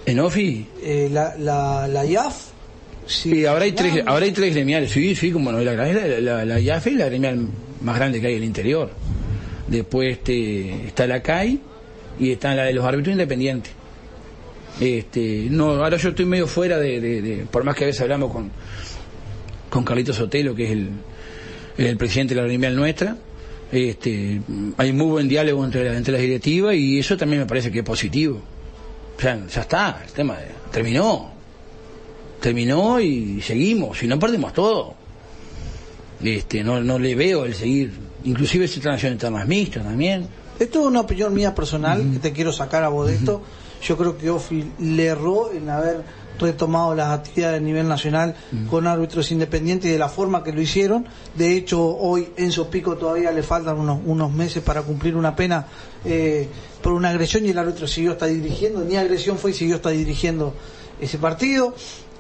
En 0.07 0.21
OFI, 0.21 0.67
Eh, 0.83 1.09
la, 1.13 1.35
la, 1.39 1.87
la 1.89 2.05
IAF. 2.05 2.49
Sí, 3.11 3.45
ahora 3.47 3.65
hay 3.65 3.73
tres, 3.73 4.03
ahora 4.07 4.25
hay 4.25 4.33
tres 4.33 4.55
gremiales, 4.55 4.91
sí, 4.93 5.15
sí, 5.15 5.31
como 5.31 5.53
no, 5.53 5.61
la, 5.61 5.75
la, 5.75 6.21
la, 6.21 6.45
la 6.45 6.61
IAF 6.61 6.87
es 6.87 6.95
la 6.95 7.07
gremial 7.07 7.47
más 7.83 7.97
grande 7.97 8.21
que 8.21 8.29
hay 8.29 8.35
en 8.35 8.39
el 8.39 8.45
interior. 8.45 8.91
Después 9.67 10.13
este, 10.19 10.87
está 10.87 11.07
la 11.07 11.23
CAI 11.23 11.61
y 12.19 12.33
está 12.33 12.55
la 12.55 12.65
de 12.65 12.73
los 12.73 12.85
árbitros 12.85 13.13
independientes. 13.13 13.73
Este, 14.81 15.47
no, 15.51 15.73
ahora 15.73 15.97
yo 15.97 16.09
estoy 16.11 16.25
medio 16.25 16.47
fuera 16.47 16.79
de, 16.79 17.45
por 17.51 17.65
más 17.65 17.77
que 17.77 17.85
a 17.85 17.87
veces 17.89 18.01
hablamos 18.03 18.33
con, 18.33 18.51
con 19.69 19.85
Carlito 19.85 20.13
Sotelo, 20.13 20.55
que 20.55 20.65
es 20.65 20.71
el, 20.71 20.89
el 21.77 21.97
presidente 21.97 22.35
de 22.35 22.41
la 22.41 22.47
gremial 22.47 22.75
nuestra, 22.75 23.17
este, 23.73 24.41
hay 24.77 24.93
muy 24.93 25.07
buen 25.07 25.29
diálogo 25.29 25.65
entre, 25.65 25.97
entre 25.97 26.13
las 26.13 26.23
directivas 26.23 26.75
y 26.75 26.99
eso 26.99 27.17
también 27.17 27.43
me 27.43 27.47
parece 27.47 27.71
que 27.71 27.81
es 27.81 27.85
positivo. 27.85 28.41
O 29.17 29.21
sea, 29.21 29.39
ya 29.47 29.61
está, 29.61 30.03
el 30.05 30.13
tema 30.13 30.39
terminó. 30.73 31.40
Terminó 32.41 33.01
y 33.01 33.43
seguimos, 33.43 33.99
si 33.99 34.07
no 34.07 34.19
perdemos 34.19 34.53
todo. 34.53 34.95
Este, 36.23 36.63
no, 36.65 36.81
no 36.81 36.99
le 36.99 37.15
veo 37.15 37.45
el 37.45 37.55
seguir. 37.55 37.93
Inclusive 38.25 38.69
se 38.69 38.79
están 38.79 38.95
haciendo 38.95 39.15
internas 39.15 39.47
mixtas 39.47 39.85
también. 39.85 40.27
Esto 40.59 40.81
es 40.81 40.87
una 40.87 41.01
opinión 41.01 41.33
mía 41.33 41.55
personal, 41.55 42.05
que 42.13 42.19
te 42.19 42.33
quiero 42.33 42.53
sacar 42.53 42.85
a 42.85 42.89
vos 42.89 43.09
de 43.09 43.15
esto. 43.15 43.41
Yo 43.83 43.97
creo 43.97 44.19
que 44.19 44.29
Ofi 44.29 44.73
le 44.79 45.07
erró 45.07 45.51
en 45.53 45.71
haber 45.71 46.05
retomado 46.39 46.95
las 46.95 47.19
actividades 47.19 47.61
a 47.61 47.63
nivel 47.63 47.89
nacional 47.89 48.35
con 48.69 48.87
árbitros 48.87 49.31
independientes 49.31 49.89
y 49.89 49.93
de 49.93 49.99
la 49.99 50.09
forma 50.09 50.43
que 50.43 50.53
lo 50.53 50.61
hicieron. 50.61 51.07
De 51.35 51.57
hecho, 51.57 51.83
hoy 51.83 52.29
Enzo 52.37 52.69
Pico 52.69 52.97
todavía 52.97 53.31
le 53.31 53.43
faltan 53.43 53.79
unos, 53.79 54.01
unos 54.05 54.33
meses 54.33 54.63
para 54.63 54.83
cumplir 54.83 55.17
una 55.17 55.35
pena 55.35 55.67
eh, 56.05 56.49
por 56.83 56.93
una 56.93 57.11
agresión 57.11 57.47
y 57.47 57.51
el 57.51 57.59
árbitro 57.59 57.87
siguió 57.87 58.13
hasta 58.13 58.27
dirigiendo. 58.27 58.85
Ni 58.85 58.97
agresión 58.97 59.39
fue 59.39 59.53
y 59.53 59.55
siguió 59.55 59.77
hasta 59.77 59.91
dirigiendo 59.91 60.55
ese 61.01 61.19
partido. 61.19 61.75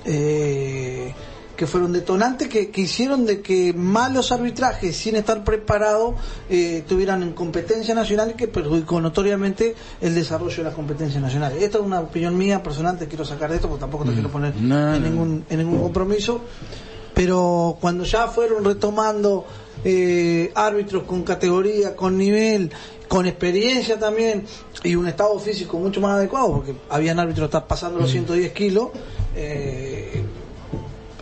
Eh, 0.05 1.15
que 1.61 1.67
fueron 1.67 1.93
detonantes 1.93 2.49
que, 2.49 2.71
que 2.71 2.81
hicieron 2.81 3.27
de 3.27 3.43
que 3.43 3.75
malos 3.75 4.33
arbitrajes 4.33 4.97
sin 4.97 5.15
estar 5.15 5.45
preparados 5.45 6.15
eh, 6.49 6.85
tuvieran 6.89 7.23
en 7.23 7.35
competencia 7.35 7.95
nacional 7.95 8.31
y 8.31 8.33
que 8.33 8.49
perjudicó 8.49 8.99
notoriamente 8.99 9.75
el 10.01 10.15
desarrollo 10.15 10.57
de 10.57 10.63
las 10.63 10.75
competencias 10.75 11.23
nacionales. 11.23 11.63
Esta 11.63 11.77
es 11.77 11.85
una 11.85 12.01
opinión 12.01 12.39
mía 12.39 12.63
personal, 12.63 12.97
te 12.97 13.09
quiero 13.09 13.27
sacar 13.27 13.51
de 13.51 13.57
esto 13.57 13.69
porque 13.69 13.81
tampoco 13.81 14.07
te 14.07 14.15
quiero 14.15 14.31
poner 14.31 14.57
No, 14.57 14.95
en, 14.95 15.03
ningún, 15.03 15.45
en 15.51 15.59
ningún 15.59 15.83
compromiso. 15.83 16.41
Pero 17.13 17.77
cuando 17.79 18.05
ya 18.05 18.29
fueron 18.29 18.65
retomando 18.65 19.45
eh, 19.85 20.51
árbitros 20.55 21.03
con 21.03 21.25
categoría, 21.25 21.95
con 21.95 22.17
nivel, 22.17 22.71
con 23.07 23.27
experiencia 23.27 23.99
también 23.99 24.47
y 24.85 24.95
un 24.95 25.09
estado 25.09 25.39
físico 25.39 25.79
mucho 25.79 26.01
más 26.01 26.13
adecuado, 26.13 26.53
porque 26.53 26.75
habían 26.89 27.19
árbitros 27.19 27.51
pasando 27.65 27.99
los 27.99 28.11
110 28.11 28.53
kilos, 28.53 28.89
eh, 29.35 29.90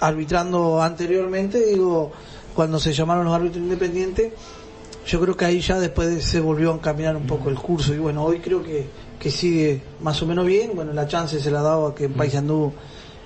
arbitrando 0.01 0.83
anteriormente, 0.83 1.65
digo, 1.67 2.13
cuando 2.55 2.79
se 2.79 2.93
llamaron 2.93 3.25
los 3.25 3.35
árbitros 3.35 3.63
independientes, 3.63 4.33
yo 5.07 5.21
creo 5.21 5.37
que 5.37 5.45
ahí 5.45 5.61
ya 5.61 5.79
después 5.79 6.23
se 6.25 6.41
volvió 6.41 6.73
a 6.73 6.75
encaminar 6.75 7.17
un 7.17 7.27
poco 7.27 7.49
el 7.49 7.57
curso. 7.57 7.95
Y 7.95 7.99
bueno, 7.99 8.25
hoy 8.25 8.41
creo 8.41 8.63
que, 8.63 8.87
que 9.19 9.31
sigue 9.31 9.81
más 10.01 10.21
o 10.23 10.27
menos 10.27 10.47
bien, 10.47 10.73
bueno, 10.75 10.93
la 10.93 11.07
chance 11.07 11.41
se 11.41 11.51
la 11.51 11.61
ha 11.61 11.63
dado 11.63 11.87
a 11.89 11.95
que 11.95 12.05
en 12.05 12.13
Paysandú 12.13 12.73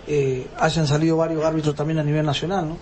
eh, 0.07 0.47
hayan 0.59 0.87
salido 0.87 1.17
varios 1.17 1.45
árbitros 1.45 1.75
también 1.75 1.99
a 1.99 2.05
nivel 2.05 2.25
nacional, 2.25 2.69
¿no? 2.69 2.77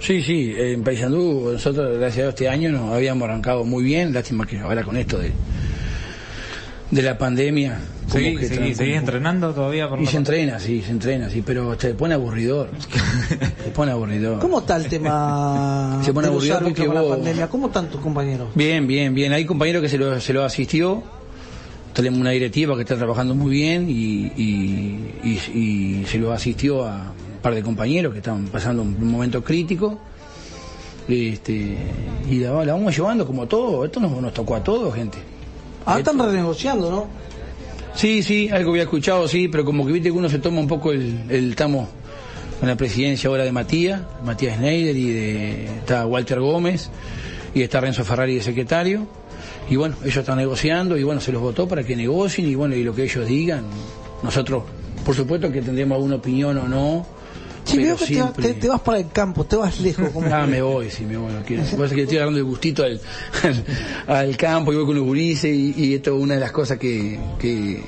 Sí, 0.00 0.20
sí, 0.20 0.52
en 0.56 0.82
Paysandú 0.82 1.50
nosotros 1.52 1.96
gracias 1.96 2.26
a 2.26 2.28
este 2.30 2.48
año 2.48 2.70
nos 2.70 2.92
habíamos 2.92 3.28
arrancado 3.28 3.64
muy 3.64 3.84
bien, 3.84 4.12
lástima 4.12 4.44
que 4.44 4.58
ahora 4.58 4.82
con 4.82 4.96
esto 4.96 5.18
de 5.18 5.30
de 6.92 7.02
la 7.02 7.16
pandemia 7.16 7.80
como 8.02 8.12
¿Seguís, 8.12 8.38
que 8.40 8.48
seguís- 8.48 8.80
entrenando 8.98 9.52
todavía? 9.54 9.88
Por 9.88 9.98
y 10.00 10.06
se 10.06 10.18
entrena, 10.18 10.58
sí, 10.60 10.82
se 10.82 10.90
entrena, 10.90 11.30
sí, 11.30 11.42
pero 11.44 11.74
te 11.76 11.94
pone 11.94 12.12
aburridor. 12.14 12.68
se 13.64 13.70
pone 13.70 13.90
aburridor. 13.92 14.38
¿Cómo 14.38 14.60
está 14.60 14.76
el 14.76 14.86
tema 14.88 16.00
Se 16.04 16.12
pone 16.12 16.26
de 16.28 16.34
los 16.34 16.36
aburrido 16.42 16.56
árbitros 16.58 16.74
porque 16.76 16.86
con 16.86 16.94
la 16.94 17.00
vos- 17.00 17.16
pandemia? 17.16 17.48
¿Cómo 17.48 17.66
están 17.68 17.88
tus 17.88 18.00
compañeros? 18.00 18.48
Bien, 18.54 18.86
bien, 18.86 19.14
bien. 19.14 19.32
Hay 19.32 19.46
compañeros 19.46 19.80
que 19.82 19.88
se 19.88 19.96
lo, 19.98 20.20
se 20.20 20.32
lo 20.34 20.44
asistió. 20.44 21.02
Tenemos 21.94 22.20
una 22.20 22.30
directiva 22.30 22.74
que 22.76 22.82
está 22.82 22.96
trabajando 22.96 23.34
muy 23.34 23.50
bien 23.50 23.88
y, 23.88 24.26
y, 24.36 25.12
y- 25.24 25.58
y 26.02 26.04
se 26.06 26.18
lo 26.18 26.32
asistió 26.32 26.86
a 26.86 27.12
un 27.12 27.38
par 27.42 27.54
de 27.54 27.62
compañeros 27.62 28.12
que 28.12 28.18
están 28.18 28.46
pasando 28.48 28.82
un 28.82 29.10
momento 29.10 29.42
crítico. 29.42 29.98
Este, 31.08 31.76
y 32.30 32.38
la, 32.40 32.64
la 32.64 32.74
vamos 32.74 32.94
llevando 32.96 33.26
como 33.26 33.46
todo. 33.46 33.84
Esto 33.84 33.98
nos, 34.00 34.12
nos 34.20 34.32
tocó 34.34 34.56
a 34.56 34.62
todos, 34.62 34.94
gente. 34.94 35.18
Ah, 35.86 35.98
están 35.98 36.18
renegociando, 36.18 36.90
¿no? 36.90 37.06
Sí, 37.94 38.22
sí, 38.22 38.48
algo 38.48 38.70
había 38.70 38.84
escuchado, 38.84 39.28
sí, 39.28 39.48
pero 39.48 39.64
como 39.64 39.86
que 39.86 39.92
viste 39.92 40.08
que 40.08 40.16
uno 40.16 40.28
se 40.28 40.38
toma 40.38 40.60
un 40.60 40.68
poco 40.68 40.92
el, 40.92 41.24
el 41.28 41.50
estamos 41.50 41.88
con 42.58 42.68
la 42.68 42.76
presidencia 42.76 43.28
ahora 43.28 43.44
de 43.44 43.52
Matías, 43.52 44.02
Matías 44.24 44.56
Schneider 44.56 44.96
y 44.96 45.10
de, 45.10 45.64
está 45.64 46.06
Walter 46.06 46.40
Gómez 46.40 46.90
y 47.54 47.62
está 47.62 47.80
Renzo 47.80 48.04
Ferrari 48.04 48.36
de 48.36 48.42
secretario. 48.42 49.06
Y 49.68 49.76
bueno, 49.76 49.96
ellos 50.02 50.18
están 50.18 50.38
negociando 50.38 50.96
y 50.96 51.02
bueno, 51.02 51.20
se 51.20 51.32
los 51.32 51.42
votó 51.42 51.66
para 51.66 51.82
que 51.82 51.96
negocien 51.96 52.46
y 52.46 52.54
bueno, 52.54 52.74
y 52.74 52.84
lo 52.84 52.94
que 52.94 53.02
ellos 53.04 53.26
digan. 53.26 53.64
Nosotros, 54.22 54.62
por 55.04 55.14
supuesto 55.14 55.50
que 55.50 55.60
tendremos 55.60 55.96
alguna 55.96 56.16
opinión 56.16 56.56
o 56.58 56.68
no. 56.68 57.06
Sí, 57.64 57.76
pero 57.76 57.86
veo 57.86 57.96
que 57.96 58.04
te, 58.06 58.14
siempre... 58.14 58.48
te- 58.48 58.54
te 58.54 58.68
vas 58.68 58.80
para 58.80 58.98
el 58.98 59.08
campo, 59.10 59.44
te 59.44 59.56
vas 59.56 59.80
lejos. 59.80 60.10
Como 60.10 60.26
Ah, 60.34 60.46
me 60.46 60.60
voy, 60.62 60.90
sí, 60.90 61.04
me 61.04 61.16
voy. 61.16 61.32
Quiero. 61.46 61.62
Pasa 61.78 61.94
que 61.94 62.02
estoy 62.02 62.16
agarrando 62.18 62.38
el 62.40 62.44
gustito 62.44 62.82
al, 62.82 63.00
al, 63.42 63.64
al 64.16 64.36
campo 64.36 64.72
y 64.72 64.76
voy 64.76 64.86
con 64.86 64.96
los 64.96 65.04
gurises 65.04 65.54
y, 65.54 65.74
y 65.76 65.94
esto 65.94 66.16
es 66.16 66.22
una 66.22 66.34
de 66.34 66.40
las 66.40 66.52
cosas 66.52 66.78
que, 66.78 67.18
que 67.38 67.82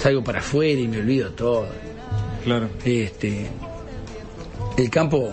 salgo 0.00 0.22
para 0.22 0.38
afuera 0.38 0.80
y 0.80 0.88
me 0.88 0.98
olvido 0.98 1.30
todo. 1.32 1.66
Claro. 2.44 2.68
Este, 2.84 3.46
el 4.76 4.90
campo 4.90 5.30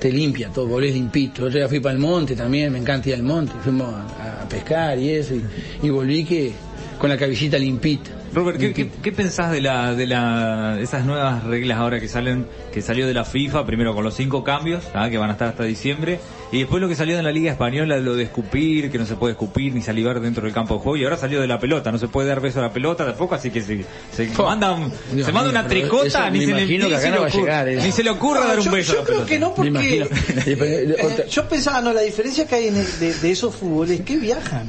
te 0.00 0.10
limpia 0.10 0.48
todo, 0.48 0.66
volvés 0.66 0.94
limpito. 0.94 1.44
Otro 1.44 1.58
día 1.58 1.68
fui 1.68 1.80
para 1.80 1.92
el 1.94 2.00
monte 2.00 2.34
también, 2.34 2.72
me 2.72 2.78
encanta 2.78 3.10
ir 3.10 3.14
al 3.16 3.22
monte. 3.22 3.52
Fuimos 3.62 3.94
a, 3.94 4.42
a 4.42 4.48
pescar 4.48 4.98
y 4.98 5.10
eso 5.10 5.34
y, 5.34 5.42
y 5.82 5.90
volví 5.90 6.24
que 6.24 6.52
con 6.98 7.10
la 7.10 7.16
cabecita 7.18 7.58
limpita. 7.58 8.10
Robert, 8.34 8.58
¿qué, 8.58 8.72
qué, 8.72 8.88
qué 9.02 9.12
pensás 9.12 9.50
de 9.52 9.60
la 9.60 9.94
de 9.94 10.06
la 10.06 10.76
de 10.76 10.82
esas 10.82 11.04
nuevas 11.04 11.44
reglas 11.44 11.76
ahora 11.78 12.00
que 12.00 12.08
salen 12.08 12.46
que 12.72 12.80
salió 12.80 13.06
de 13.06 13.12
la 13.12 13.24
FIFA 13.26 13.66
primero 13.66 13.94
con 13.94 14.04
los 14.04 14.14
cinco 14.14 14.42
cambios 14.42 14.82
¿ah? 14.94 15.10
que 15.10 15.18
van 15.18 15.28
a 15.28 15.32
estar 15.34 15.48
hasta 15.48 15.64
diciembre 15.64 16.18
Y 16.50 16.60
después 16.60 16.80
lo 16.80 16.88
que 16.88 16.94
salió 16.96 17.18
en 17.18 17.24
la 17.24 17.30
Liga 17.32 17.52
Española, 17.52 17.98
lo 17.98 18.14
de 18.16 18.24
escupir, 18.24 18.90
que 18.90 18.98
no 18.98 19.04
se 19.06 19.16
puede 19.16 19.32
escupir 19.32 19.74
ni 19.74 19.82
salivar 19.82 20.20
dentro 20.20 20.44
del 20.44 20.52
campo 20.54 20.74
de 20.74 20.80
juego, 20.80 20.96
y 20.98 21.04
ahora 21.04 21.16
salió 21.18 21.40
de 21.42 21.46
la 21.46 21.58
pelota, 21.58 21.90
no 21.92 21.98
se 21.98 22.08
puede 22.08 22.28
dar 22.28 22.40
beso 22.40 22.58
a 22.60 22.62
la 22.62 22.72
pelota 22.72 23.04
tampoco, 23.06 23.34
así 23.34 23.50
que 23.50 23.60
se, 23.62 23.84
se 24.14 24.26
manda, 24.38 24.72
un- 24.72 24.92
Dios 25.12 25.26
se 25.26 25.32
manda 25.32 25.50
mío, 25.50 25.60
una 25.60 25.66
tricota, 25.68 26.06
eso 26.06 26.30
ni 26.30 26.40
se, 26.40 26.46
le, 26.54 26.66
ni 26.66 26.78
se 26.78 26.88
le 26.88 27.16
a 27.16 27.20
ocurre, 27.22 27.30
llegar, 27.32 27.68
¿eh? 27.68 27.76
ni 27.82 27.90
se 27.92 28.02
le 28.02 28.10
ocurra 28.10 28.40
No, 28.40 28.46
dar 28.48 28.58
un 28.60 28.64
yo, 28.66 28.70
beso 28.70 28.92
a 28.92 28.94
yo 28.96 29.00
la 29.00 29.06
creo 29.06 29.16
pelota. 29.24 29.28
que 29.30 29.38
no 29.38 29.54
porque 29.54 29.98
eh, 30.46 30.96
Otra- 31.02 31.26
yo 31.26 31.48
pensaba 31.48 31.80
no 31.80 31.92
la 31.94 32.02
diferencia 32.02 32.46
que 32.46 32.54
hay 32.54 32.68
en 32.68 32.76
el- 32.76 32.98
de, 32.98 33.14
de 33.14 33.30
esos 33.30 33.54
fútbol 33.54 33.90
es 33.90 34.00
que 34.02 34.16
viajan 34.18 34.66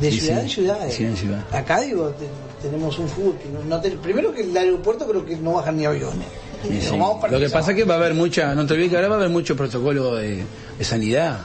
de 0.00 0.10
Sí, 0.10 0.18
ciudad 0.20 0.38
sí. 0.38 0.42
en 0.42 0.48
ciudad 0.50 0.80
De 0.80 0.90
ciudad 0.90 1.10
en 1.12 1.16
ciudad. 1.16 1.44
acá 1.56 1.80
digo 1.80 2.12
tenemos 2.64 2.98
un 2.98 3.08
fútbol 3.08 3.36
que 3.38 3.48
no, 3.48 3.62
no 3.64 3.80
te- 3.80 3.90
primero 3.92 4.32
que 4.32 4.42
el 4.42 4.56
aeropuerto 4.56 5.06
creo 5.06 5.24
que 5.24 5.36
no 5.36 5.54
bajan 5.54 5.76
ni 5.76 5.84
aviones 5.86 6.26
Sí, 6.62 6.80
sí. 6.80 6.96
Lo 6.96 7.38
que 7.38 7.50
pasa 7.50 7.72
es 7.72 7.76
que 7.76 7.84
va 7.84 7.94
a 7.94 7.98
haber 7.98 8.14
mucha, 8.14 8.54
no 8.54 8.64
te 8.66 8.72
olvides 8.72 8.90
que 8.90 8.96
ahora 8.96 9.08
va 9.08 9.14
a 9.16 9.18
haber 9.18 9.28
mucho 9.30 9.54
protocolo 9.54 10.14
de, 10.16 10.42
de 10.78 10.84
sanidad. 10.84 11.40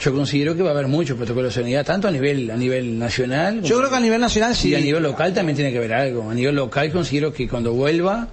Yo 0.00 0.12
considero 0.12 0.56
que 0.56 0.62
va 0.64 0.70
a 0.70 0.72
haber 0.72 0.88
mucho 0.88 1.14
protocolo 1.16 1.46
de 1.46 1.52
sanidad, 1.54 1.84
tanto 1.86 2.08
a 2.08 2.10
nivel 2.10 2.50
a 2.50 2.56
nivel 2.56 2.98
nacional 2.98 3.62
yo 3.62 3.78
creo 3.78 3.90
que 3.90 3.96
a 3.96 4.00
nivel 4.00 4.20
nacional 4.20 4.56
sí 4.56 4.70
y 4.70 4.74
a 4.74 4.80
nivel 4.80 5.04
local 5.04 5.32
también 5.32 5.54
tiene 5.54 5.70
que 5.70 5.78
haber 5.78 5.92
algo. 5.94 6.28
A 6.30 6.34
nivel 6.34 6.56
local 6.56 6.90
considero 6.90 7.32
que 7.32 7.46
cuando 7.48 7.72
vuelva, 7.74 8.26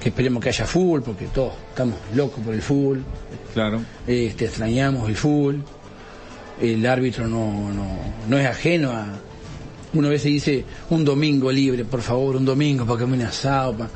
que 0.00 0.10
esperemos 0.10 0.40
que 0.40 0.50
haya 0.50 0.66
fútbol, 0.66 1.02
porque 1.02 1.26
todos 1.34 1.54
estamos 1.70 1.96
locos 2.14 2.44
por 2.44 2.54
el 2.54 2.62
fútbol, 2.62 3.02
Claro. 3.52 3.80
este, 4.06 4.44
extrañamos 4.44 5.08
el 5.08 5.16
fútbol, 5.16 5.64
el 6.62 6.86
árbitro 6.86 7.26
no, 7.26 7.72
no, 7.72 7.86
no 8.28 8.38
es 8.38 8.46
ajeno 8.46 8.92
a... 8.92 9.06
Una 9.92 10.08
vez 10.08 10.22
se 10.22 10.28
dice 10.28 10.64
un 10.90 11.04
domingo 11.04 11.50
libre, 11.50 11.84
por 11.84 12.00
favor, 12.02 12.36
un 12.36 12.44
domingo 12.44 12.84
para 12.86 13.00
comer 13.00 13.18
un 13.20 13.26
asado. 13.26 13.74
pa- 13.76 13.88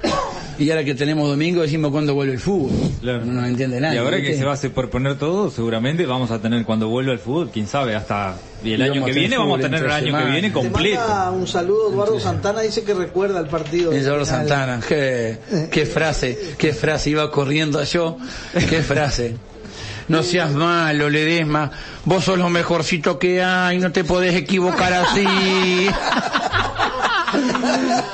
Y 0.58 0.70
ahora 0.70 0.84
que 0.84 0.94
tenemos 0.94 1.28
domingo 1.28 1.62
decimos 1.62 1.90
cuándo 1.92 2.14
vuelve 2.14 2.32
el 2.34 2.38
fútbol. 2.40 2.70
Claro. 3.00 3.24
No 3.24 3.32
nos 3.40 3.46
entiende 3.48 3.80
nadie. 3.80 3.96
Y 3.96 3.98
ahora 3.98 4.20
que 4.20 4.36
se 4.36 4.44
va 4.44 4.52
a 4.52 4.54
hacer 4.54 4.72
por 4.72 4.90
poner 4.90 5.16
todo, 5.18 5.50
seguramente 5.50 6.04
vamos 6.06 6.30
a 6.30 6.40
tener 6.40 6.64
cuando 6.64 6.88
vuelva 6.88 7.12
el 7.12 7.18
fútbol, 7.18 7.50
quién 7.52 7.66
sabe, 7.68 7.94
hasta 7.94 8.36
y 8.64 8.72
el 8.72 8.80
Y 8.80 8.82
año 8.84 9.04
que 9.04 9.10
a 9.10 9.14
viene 9.14 9.36
vamos 9.36 9.58
a 9.58 9.62
tener 9.62 9.84
el 9.84 9.90
año 9.90 10.16
que 10.18 10.24
viene 10.30 10.48
Te 10.48 10.52
completo. 10.52 11.00
manda 11.00 11.30
un 11.30 11.46
saludo 11.46 11.90
Eduardo 11.92 12.18
Santana 12.20 12.60
dice 12.62 12.82
que 12.82 12.94
recuerda 12.94 13.38
el 13.40 13.46
partido 13.46 13.92
Eduardo. 13.92 14.24
Santana, 14.24 14.80
qué, 14.88 15.38
qué 15.70 15.86
frase, 15.86 16.38
qué 16.58 16.72
frase, 16.72 17.10
iba 17.10 17.30
corriendo 17.30 17.82
yo, 17.84 18.16
qué 18.68 18.82
frase. 18.82 19.36
No 20.08 20.22
seas 20.22 20.52
malo, 20.52 21.08
Ledesma, 21.08 21.70
vos 22.04 22.24
sos 22.24 22.38
lo 22.38 22.50
mejorcito 22.50 23.18
que 23.18 23.42
hay, 23.42 23.78
no 23.78 23.90
te 23.90 24.04
podés 24.04 24.34
equivocar 24.34 24.92
así. 24.92 25.26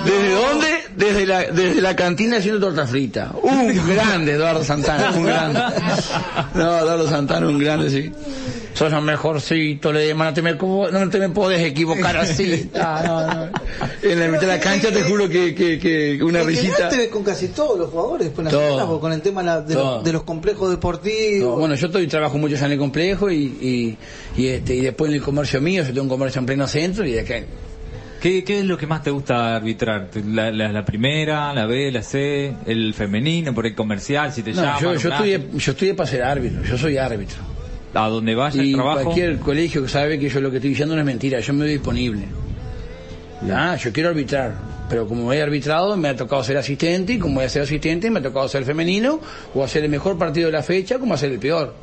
¿Desde 0.04 0.34
dónde? 0.34 0.66
Desde 0.96 1.26
la, 1.26 1.40
desde 1.42 1.80
la 1.80 1.96
cantina 1.96 2.38
haciendo 2.38 2.60
torta 2.60 2.86
frita. 2.86 3.32
Un 3.42 3.74
grande, 3.86 4.32
Eduardo 4.32 4.62
Santana, 4.64 5.10
un 5.10 5.24
grande. 5.24 5.60
No, 6.54 6.78
Eduardo 6.78 7.08
Santana, 7.08 7.48
un 7.48 7.58
grande, 7.58 7.90
sí. 7.90 8.12
Sos 8.80 8.90
lo 8.92 9.02
mejorcito, 9.02 9.92
Ledesma, 9.92 10.24
no 10.24 10.32
te 10.32 10.40
me, 10.40 10.54
no 10.54 11.10
te 11.10 11.18
me 11.18 11.28
podés 11.28 11.60
equivocar 11.66 12.16
así. 12.16 12.70
Ah, 12.74 13.02
no, 13.06 13.26
no. 13.26 13.50
En 14.10 14.18
la 14.18 14.26
mitad 14.28 14.40
de 14.40 14.46
la 14.46 14.58
cancha 14.58 14.90
te 14.90 15.02
juro 15.02 15.28
que, 15.28 15.54
que, 15.54 15.78
que 15.78 16.18
una 16.24 16.42
risita. 16.42 16.88
te 16.88 16.96
ves 16.96 17.08
con 17.08 17.22
casi 17.22 17.48
todos 17.48 17.78
los 17.78 17.90
jugadores 17.90 18.28
después 18.28 18.48
Todo. 18.48 18.58
nacionales, 18.58 18.86
porque 18.88 19.00
con 19.02 19.12
el 19.12 19.20
tema 19.20 19.42
de, 19.42 19.46
la- 19.46 19.60
de 19.60 19.74
los, 19.74 19.82
Todo. 19.82 20.02
de 20.02 20.12
los 20.14 20.22
complejos 20.22 20.70
deportivos 20.70 21.50
No, 21.50 21.56
bueno, 21.56 21.74
yo 21.74 21.88
estoy 21.88 22.06
trabajo 22.06 22.38
mucho 22.38 22.56
ya 22.56 22.64
en 22.64 22.72
el 22.72 22.78
complejo 22.78 23.30
y, 23.30 23.36
y, 23.60 23.98
y, 24.42 24.46
este, 24.48 24.74
y 24.76 24.80
después 24.80 25.10
en 25.10 25.16
el 25.16 25.22
comercio 25.22 25.60
mío, 25.60 25.82
yo 25.82 25.88
tengo 25.88 26.02
un 26.04 26.08
comercio 26.08 26.38
en 26.38 26.46
pleno 26.46 26.66
centro 26.66 27.04
y 27.04 27.12
de 27.12 27.20
acá. 27.20 27.34
¿Qué, 28.22 28.42
¿Qué 28.44 28.60
es 28.60 28.64
lo 28.64 28.78
que 28.78 28.86
más 28.86 29.02
te 29.02 29.10
gusta 29.10 29.56
arbitrar? 29.56 30.08
¿La, 30.26 30.50
la, 30.50 30.72
la 30.72 30.84
primera, 30.86 31.52
la 31.52 31.66
B, 31.66 31.92
la 31.92 32.02
C, 32.02 32.54
el 32.64 32.94
femenino, 32.94 33.54
por 33.54 33.66
el 33.66 33.74
comercial, 33.74 34.32
si 34.32 34.42
te 34.42 34.52
No, 34.54 34.62
llaman? 34.62 34.80
yo, 34.80 34.94
yo, 34.94 35.10
estudié, 35.10 35.46
yo 35.54 35.72
estudié 35.72 35.92
para 35.94 36.08
ser 36.08 36.22
árbitro, 36.22 36.62
yo 36.62 36.78
soy 36.78 36.96
árbitro. 36.96 37.36
A 37.94 38.08
donde 38.08 38.34
vaya 38.34 38.60
el 38.60 38.68
Y 38.68 38.74
trabajo. 38.74 39.02
cualquier 39.02 39.38
colegio 39.38 39.82
que 39.82 39.88
sabe 39.88 40.18
que 40.18 40.28
yo 40.28 40.40
lo 40.40 40.50
que 40.50 40.56
estoy 40.58 40.70
diciendo 40.70 40.94
no 40.94 41.00
es 41.00 41.06
mentira, 41.06 41.40
yo 41.40 41.52
me 41.52 41.60
doy 41.64 41.72
disponible. 41.72 42.24
Ah, 43.52 43.76
yo 43.76 43.90
quiero 43.92 44.10
arbitrar, 44.10 44.54
pero 44.88 45.06
como 45.08 45.32
he 45.32 45.40
arbitrado 45.40 45.96
me 45.96 46.08
ha 46.08 46.16
tocado 46.16 46.44
ser 46.44 46.56
asistente 46.58 47.14
y 47.14 47.18
como 47.18 47.36
voy 47.36 47.44
a 47.44 47.48
ser 47.48 47.62
asistente 47.62 48.10
me 48.10 48.18
ha 48.20 48.22
tocado 48.22 48.46
ser 48.48 48.64
femenino 48.64 49.18
o 49.54 49.64
hacer 49.64 49.82
el 49.84 49.90
mejor 49.90 50.18
partido 50.18 50.46
de 50.46 50.52
la 50.52 50.62
fecha 50.62 50.98
como 50.98 51.14
hacer 51.14 51.32
el 51.32 51.38
peor. 51.38 51.74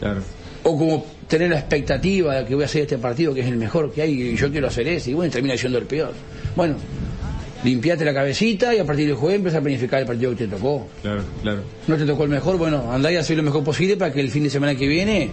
Claro. 0.00 0.22
O 0.62 0.78
como 0.78 1.04
tener 1.28 1.50
la 1.50 1.58
expectativa 1.58 2.34
de 2.36 2.44
que 2.46 2.54
voy 2.54 2.62
a 2.64 2.66
hacer 2.66 2.82
este 2.82 2.96
partido 2.98 3.34
que 3.34 3.40
es 3.42 3.46
el 3.46 3.56
mejor 3.56 3.92
que 3.92 4.02
hay 4.02 4.12
y 4.32 4.36
yo 4.36 4.50
quiero 4.50 4.68
hacer 4.68 4.88
ese 4.88 5.10
y 5.10 5.14
bueno, 5.14 5.30
termina 5.30 5.56
siendo 5.56 5.78
el 5.78 5.84
peor. 5.84 6.12
Bueno, 6.56 6.76
limpiate 7.64 8.04
la 8.04 8.14
cabecita 8.14 8.74
y 8.74 8.78
a 8.78 8.84
partir 8.84 9.06
del 9.06 9.16
jueves 9.16 9.36
empieza 9.38 9.58
a 9.58 9.60
planificar 9.62 10.00
el 10.00 10.06
partido 10.06 10.30
que 10.30 10.36
te 10.36 10.48
tocó. 10.48 10.86
Claro, 11.02 11.22
claro. 11.42 11.60
No 11.88 11.96
te 11.96 12.04
tocó 12.04 12.24
el 12.24 12.30
mejor, 12.30 12.58
bueno, 12.58 12.92
andá 12.92 13.10
y 13.10 13.16
hacé 13.16 13.34
lo 13.34 13.42
mejor 13.42 13.64
posible 13.64 13.96
para 13.96 14.12
que 14.12 14.20
el 14.20 14.30
fin 14.30 14.44
de 14.44 14.50
semana 14.50 14.74
que 14.76 14.86
viene 14.86 15.30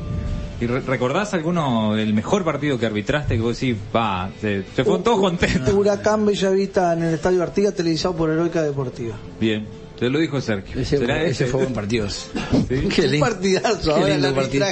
¿Y 0.59 0.67
re- 0.67 0.79
recordás 0.82 1.34
alguno, 1.34 1.97
el 1.97 2.13
mejor 2.13 2.43
partido 2.45 2.77
que 2.77 2.86
arbitraste 2.86 3.36
que 3.36 3.41
vos 3.41 3.59
decís, 3.59 3.75
va, 3.95 4.29
se, 4.39 4.63
se 4.75 4.84
fue 4.84 4.99
todos 4.99 5.19
contentos? 5.19 5.73
Huracán 5.73 6.23
Bellavista 6.25 6.93
en 6.93 7.01
el 7.03 7.13
Estadio 7.15 7.41
Artigas 7.41 7.73
televisado 7.73 8.15
por 8.15 8.29
Heroica 8.29 8.61
Deportiva 8.61 9.15
Bien, 9.39 9.65
te 10.02 10.10
lo 10.10 10.18
dijo 10.18 10.41
Sergio. 10.41 10.82
ese, 10.82 10.97
¿Será 10.97 11.22
ese 11.22 11.43
ese? 11.43 11.45
fue 11.45 11.62
buen 11.62 11.76
partido. 11.76 12.10
¿Sí? 12.10 12.26
Qué 12.95 13.02
un 13.04 13.12
lindo. 13.12 13.20
partidazo 13.28 13.95
Qué 14.04 14.10
lindo 14.10 14.34
partido. 14.34 14.66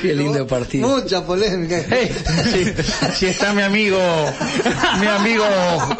Qué 0.00 0.14
lindo 0.14 0.46
partido. 0.46 0.88
mucha 0.88 1.22
polémica 1.26 1.82
Hey, 1.90 2.10
si, 2.50 3.14
si 3.18 3.26
está 3.26 3.52
mi 3.52 3.60
amigo, 3.60 3.98
mi 4.98 5.06
amigo 5.06 5.44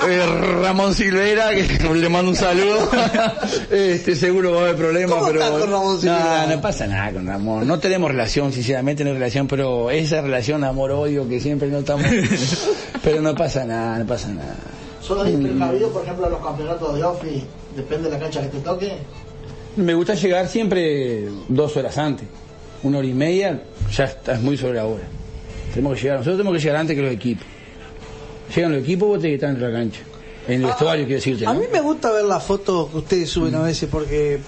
eh, 0.09 0.26
Ramón 0.62 0.95
Silvera, 0.95 1.51
que 1.51 1.95
le 1.95 2.09
mando 2.09 2.31
un 2.31 2.37
saludo, 2.39 2.89
este 3.70 4.16
seguro 4.16 4.53
va 4.53 4.61
a 4.61 4.62
haber 4.62 4.76
problemas, 4.76 5.18
¿Cómo 5.18 5.26
pero 5.31 5.51
con 5.51 5.70
Ramón 5.70 6.01
Silvera? 6.01 6.47
no, 6.47 6.55
no 6.57 6.62
pasa 6.62 6.87
nada 6.87 7.12
con 7.12 7.26
Ramón, 7.26 7.66
no 7.68 7.78
tenemos 7.81 8.11
relación, 8.11 8.51
sinceramente 8.51 9.05
no 9.05 9.11
hay 9.11 9.16
relación, 9.16 9.47
pero 9.47 9.91
esa 9.91 10.22
relación 10.22 10.64
amor-odio 10.64 11.28
que 11.28 11.39
siempre 11.39 11.68
no 11.68 11.81
estamos, 11.81 12.07
pero 13.05 13.20
no 13.20 13.35
pasa 13.35 13.62
nada, 13.66 13.99
no 13.99 14.07
pasa 14.07 14.28
nada. 14.28 14.57
¿Solo 15.03 15.20
hay 15.20 15.37
precavido, 15.37 15.91
por 15.91 16.03
ejemplo, 16.03 16.24
a 16.24 16.31
los 16.31 16.43
campeonatos 16.43 16.95
de 16.95 17.05
OFI? 17.05 17.45
Depende 17.76 18.08
de 18.08 18.14
la 18.16 18.18
cancha 18.20 18.40
que 18.42 18.48
te 18.48 18.58
toque. 18.60 18.92
Me 19.76 19.94
gusta 19.94 20.14
llegar 20.14 20.48
siempre 20.48 21.28
dos 21.48 21.76
horas 21.76 21.96
antes, 21.98 22.26
una 22.82 22.98
hora 22.98 23.06
y 23.06 23.14
media, 23.14 23.62
ya 23.92 24.04
está, 24.04 24.34
es 24.34 24.40
muy 24.40 24.56
sobre 24.56 24.74
la 24.74 24.86
hora. 24.86 25.04
Tenemos 25.72 25.96
que 25.96 26.02
llegar, 26.02 26.18
nosotros 26.18 26.38
tenemos 26.38 26.58
que 26.58 26.62
llegar 26.64 26.76
antes 26.80 26.96
que 26.96 27.02
los 27.02 27.12
equipos. 27.12 27.46
Llegan 28.54 28.72
los 28.72 28.82
equipos, 28.82 29.08
vos 29.08 29.20
tenés 29.20 29.38
que 29.38 29.46
estar 29.46 29.50
en 29.64 29.72
la 29.72 29.78
cancha. 29.78 30.00
En 30.48 30.60
el 30.62 30.66
vestuario, 30.66 31.04
quiero 31.04 31.18
decirte. 31.18 31.46
A 31.46 31.54
mí 31.54 31.64
me 31.72 31.80
gusta 31.80 32.10
ver 32.10 32.24
las 32.24 32.42
fotos 32.42 32.90
que 32.90 32.96
ustedes 32.98 33.30
suben 33.30 33.54
a 33.54 33.62
veces 33.62 33.88
porque 33.90 34.40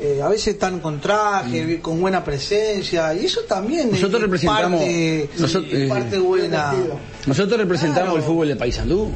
eh, 0.00 0.20
a 0.22 0.28
veces 0.28 0.54
están 0.54 0.80
con 0.80 0.98
traje, 1.00 1.78
con 1.82 2.00
buena 2.00 2.24
presencia 2.24 3.12
y 3.14 3.26
eso 3.26 3.40
también 3.46 3.90
Nosotros 3.90 4.22
es 4.22 4.28
representamos- 4.30 4.78
parte, 4.80 5.28
nosotros- 5.36 5.72
es 5.74 5.88
parte 5.90 6.16
eh, 6.16 6.20
buena. 6.20 6.74
Nosotros 7.26 7.58
representamos 7.58 8.04
Claro. 8.04 8.16
el 8.16 8.22
fútbol 8.22 8.48
de 8.48 8.56
Paysandú. 8.56 9.10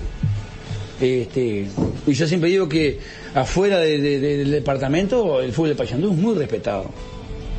Este, 1.00 1.66
y 2.06 2.12
yo 2.12 2.26
siempre 2.26 2.50
digo 2.50 2.68
que 2.68 2.98
afuera 3.34 3.78
de- 3.78 3.98
de- 3.98 4.20
de- 4.20 4.36
del 4.38 4.50
departamento 4.50 5.40
el 5.40 5.52
fútbol 5.52 5.70
de 5.70 5.74
Paysandú 5.74 6.12
es 6.12 6.16
muy 6.18 6.34
respetado. 6.34 6.86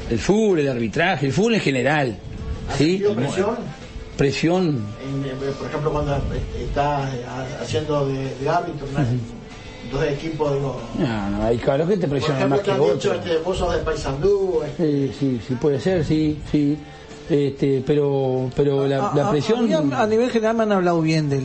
El 0.09 0.19
fútbol, 0.19 0.59
el 0.59 0.69
arbitraje, 0.69 1.25
el 1.27 1.33
fútbol 1.33 1.55
en 1.55 1.61
general. 1.61 2.17
¿sí? 2.77 2.83
¿Sentido 2.99 3.15
presión? 3.15 3.55
Presión. 4.17 4.65
En, 5.03 5.53
por 5.57 5.67
ejemplo, 5.67 5.91
cuando 5.91 6.17
estás 6.59 7.13
eh, 7.13 7.25
haciendo 7.61 8.07
de, 8.07 8.33
de 8.39 8.49
árbitro, 8.49 8.88
¿no? 8.93 9.05
dos 9.91 10.03
equipos, 10.07 10.53
digo. 10.53 10.81
No, 10.97 11.29
no, 11.31 11.43
hay 11.43 11.57
claro 11.57 11.86
que 11.88 11.97
te 11.97 12.07
presionan 12.07 12.49
más 12.49 12.59
que 12.59 12.65
te 12.65 12.71
han 12.71 12.77
dicho, 12.79 12.93
otros. 12.93 13.17
este, 13.17 13.38
vos 13.39 13.57
sos 13.57 13.73
de 13.73 13.79
Paysandú. 13.79 14.61
eh, 14.79 15.11
Sí, 15.19 15.41
sí, 15.47 15.55
puede 15.55 15.79
ser, 15.81 16.05
sí, 16.05 16.39
sí. 16.51 16.77
Este, 17.29 17.83
pero, 17.86 18.49
pero 18.55 18.88
la, 18.88 18.97
la 19.15 19.25
A- 19.25 19.27
a- 19.27 19.31
presión. 19.31 19.93
a 19.93 20.07
nivel 20.07 20.29
general 20.31 20.55
me 20.55 20.63
han 20.63 20.71
hablado 20.71 21.01
bien 21.01 21.29
del, 21.29 21.43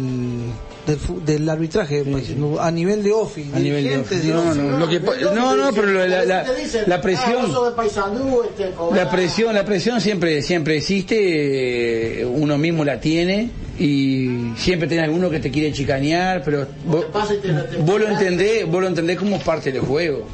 del, 0.87 1.25
del 1.25 1.49
arbitraje, 1.49 2.05
pues, 2.05 2.31
a 2.61 2.71
nivel 2.71 3.03
de 3.03 3.13
OFI, 3.13 3.51
A 3.55 3.59
nivel 3.59 3.85
de 3.85 3.97
no, 4.33 4.55
no, 4.55 4.79
lo 4.79 4.89
que 4.89 5.01
no, 5.01 5.57
no, 5.57 5.73
pero 5.73 5.87
lo- 5.87 6.07
la, 6.07 6.25
la, 6.25 6.45
la 6.87 7.01
presión, 7.01 7.47
este, 7.47 8.73
la 8.95 9.11
presión, 9.11 9.55
la 9.55 9.65
presión 9.65 10.01
siempre, 10.01 10.43
siempre 10.43 10.77
existe, 10.79 12.21
eh, 12.23 12.25
uno 12.27 12.59
mismo 12.59 12.85
la 12.85 13.01
tiene 13.01 13.51
y 13.79 14.53
siempre 14.57 14.89
tiene 14.89 15.05
alguno 15.05 15.31
que 15.31 15.41
te 15.41 15.51
quiere 15.51 15.73
chicanear, 15.73 16.43
pero 16.45 16.67
vos, 16.87 17.07
te 17.07 17.13
pasa 17.13 17.35
y 17.35 17.39
te- 17.39 17.49
te- 17.53 17.77
vos 17.79 18.01
lo 18.01 18.09
entendés, 18.09 18.67
vos 18.67 18.81
lo 18.81 18.89
entendés 18.89 19.17
como 19.19 19.39
parte 19.41 19.73
del 19.73 19.83
juego. 19.83 20.27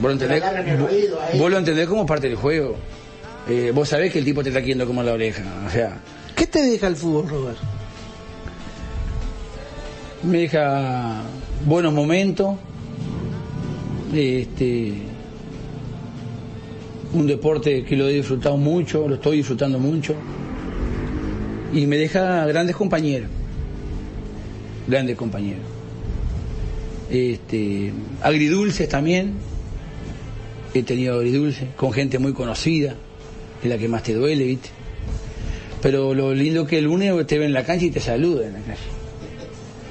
Vos 0.00 0.02
lo 0.02 0.10
entendés, 0.12 0.42
vos 1.38 1.50
lo 1.50 1.58
entendés 1.58 1.88
como 1.88 2.04
parte 2.04 2.26
del 2.28 2.36
juego. 2.36 2.76
Eh, 3.48 3.72
vos 3.74 3.88
sabés 3.88 4.12
que 4.12 4.18
el 4.18 4.24
tipo 4.24 4.42
te 4.42 4.48
está 4.50 4.60
queriendo 4.60 4.86
como 4.86 5.02
la 5.02 5.12
oreja, 5.12 5.42
o 5.66 5.70
sea, 5.70 5.98
¿Qué 6.34 6.46
te 6.48 6.62
deja 6.62 6.88
el 6.88 6.96
fútbol, 6.96 7.28
Robert? 7.28 7.58
Me 10.24 10.38
deja 10.38 11.22
buenos 11.66 11.92
momentos, 11.92 12.56
este, 14.14 14.94
un 17.12 17.26
deporte 17.26 17.84
que 17.84 17.96
lo 17.96 18.08
he 18.08 18.14
disfrutado 18.14 18.56
mucho, 18.56 19.06
lo 19.06 19.16
estoy 19.16 19.38
disfrutando 19.38 19.78
mucho, 19.78 20.14
y 21.72 21.86
me 21.86 21.96
deja 21.96 22.46
grandes 22.46 22.76
compañeros, 22.76 23.28
grandes 24.88 25.16
compañeros, 25.16 25.64
este, 27.10 27.92
agridulces 28.22 28.88
también, 28.88 29.34
he 30.72 30.82
tenido 30.82 31.16
agridulces 31.16 31.68
con 31.76 31.92
gente 31.92 32.18
muy 32.18 32.32
conocida, 32.32 32.94
es 33.62 33.68
la 33.68 33.78
que 33.78 33.88
más 33.88 34.02
te 34.02 34.14
duele, 34.14 34.44
¿viste? 34.44 34.70
Pero 35.82 36.14
lo 36.14 36.34
lindo 36.34 36.66
que 36.66 36.78
el 36.78 36.84
lunes 36.84 37.26
te 37.26 37.38
ven 37.38 37.48
en 37.48 37.54
la 37.54 37.64
cancha 37.64 37.84
y 37.84 37.90
te 37.90 38.00
saluda 38.00 38.46
en 38.46 38.54
la 38.54 38.60
calle. 38.60 39.03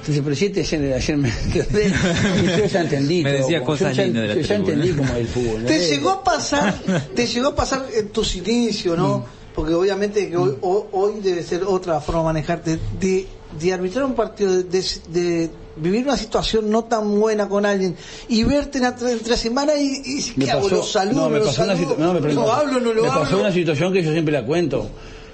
Entonces, 0.04 0.22
pero 0.22 0.36
si 0.36 0.46
este 0.48 0.60
ayer, 0.62 0.94
ayer 0.94 1.18
me 1.18 1.30
entendés, 1.46 1.94
y 2.42 2.46
yo 2.60 2.66
ya 2.66 2.82
entendí. 2.82 3.24
Me 3.24 3.32
decía 3.32 3.60
como- 3.60 3.72
cosas 3.72 3.92
yo 3.96 4.02
ya, 4.02 4.04
lindas 4.04 4.22
de 4.24 4.28
la 4.28 4.34
yo 4.36 4.42
ya 4.42 4.48
tribuna. 4.48 4.74
entendí 4.74 4.98
como 4.98 5.14
es 5.14 5.20
el 5.20 5.28
fútbol. 5.28 5.66
¿Te 5.66 5.80
llegó 5.80 6.10
a 6.10 6.24
pasar, 6.24 6.76
te 7.16 7.26
llegó 7.28 7.48
a 7.50 7.56
pasar 7.56 7.86
en 7.96 8.10
tus 8.10 8.36
inicios, 8.36 8.98
no? 8.98 9.26
Porque 9.56 9.74
obviamente 9.74 10.30
que 10.30 10.36
hoy, 10.36 10.58
ho- 10.62 10.88
hoy 10.92 11.14
debe 11.22 11.42
ser 11.44 11.64
otra 11.64 12.02
forma 12.02 12.20
de 12.22 12.26
manejarte, 12.26 12.80
de, 13.00 13.28
de 13.62 13.74
arbitrar 13.74 14.04
un 14.04 14.14
partido, 14.16 14.52
de, 14.52 14.64
de- 14.64 14.82
de 15.10 15.50
vivir 15.78 16.04
una 16.06 16.18
situación 16.18 16.70
no 16.70 16.84
tan 16.84 17.20
buena 17.20 17.48
con 17.48 17.66
alguien 17.66 17.96
y 18.28 18.44
verte 18.44 18.80
en 18.80 18.84
la 18.84 18.96
tra- 18.98 19.10
entre 19.10 19.38
semana 19.38 19.74
y, 19.76 20.02
y 20.06 20.16
decir, 20.18 20.34
Me 20.38 20.46
¿qué 20.46 20.52
hago? 20.52 20.64
pasó- 20.64 20.76
¿Lo 20.76 20.84
saludo? 20.84 21.22
no, 21.22 21.30
me 21.30 21.40
¿Lo 21.40 21.46
pasó 21.46 21.64
una 21.64 21.76
saludo? 21.76 21.94
situ- 21.96 22.00
no, 22.02 22.08
me 22.14 22.20
¿Lo 22.20 22.26
preguntó. 22.26 22.52
hablo? 22.54 22.80
¿No 22.80 22.94
lo 22.94 23.02
me 23.04 23.08
hablo? 23.10 23.22
pasó 23.22 23.40
una 23.40 23.52
situación 23.54 23.94
que 23.94 24.04
yo 24.04 24.12
siempre 24.12 24.34
la 24.34 24.46
cuento. 24.46 24.90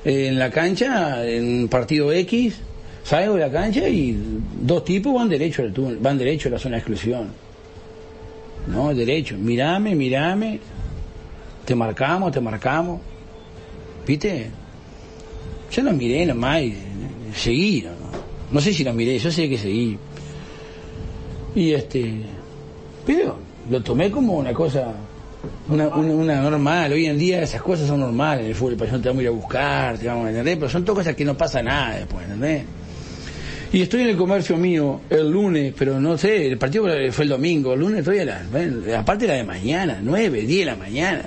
Eh, 0.05 0.28
en 0.28 0.38
la 0.39 0.49
cancha, 0.51 1.26
en 1.26 1.67
partido 1.67 2.11
X, 2.13 2.53
salgo 3.10 3.34
de 3.34 3.39
la 3.39 3.51
cancha 3.51 3.89
y 3.89 4.16
dos 4.62 4.86
tipos 4.86 5.16
van 5.16 5.28
derecho 5.28 5.64
al 5.64 5.74
túnel, 5.74 5.97
van 5.97 6.16
derecho 6.16 6.47
a 6.47 6.51
la 6.51 6.60
zona 6.60 6.76
de 6.76 6.80
exclusión. 6.82 7.28
No, 8.68 8.93
derecho. 8.93 9.36
Mirame, 9.36 9.95
mirame. 9.95 10.60
Te 11.66 11.74
marcamos, 11.74 12.32
te 12.32 12.39
marcamos. 12.39 13.01
¿Viste? 14.05 14.51
Yo 15.72 15.82
los 15.82 15.95
miré 15.95 16.28
nomás 16.28 16.62
y 16.62 16.76
seguí. 17.36 17.82
No, 17.82 17.89
no 18.51 18.62
sé 18.62 18.74
si 18.74 18.84
los 18.84 18.93
miré, 18.93 19.18
yo 19.18 19.32
sé 19.32 19.49
que 19.49 19.57
seguí. 19.57 19.97
Y 21.55 21.72
este. 21.72 22.14
Pero 23.07 23.38
lo 23.72 23.82
tomé 23.82 24.12
como 24.12 24.34
una 24.34 24.53
cosa. 24.53 24.93
Una, 25.68 25.88
una, 25.88 26.14
una 26.14 26.41
normal. 26.41 26.93
Hoy 26.93 27.07
en 27.07 27.18
día 27.18 27.41
esas 27.41 27.62
cosas 27.64 27.88
son 27.88 28.01
normales 28.01 28.43
en 28.43 28.49
el 28.51 28.55
fútbol. 28.55 28.78
Para 28.78 28.91
te 28.99 29.07
vamos 29.07 29.22
a 29.22 29.24
ir 29.24 29.30
a 29.30 29.32
buscar, 29.32 29.97
te 29.97 30.07
vamos 30.07 30.28
a 30.28 30.30
entender. 30.30 30.60
Pero 30.60 30.70
son 30.70 30.86
todas 30.86 30.99
cosas 30.99 31.16
que 31.16 31.26
no 31.26 31.36
pasa 31.36 31.64
nada 31.64 31.95
después, 31.95 32.24
¿entendés? 32.26 32.66
Y 33.72 33.82
estoy 33.84 34.01
en 34.01 34.07
el 34.09 34.17
comercio 34.17 34.57
mío 34.57 35.01
el 35.09 35.30
lunes, 35.30 35.74
pero 35.78 35.99
no 35.99 36.17
sé, 36.17 36.47
el 36.47 36.57
partido 36.57 36.86
fue 37.11 37.24
el 37.26 37.30
domingo, 37.30 37.74
el 37.74 37.80
lunes 37.82 37.99
estoy 37.99 38.20
a 38.20 38.45
bueno, 38.51 38.78
aparte 38.97 39.28
la 39.28 39.36
de 39.36 39.43
mañana, 39.43 39.99
9, 40.01 40.41
10 40.41 40.59
de 40.65 40.72
la 40.72 40.76
mañana. 40.76 41.22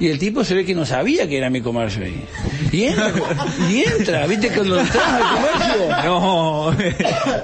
Y 0.00 0.08
el 0.08 0.18
tipo 0.18 0.42
se 0.42 0.54
ve 0.54 0.64
que 0.64 0.74
no 0.74 0.84
sabía 0.84 1.28
que 1.28 1.38
era 1.38 1.48
mi 1.48 1.60
comercio 1.60 2.02
ahí. 2.04 2.24
Y 2.72 2.84
entra, 2.84 3.12
y 3.70 3.84
entra, 3.84 4.26
viste 4.26 4.48
cuando 4.48 4.80
entras 4.80 5.06
al 5.06 5.22
comercio. 5.36 5.96
No. 6.06 6.76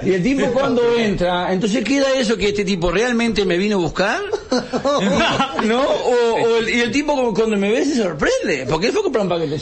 Y 0.02 0.12
el 0.14 0.22
tipo 0.24 0.46
cuando 0.48 0.82
entra, 0.98 1.52
entonces 1.52 1.84
queda 1.84 2.06
eso 2.18 2.36
que 2.36 2.48
este 2.48 2.64
tipo 2.64 2.90
realmente 2.90 3.44
me 3.44 3.58
vino 3.58 3.76
a 3.76 3.78
buscar, 3.80 4.20
¿no? 5.64 5.82
O, 5.82 6.34
o 6.42 6.56
el- 6.58 6.68
y 6.70 6.80
el 6.80 6.90
tipo 6.90 7.32
cuando 7.32 7.56
me 7.56 7.70
ve 7.70 7.84
se 7.84 7.94
sorprende, 7.96 8.66
porque 8.68 8.86
él 8.86 8.92
fue 8.92 9.02
a 9.02 9.04
comprar 9.04 9.22
un 9.22 9.28
paquete 9.28 9.50
de 9.50 9.58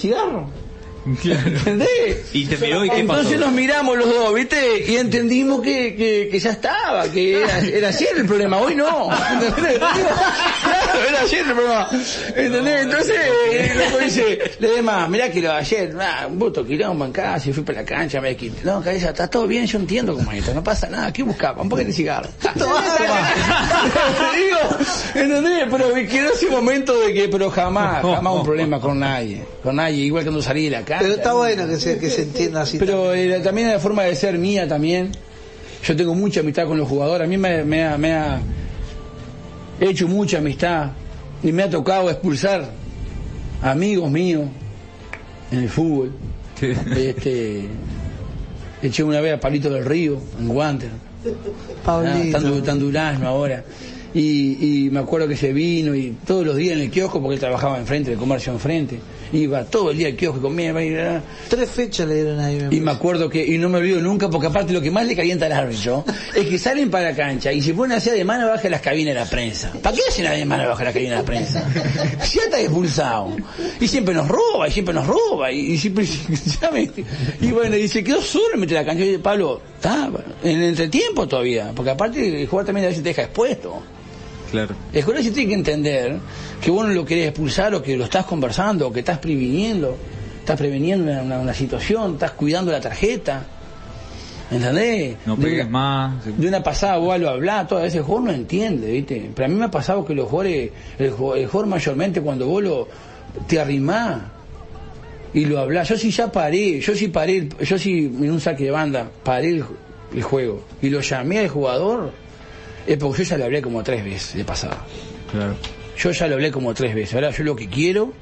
cigarros. 1.14 1.46
¿Entendés? 1.46 1.88
Y 2.32 2.46
te 2.46 2.56
miró 2.58 2.84
y 2.84 2.90
qué 2.90 2.98
Entonces 3.00 3.34
pasó. 3.34 3.44
nos 3.46 3.52
miramos 3.52 3.96
los 3.96 4.08
dos, 4.08 4.34
¿viste? 4.34 4.84
Y 4.90 4.96
entendimos 4.96 5.60
que, 5.62 5.94
que, 5.94 6.28
que 6.30 6.38
ya 6.40 6.50
estaba, 6.50 7.08
que 7.10 7.42
era, 7.42 7.58
era 7.60 7.88
ayer 7.88 8.08
el 8.16 8.26
problema, 8.26 8.58
hoy 8.58 8.74
no. 8.74 9.08
¿Entendés? 9.32 9.78
Claro, 9.78 11.08
era 11.08 11.20
ayer 11.20 11.40
el 11.46 11.52
problema. 11.52 11.88
¿Entendés? 12.34 12.80
Entonces, 12.82 13.20
el 13.52 13.78
loco 13.78 13.98
dice, 13.98 14.50
le 14.58 14.68
demás, 14.70 15.08
mirá 15.08 15.30
que 15.30 15.40
lo 15.40 15.52
ayer, 15.52 15.94
ah, 16.00 16.26
un 16.28 16.38
voto 16.38 16.64
quilombo 16.66 17.04
en 17.04 17.12
casa, 17.12 17.48
y 17.48 17.52
fui 17.52 17.62
para 17.62 17.80
la 17.80 17.84
cancha, 17.86 18.20
me 18.20 18.36
quité. 18.36 18.64
No, 18.64 18.82
cabeza, 18.82 19.10
está 19.10 19.28
todo 19.28 19.46
bien, 19.46 19.66
yo 19.66 19.78
entiendo 19.78 20.14
cómo 20.14 20.32
es 20.32 20.38
esto, 20.38 20.54
no 20.54 20.62
pasa 20.64 20.88
nada, 20.88 21.12
¿qué 21.12 21.22
buscaba? 21.22 21.62
Un 21.62 21.68
poquito 21.68 21.88
de 21.88 21.92
cigarro. 21.94 22.28
Te 22.40 24.38
digo, 24.38 24.58
¿entendés? 25.14 25.68
Pero 25.70 25.94
quedó 26.08 26.32
ese 26.32 26.50
momento 26.50 26.98
de 27.00 27.12
que, 27.12 27.28
pero 27.28 27.50
jamás, 27.50 28.02
jamás 28.02 28.32
un 28.34 28.44
problema 28.44 28.80
con 28.80 28.98
nadie, 28.98 29.42
con 29.62 29.76
nadie, 29.76 30.04
igual 30.04 30.24
cuando 30.24 30.42
salí 30.42 30.64
de 30.64 30.70
la 30.70 30.84
Pero 31.00 31.14
está 31.14 31.32
bueno 31.34 31.66
que 31.66 31.76
se, 31.78 31.98
que 31.98 32.10
se 32.10 32.22
entienda 32.22 32.62
así. 32.62 32.78
Pero 32.78 33.14
eh, 33.14 33.40
también 33.40 33.68
la 33.68 33.78
forma 33.78 34.04
de 34.04 34.14
ser 34.14 34.38
mía 34.38 34.66
también. 34.66 35.12
Yo 35.84 35.94
tengo 35.94 36.14
mucha 36.14 36.40
amistad 36.40 36.66
con 36.66 36.78
los 36.78 36.88
jugadores. 36.88 37.26
A 37.26 37.28
mí 37.28 37.36
me, 37.36 37.64
me 37.64 37.84
ha, 37.84 37.96
me 37.96 38.12
ha 38.12 38.40
hecho 39.80 40.08
mucha 40.08 40.38
amistad 40.38 40.90
y 41.42 41.52
me 41.52 41.62
ha 41.62 41.70
tocado 41.70 42.10
expulsar 42.10 42.70
amigos 43.62 44.10
míos 44.10 44.48
en 45.52 45.58
el 45.60 45.68
fútbol. 45.68 46.12
Este, 46.60 47.68
eché 48.82 49.02
una 49.02 49.20
vez 49.20 49.34
a 49.34 49.40
Palito 49.40 49.70
del 49.70 49.84
Río 49.84 50.20
en 50.38 50.48
Guanter. 50.48 50.90
Pablito. 51.84 52.38
Ah, 52.38 52.62
tan 52.64 52.78
durazno 52.78 53.28
ahora. 53.28 53.64
Y, 54.14 54.86
y 54.86 54.90
me 54.90 55.00
acuerdo 55.00 55.28
que 55.28 55.36
se 55.36 55.52
vino 55.52 55.94
y 55.94 56.16
todos 56.26 56.46
los 56.46 56.56
días 56.56 56.76
en 56.76 56.82
el 56.82 56.90
kiosco, 56.90 57.20
porque 57.20 57.34
él 57.34 57.40
trabajaba 57.40 57.78
enfrente, 57.78 58.12
el 58.12 58.18
comercio 58.18 58.52
enfrente, 58.52 58.98
iba 59.32 59.64
todo 59.64 59.90
el 59.90 59.98
día 59.98 60.08
al 60.08 60.16
kiosco, 60.16 60.40
comía, 60.40 60.70
iba, 60.82 61.20
Tres 61.48 61.70
fechas 61.70 62.06
le 62.08 62.14
dieron 62.16 62.40
ahí. 62.40 62.60
me 62.70 62.76
y 62.76 62.80
me 62.80 62.90
acuerdo 62.90 63.28
que, 63.28 63.44
y 63.46 63.58
no 63.58 63.68
me 63.68 63.78
olvido 63.78 64.00
nunca, 64.00 64.28
porque 64.30 64.46
aparte 64.48 64.72
lo 64.72 64.80
que 64.80 64.90
más 64.90 65.06
le 65.06 65.14
calienta 65.16 65.46
al 65.46 65.52
árbitro 65.52 66.04
es 66.34 66.46
que 66.46 66.58
salen 66.58 66.90
para 66.90 67.10
la 67.10 67.16
cancha 67.16 67.52
y 67.52 67.62
se 67.62 67.74
ponen 67.74 67.92
a 67.92 67.96
hacer 67.96 68.14
de 68.14 68.24
mano 68.24 68.48
baja 68.48 68.68
las 68.68 68.80
cabinas 68.80 69.14
de 69.14 69.20
la 69.20 69.26
prensa. 69.26 69.72
¿Para 69.82 69.96
qué 69.96 70.02
hacen 70.08 70.24
de 70.30 70.44
mano 70.44 70.68
baja 70.68 70.84
las 70.84 70.92
cabinas 70.92 71.12
de 71.12 71.16
la 71.18 71.24
prensa? 71.24 71.64
Si 72.22 72.38
ya 72.38 72.44
está 72.44 72.60
expulsado. 72.60 73.36
Y 73.80 73.88
siempre 73.88 74.14
nos 74.14 74.28
roba, 74.28 74.68
y 74.68 74.72
siempre 74.72 74.94
nos 74.94 75.06
roba, 75.06 75.50
y, 75.52 75.72
y 75.72 75.78
siempre, 75.78 76.04
ya 76.60 76.70
me- 76.70 76.90
y 77.40 77.50
bueno, 77.52 77.76
y 77.76 77.88
se 77.88 78.02
quedó 78.04 78.20
solo 78.22 78.54
entre 78.54 78.74
la 78.76 78.84
cancha. 78.84 79.04
Y 79.04 79.18
Pablo, 79.18 79.60
está, 79.76 80.10
en 80.42 80.58
el 80.58 80.68
entretiempo 80.70 81.26
todavía, 81.26 81.72
porque 81.74 81.90
aparte 81.90 82.42
el 82.42 82.46
jugador 82.46 82.66
también 82.66 82.86
a 82.86 82.88
veces 82.88 83.02
te 83.02 83.10
deja 83.10 83.22
expuesto. 83.22 83.82
Claro. 84.50 84.74
El 84.92 85.04
sí 85.22 85.30
tiene 85.30 85.48
que 85.48 85.54
entender 85.54 86.18
que 86.60 86.70
vos 86.70 86.86
no 86.86 86.92
lo 86.94 87.04
querés 87.04 87.28
expulsar 87.28 87.74
o 87.74 87.82
que 87.82 87.96
lo 87.96 88.04
estás 88.04 88.24
conversando 88.26 88.88
o 88.88 88.92
que 88.92 89.00
estás 89.00 89.18
previniendo, 89.18 89.96
estás 90.40 90.56
preveniendo 90.58 91.10
una, 91.10 91.22
una- 91.22 91.38
una 91.40 91.54
situación, 91.54 92.12
estás 92.14 92.32
cuidando 92.32 92.70
la 92.72 92.80
tarjeta. 92.80 93.44
¿Entendés? 94.50 95.16
No 95.26 95.34
De 95.36 95.42
pegues 95.42 95.62
una- 95.66 95.70
más. 95.70 96.24
De 96.38 96.46
una 96.48 96.62
pasada 96.62 96.98
vos 96.98 97.18
lo 97.18 97.28
hablás, 97.30 97.66
todo 97.66 97.84
ese 97.84 98.00
jugador 98.00 98.28
no 98.28 98.32
entiende, 98.32 98.92
¿viste? 98.92 99.30
Pero 99.34 99.46
a 99.46 99.48
mí 99.48 99.56
me 99.56 99.64
ha 99.64 99.70
pasado 99.70 100.04
que 100.04 100.14
los 100.14 100.28
jugadores, 100.28 100.70
el, 100.98 101.06
el 101.06 101.12
jugador 101.12 101.66
mayormente 101.66 102.20
cuando 102.20 102.46
vos 102.46 102.62
lo, 102.62 102.88
te 103.48 103.58
arrimás 103.60 104.20
y 105.34 105.44
lo 105.46 105.58
hablás, 105.58 105.88
yo 105.88 105.96
sí 105.98 106.12
ya 106.12 106.30
paré, 106.30 106.78
yo 106.80 106.94
sí 106.94 107.08
paré, 107.08 107.38
el- 107.38 107.56
yo 107.58 107.76
sí 107.76 108.04
en 108.20 108.30
un 108.30 108.40
saque 108.40 108.64
de 108.66 108.70
banda 108.70 109.08
paré 109.24 109.48
el, 109.50 109.64
el 110.14 110.22
juego 110.22 110.62
y 110.80 110.90
lo 110.90 111.00
llamé 111.00 111.40
al 111.40 111.48
jugador, 111.48 112.12
es 112.86 112.96
porque 112.98 113.24
yo 113.24 113.30
ya 113.30 113.38
le 113.38 113.44
hablé 113.44 113.62
como 113.62 113.82
tres 113.82 114.04
veces 114.04 114.34
de 114.36 114.44
pasada. 114.44 114.84
Claro. 115.30 115.54
Yo 115.98 116.10
ya 116.10 116.26
lo 116.28 116.34
hablé 116.34 116.50
como 116.50 116.72
tres 116.74 116.94
veces. 116.94 117.14
Ahora 117.14 117.30
yo 117.30 117.44
lo 117.44 117.56
que 117.56 117.68
quiero, 117.68 118.12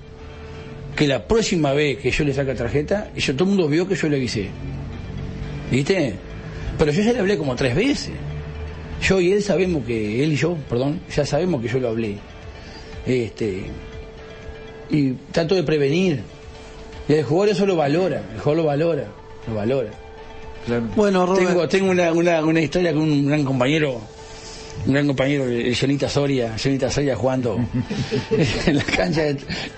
que 0.96 1.06
la 1.06 1.26
próxima 1.26 1.72
vez 1.72 1.98
que 1.98 2.10
yo 2.10 2.24
le 2.24 2.32
saque 2.32 2.54
tarjeta, 2.54 3.10
yo, 3.14 3.34
todo 3.34 3.44
el 3.44 3.56
mundo 3.56 3.68
vio 3.68 3.86
que 3.86 3.94
yo 3.94 4.08
le 4.08 4.16
avisé. 4.16 4.48
¿Viste? 5.70 6.14
Pero 6.78 6.92
yo 6.92 7.02
ya 7.02 7.12
le 7.12 7.18
hablé 7.20 7.36
como 7.36 7.56
tres 7.56 7.74
veces. 7.74 8.14
Yo 9.02 9.20
y 9.20 9.32
él 9.32 9.42
sabemos 9.42 9.84
que, 9.84 10.24
él 10.24 10.32
y 10.32 10.36
yo, 10.36 10.56
perdón, 10.68 11.00
ya 11.14 11.26
sabemos 11.26 11.60
que 11.60 11.68
yo 11.68 11.78
lo 11.78 11.88
hablé. 11.88 12.16
Este, 13.06 13.64
y 14.88 15.12
trato 15.32 15.54
de 15.54 15.62
prevenir. 15.62 16.22
Y 17.08 17.14
el 17.14 17.24
jugador 17.24 17.50
eso 17.50 17.66
lo 17.66 17.76
valora, 17.76 18.22
el 18.34 18.40
jugador 18.40 18.56
lo 18.56 18.64
valora, 18.64 19.04
lo 19.46 19.54
valora. 19.54 19.90
Claro. 20.64 20.84
Bueno, 20.96 21.26
Robert. 21.26 21.48
Tengo, 21.48 21.68
tengo 21.68 21.90
una, 21.90 22.12
una, 22.12 22.42
una 22.42 22.60
historia 22.60 22.92
con 22.94 23.02
un 23.02 23.26
gran 23.26 23.44
compañero, 23.44 24.00
un 24.86 24.92
gran 24.92 25.06
compañero, 25.06 25.44
el 25.44 25.74
Jonita 25.74 26.08
Soria, 26.08 26.56
Jonita 26.62 26.90
Soria 26.90 27.16
jugando 27.16 27.58
en 28.66 28.76
la 28.76 28.84
cancha, 28.84 29.22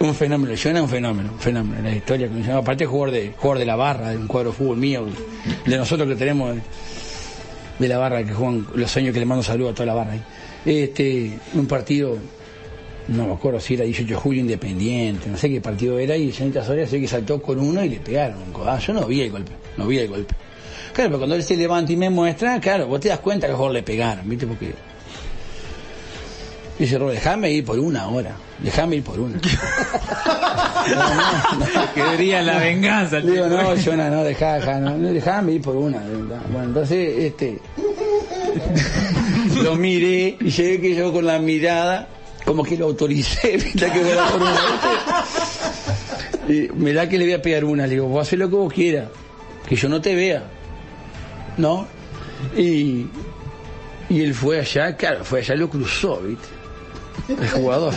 un 0.00 0.14
fenómeno, 0.14 0.52
es 0.52 0.64
un 0.64 0.88
fenómeno, 0.88 1.30
un 1.32 1.38
fenómeno, 1.38 1.82
la 1.82 1.94
historia 1.94 2.28
que 2.28 2.50
aparte 2.50 2.86
jugador 2.86 3.12
de, 3.12 3.32
jugador 3.36 3.58
de 3.58 3.66
la 3.66 3.76
barra, 3.76 4.10
de 4.10 4.16
un 4.16 4.26
cuadro 4.26 4.50
de 4.50 4.56
fútbol 4.56 4.76
mío, 4.76 5.06
de 5.64 5.76
nosotros 5.76 6.08
que 6.08 6.16
tenemos 6.16 6.56
de, 7.78 7.88
la 7.88 7.98
barra, 7.98 8.24
que 8.24 8.32
juegan 8.32 8.66
los 8.74 8.96
años 8.96 9.12
que 9.12 9.20
le 9.20 9.26
mando 9.26 9.42
saludos 9.42 9.72
a 9.72 9.74
toda 9.74 9.86
la 9.86 9.94
barra. 9.94 10.16
Este, 10.64 11.38
un 11.54 11.66
partido, 11.66 12.18
no 13.08 13.26
me 13.26 13.32
acuerdo 13.34 13.60
si 13.60 13.74
era 13.74 13.84
18 13.84 14.14
de 14.14 14.16
julio 14.16 14.40
independiente, 14.40 15.28
no 15.28 15.36
sé 15.36 15.48
qué 15.48 15.60
partido 15.60 15.98
era, 15.98 16.16
y 16.16 16.32
Jonita 16.32 16.64
Soria 16.64 16.86
sé 16.86 17.00
que 17.00 17.06
saltó 17.06 17.40
con 17.40 17.60
uno 17.60 17.84
y 17.84 17.90
le 17.90 18.00
pegaron 18.00 18.42
un 18.42 18.52
codazo, 18.52 18.88
yo 18.88 19.00
no 19.00 19.06
vi 19.06 19.20
el 19.20 19.30
golpe, 19.30 19.52
no 19.76 19.86
vi 19.86 19.98
el 19.98 20.08
golpe. 20.08 20.34
Claro, 20.96 21.10
pero 21.10 21.18
cuando 21.18 21.34
él 21.36 21.42
se 21.42 21.58
levanta 21.58 21.92
y 21.92 21.96
me 21.96 22.08
muestra, 22.08 22.58
claro, 22.58 22.86
vos 22.86 23.00
te 23.00 23.10
das 23.10 23.18
cuenta 23.18 23.46
que 23.46 23.52
a 23.52 23.56
mejor 23.56 23.70
le 23.70 23.82
pegaron, 23.82 24.26
¿viste? 24.26 24.46
Porque. 24.46 24.72
Dice 26.78 26.96
Robert, 26.96 27.16
déjame 27.18 27.50
ir 27.50 27.66
por 27.66 27.78
una 27.78 28.08
hora. 28.08 28.34
Déjame 28.60 28.96
ir 28.96 29.04
por 29.04 29.20
una. 29.20 29.38
No, 30.86 30.94
no, 30.94 31.74
no. 31.74 31.92
Quería 31.92 32.40
la 32.42 32.58
venganza. 32.60 33.18
Le 33.18 33.32
digo, 33.32 33.48
no, 33.48 33.74
Jonah, 33.76 34.08
no, 34.08 34.22
dejá, 34.22 34.54
dejá, 34.54 34.78
no, 34.78 34.96
no, 34.96 35.08
déjame 35.08 35.54
ir 35.54 35.60
por 35.60 35.74
una. 35.74 35.98
Bueno, 35.98 36.68
entonces, 36.68 37.24
este. 37.24 37.58
Lo 39.62 39.74
miré 39.74 40.36
y 40.40 40.48
llegué 40.48 40.80
que 40.80 40.94
yo 40.94 41.12
con 41.12 41.26
la 41.26 41.40
mirada, 41.40 42.06
como 42.44 42.62
que 42.62 42.76
lo 42.78 42.86
autoricé, 42.86 43.56
¿viste? 43.56 43.90
Que 43.90 43.98
fuera 43.98 44.28
por 44.28 44.40
una. 44.40 44.60
Y 46.48 46.68
me 46.72 46.92
da 46.92 47.08
que 47.08 47.18
le 47.18 47.24
voy 47.24 47.34
a 47.34 47.42
pegar 47.42 47.64
una. 47.64 47.86
Le 47.86 47.94
digo, 47.94 48.06
vos 48.06 48.22
haces 48.22 48.38
lo 48.38 48.48
que 48.48 48.54
vos 48.54 48.72
quieras, 48.72 49.08
que 49.68 49.74
yo 49.74 49.88
no 49.88 50.00
te 50.00 50.14
vea. 50.14 50.55
¿No? 51.56 51.86
Y, 52.56 53.06
y 54.08 54.22
él 54.22 54.34
fue 54.34 54.60
allá, 54.60 54.96
claro, 54.96 55.24
fue 55.24 55.40
allá, 55.40 55.54
lo 55.54 55.68
cruzó, 55.68 56.20
¿viste? 56.20 56.48
El 57.28 57.48
jugador. 57.50 57.94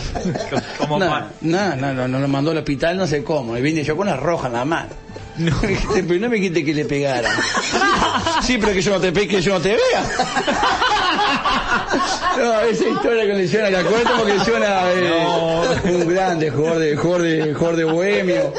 Como 0.78 0.98
no, 0.98 1.20
no, 1.42 1.76
no, 1.76 1.92
no, 1.94 2.08
no 2.08 2.18
lo 2.18 2.28
mandó 2.28 2.50
al 2.50 2.58
hospital, 2.58 2.96
no 2.96 3.06
sé 3.06 3.22
cómo. 3.22 3.56
Y 3.56 3.62
vine 3.62 3.84
yo 3.84 3.96
con 3.96 4.08
una 4.08 4.16
roja 4.16 4.48
en 4.48 4.54
la 4.54 4.64
mano. 4.64 4.88
No. 5.38 5.56
Pero 5.92 6.20
no 6.20 6.28
me 6.28 6.40
quite 6.40 6.64
que 6.64 6.74
le 6.74 6.84
pegara. 6.84 7.30
Sí, 8.42 8.56
pero 8.58 8.72
que 8.72 8.80
yo 8.82 8.92
no 8.92 9.00
te 9.00 9.12
pegue, 9.12 9.28
que 9.28 9.42
yo 9.42 9.52
no 9.54 9.60
te 9.60 9.68
vea. 9.68 10.04
No, 12.38 12.60
esa 12.60 12.88
historia 12.88 13.26
con 13.26 13.36
Lesiona 13.36 13.70
la 13.70 13.82
cuento 13.84 14.10
porque 14.16 14.34
Lesiona 14.34 14.92
es 14.92 15.84
un 15.92 16.08
grande 16.08 16.50
jugador 16.50 16.78
de, 16.78 16.96
jugador 16.96 17.22
de, 17.22 17.54
jugador 17.54 17.76
de 17.76 17.84
bohemio, 17.84 18.52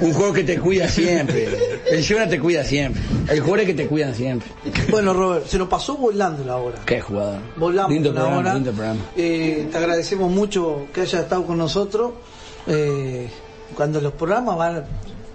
un 0.00 0.12
jugador 0.12 0.34
que 0.34 0.44
te 0.44 0.58
cuida 0.58 0.88
siempre. 0.88 1.46
El 1.86 1.96
Lesiona 1.96 2.28
te 2.28 2.38
cuida 2.38 2.64
siempre. 2.64 3.02
Hay 3.28 3.38
jugadores 3.38 3.66
que 3.66 3.74
te 3.74 3.86
cuidan 3.86 4.14
siempre. 4.14 4.48
Bueno, 4.90 5.12
Robert, 5.12 5.46
se 5.46 5.58
nos 5.58 5.68
pasó 5.68 5.96
volando 5.96 6.44
la 6.44 6.56
hora. 6.56 6.78
Qué 6.86 7.00
jugador. 7.00 7.40
Volamos 7.56 7.92
lindo 7.92 8.10
una 8.10 8.20
programa, 8.20 8.40
hora. 8.40 8.54
lindo 8.54 8.72
programa. 8.72 9.00
Eh, 9.16 9.68
te 9.70 9.76
agradecemos 9.76 10.30
mucho 10.30 10.86
que 10.92 11.02
hayas 11.02 11.22
estado 11.22 11.44
con 11.44 11.58
nosotros. 11.58 12.12
Eh, 12.66 13.28
cuando 13.74 14.00
los 14.00 14.12
programas 14.12 14.56
van, 14.56 14.84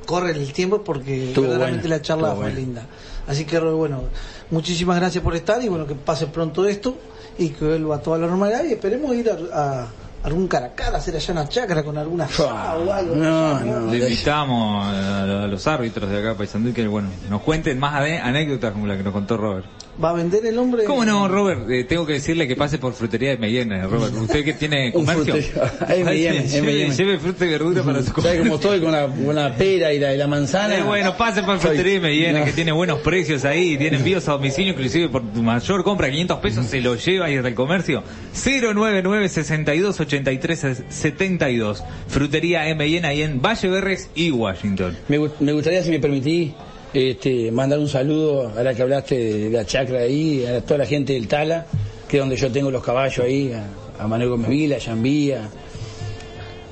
corren 0.05 0.35
el 0.37 0.53
tiempo 0.53 0.83
porque 0.83 1.29
Estuvo 1.29 1.45
verdaderamente 1.45 1.87
bueno, 1.87 1.95
la 1.95 2.01
charla 2.01 2.27
estuvo 2.29 2.41
fue 2.43 2.51
bueno. 2.51 2.65
linda. 2.65 2.87
Así 3.27 3.45
que 3.45 3.59
bueno, 3.59 4.03
muchísimas 4.51 4.97
gracias 4.97 5.23
por 5.23 5.35
estar 5.35 5.61
y 5.63 5.69
bueno, 5.69 5.87
que 5.87 5.95
pase 5.95 6.27
pronto 6.27 6.65
esto 6.65 6.97
y 7.37 7.49
que 7.49 7.65
vuelva 7.65 7.95
a 7.95 7.99
toda 7.99 8.17
la 8.17 8.27
normalidad 8.27 8.63
y 8.63 8.73
esperemos 8.73 9.15
ir 9.15 9.29
a, 9.29 9.81
a 9.81 9.87
algún 10.23 10.47
cara 10.47 10.67
a 10.67 10.71
cara, 10.73 10.97
hacer 10.97 11.15
allá 11.15 11.33
una 11.33 11.49
chacra 11.49 11.83
con 11.83 11.97
alguna 11.97 12.27
Fua, 12.27 12.75
o 12.77 12.91
algo. 12.91 13.15
no, 13.15 13.55
allá, 13.57 13.65
no. 13.65 13.91
Le 13.91 13.97
invitamos 13.99 14.85
a, 14.85 15.43
a 15.43 15.47
los 15.47 15.67
árbitros 15.67 16.09
de 16.09 16.19
acá, 16.19 16.35
Paisandú, 16.35 16.73
que 16.73 16.87
bueno, 16.87 17.09
nos 17.29 17.41
cuenten 17.41 17.79
más 17.79 17.95
anécdotas 17.95 18.71
como 18.71 18.87
la 18.87 18.95
que 18.97 19.03
nos 19.03 19.13
contó 19.13 19.37
Robert. 19.37 19.65
¿Va 20.03 20.09
a 20.09 20.13
vender 20.13 20.43
el 20.45 20.57
hombre? 20.57 20.85
¿Cómo 20.85 21.05
no, 21.05 21.27
Robert? 21.27 21.69
Eh, 21.69 21.83
tengo 21.83 22.03
que 22.05 22.13
decirle 22.13 22.47
que 22.47 22.55
pase 22.55 22.79
por 22.79 22.93
frutería 22.93 23.29
de 23.29 23.37
Mellena, 23.37 23.85
Robert. 23.85 24.13
Usted 24.15 24.43
que 24.43 24.53
tiene 24.53 24.91
comercio. 24.93 25.35
lleve, 25.87 26.89
lleve 26.89 27.19
fruta 27.19 27.45
y 27.45 27.49
verdura 27.49 27.83
para 27.83 27.99
su 27.99 28.05
¿Sabes 28.05 28.13
comercio. 28.15 28.41
cómo 28.43 28.55
estoy 28.55 28.79
con 28.81 28.91
la, 28.91 29.07
con 29.07 29.35
la 29.35 29.55
pera 29.55 29.93
y 29.93 29.99
la, 29.99 30.13
y 30.13 30.17
la 30.17 30.27
manzana? 30.27 30.77
Eh, 30.79 30.81
bueno, 30.83 31.15
pase 31.15 31.43
por 31.43 31.59
Frutería 31.59 31.93
de 31.93 31.99
Mellena, 31.99 32.39
No. 32.39 32.45
que 32.45 32.53
tiene 32.53 32.71
buenos 32.71 32.99
precios 33.01 33.45
ahí, 33.45 33.77
tiene 33.77 33.97
envíos 33.97 34.27
a 34.27 34.31
domicilio, 34.33 34.73
inclusive 34.73 35.09
por 35.09 35.21
tu 35.31 35.43
mayor 35.43 35.83
compra, 35.83 36.09
500 36.09 36.39
pesos, 36.39 36.65
se 36.65 36.81
lo 36.81 36.95
lleva 36.95 37.27
ahí 37.27 37.35
desde 37.35 37.49
el 37.49 37.55
comercio. 37.55 38.03
099 38.33 39.29
62 39.29 39.99
83 39.99 40.83
72 40.89 41.83
Frutería 42.07 42.61
de 42.61 42.73
Mellena 42.75 43.09
ahí 43.09 43.21
en 43.21 43.41
Valle 43.41 43.67
Berres 43.69 44.09
y 44.15 44.31
Washington. 44.31 44.97
Me, 45.07 45.19
me 45.39 45.53
gustaría, 45.53 45.83
si 45.83 45.91
me 45.91 45.99
permitís, 45.99 46.51
este, 46.93 47.51
mandar 47.51 47.79
un 47.79 47.89
saludo 47.89 48.51
a 48.55 48.61
la 48.61 48.73
que 48.73 48.81
hablaste 48.81 49.17
de 49.17 49.49
la 49.49 49.65
chacra 49.65 49.99
ahí, 49.99 50.45
a 50.45 50.61
toda 50.61 50.79
la 50.79 50.85
gente 50.85 51.13
del 51.13 51.27
Tala, 51.27 51.65
que 52.07 52.17
es 52.17 52.21
donde 52.21 52.35
yo 52.35 52.51
tengo 52.51 52.69
los 52.69 52.83
caballos 52.83 53.25
ahí, 53.25 53.51
a, 53.99 54.07
Manuel 54.07 54.29
Gómez 54.29 54.49
Vila, 54.49 54.75
a 54.75 54.79
Yambía, 54.79 55.49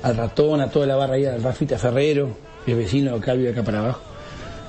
al 0.02 0.16
Ratón, 0.16 0.60
a 0.60 0.70
toda 0.70 0.86
la 0.86 0.96
barra 0.96 1.14
ahí, 1.14 1.24
al 1.24 1.42
Rafita 1.42 1.78
Ferrero, 1.78 2.28
el 2.66 2.74
vecino 2.74 3.14
acá 3.14 3.34
vive 3.34 3.50
acá 3.50 3.62
para 3.62 3.80
abajo, 3.80 4.00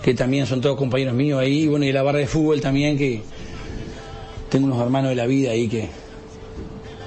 que 0.02 0.14
también 0.14 0.48
son 0.48 0.62
todos 0.62 0.78
compañeros 0.78 1.14
míos 1.14 1.40
ahí, 1.40 1.68
bueno, 1.68 1.86
y 1.86 1.92
la 1.92 2.02
barra 2.04 2.20
de 2.20 2.28
fútbol 2.28 2.60
también, 2.62 2.98
que 2.98 3.22
tengo 4.50 4.68
unos 4.68 4.82
hermanos 4.82 5.10
de 5.10 5.16
la 5.16 5.26
vida 5.26 5.52
ahí 5.52 5.68
que 5.68 5.90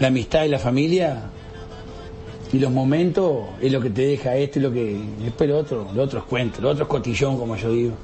la 0.01 0.09
amistad 0.09 0.45
y 0.45 0.49
la 0.49 0.59
familia 0.59 1.31
y 2.53 2.59
los 2.59 2.71
momentos 2.71 3.45
es 3.61 3.73
lo 3.73 3.81
que 3.81 3.91
te 3.91 4.03
deja 4.03 4.37
esto 4.37 4.59
y 4.59 4.63
lo 4.63 4.73
que 4.73 4.99
después 5.21 5.49
lo 5.49 5.59
otro, 5.59 5.89
lo 5.95 6.03
otro 6.03 6.19
es 6.21 6.25
cuento, 6.27 6.61
lo 6.61 6.71
otro 6.71 6.85
es 6.85 6.89
cotillón 6.89 7.39
como 7.39 7.57
yo 7.57 7.71
digo. 7.71 7.95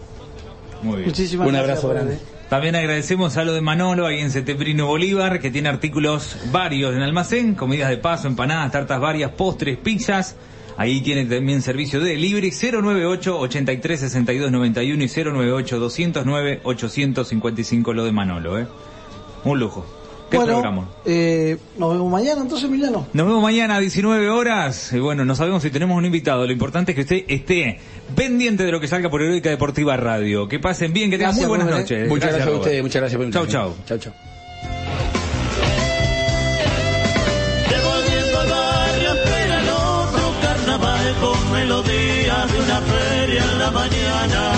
Muy 0.82 0.96
bien. 0.96 1.08
Muchísimas 1.08 1.46
Un 1.46 1.52
gracias, 1.54 1.70
abrazo 1.84 1.88
Robert, 1.88 2.06
grande. 2.06 2.22
eh. 2.24 2.42
También 2.48 2.76
agradecemos 2.76 3.36
a 3.38 3.44
lo 3.44 3.54
de 3.54 3.60
Manolo 3.62 4.06
ahí 4.06 4.18
en 4.20 4.30
Setembrino 4.30 4.86
Bolívar, 4.86 5.40
que 5.40 5.50
tiene 5.50 5.68
artículos 5.70 6.36
varios 6.50 6.94
en 6.94 7.00
almacén, 7.02 7.54
comidas 7.54 7.88
de 7.88 7.96
paso, 7.96 8.28
empanadas, 8.28 8.70
tartas 8.72 9.00
varias, 9.00 9.30
postres, 9.30 9.78
pizzas. 9.78 10.36
Ahí 10.76 11.00
tiene 11.02 11.24
también 11.26 11.62
servicio 11.62 12.00
de 12.00 12.10
delivery 12.10 12.50
098 12.50 13.38
83 13.38 14.00
62 14.00 14.50
91 14.50 15.04
y 15.04 15.08
098 15.08 15.78
209 15.78 16.60
855 16.64 17.92
lo 17.94 18.04
de 18.04 18.12
Manolo, 18.12 18.58
¿eh? 18.58 18.66
Un 19.44 19.58
lujo. 19.58 19.86
¿Qué 20.32 20.36
Bueno, 20.38 20.52
programa? 20.54 20.88
eh, 21.04 21.58
nos 21.78 21.92
vemos 21.92 22.10
mañana 22.10 22.40
entonces, 22.42 22.66
Emiliano. 22.68 23.06
Nos 23.12 23.26
vemos 23.26 23.42
mañana 23.42 23.76
a 23.76 23.80
19 23.80 24.30
horas. 24.30 24.92
Y 24.94 24.98
bueno, 24.98 25.24
no 25.24 25.34
sabemos 25.36 25.62
si 25.62 25.70
tenemos 25.70 25.96
un 25.96 26.04
invitado. 26.06 26.46
Lo 26.46 26.52
importante 26.52 26.92
es 26.92 26.96
que 26.96 27.02
usted 27.02 27.24
esté 27.28 27.78
pendiente 28.16 28.64
de 28.64 28.72
lo 28.72 28.80
que 28.80 28.88
salga 28.88 29.10
por 29.10 29.20
Heroica 29.22 29.50
Deportiva 29.50 29.96
Radio. 29.96 30.48
Que 30.48 30.58
pasen 30.58 30.92
bien, 30.92 31.10
que 31.10 31.18
tengan 31.18 31.32
Gracias, 31.36 31.48
muy 31.48 31.58
buenas 31.58 31.66
Rubén, 31.68 31.82
noches. 31.82 32.08
Muchas 32.08 32.28
gracias, 32.30 32.42
a 32.42 32.46
Robert. 32.46 32.62
ustedes, 32.64 32.82
muchas 32.82 33.00
gracias 33.02 33.18
por 33.18 33.26
la 39.04 39.12
espera 39.14 39.60
el 39.60 39.68
otro 39.68 40.34
carnaval 40.40 41.14
con 41.20 41.52
melodías 41.52 42.52
de 42.52 42.58
una 42.58 42.80
feria 42.80 43.44
en 43.52 43.58
la 43.58 43.70
mañana. 43.70 44.52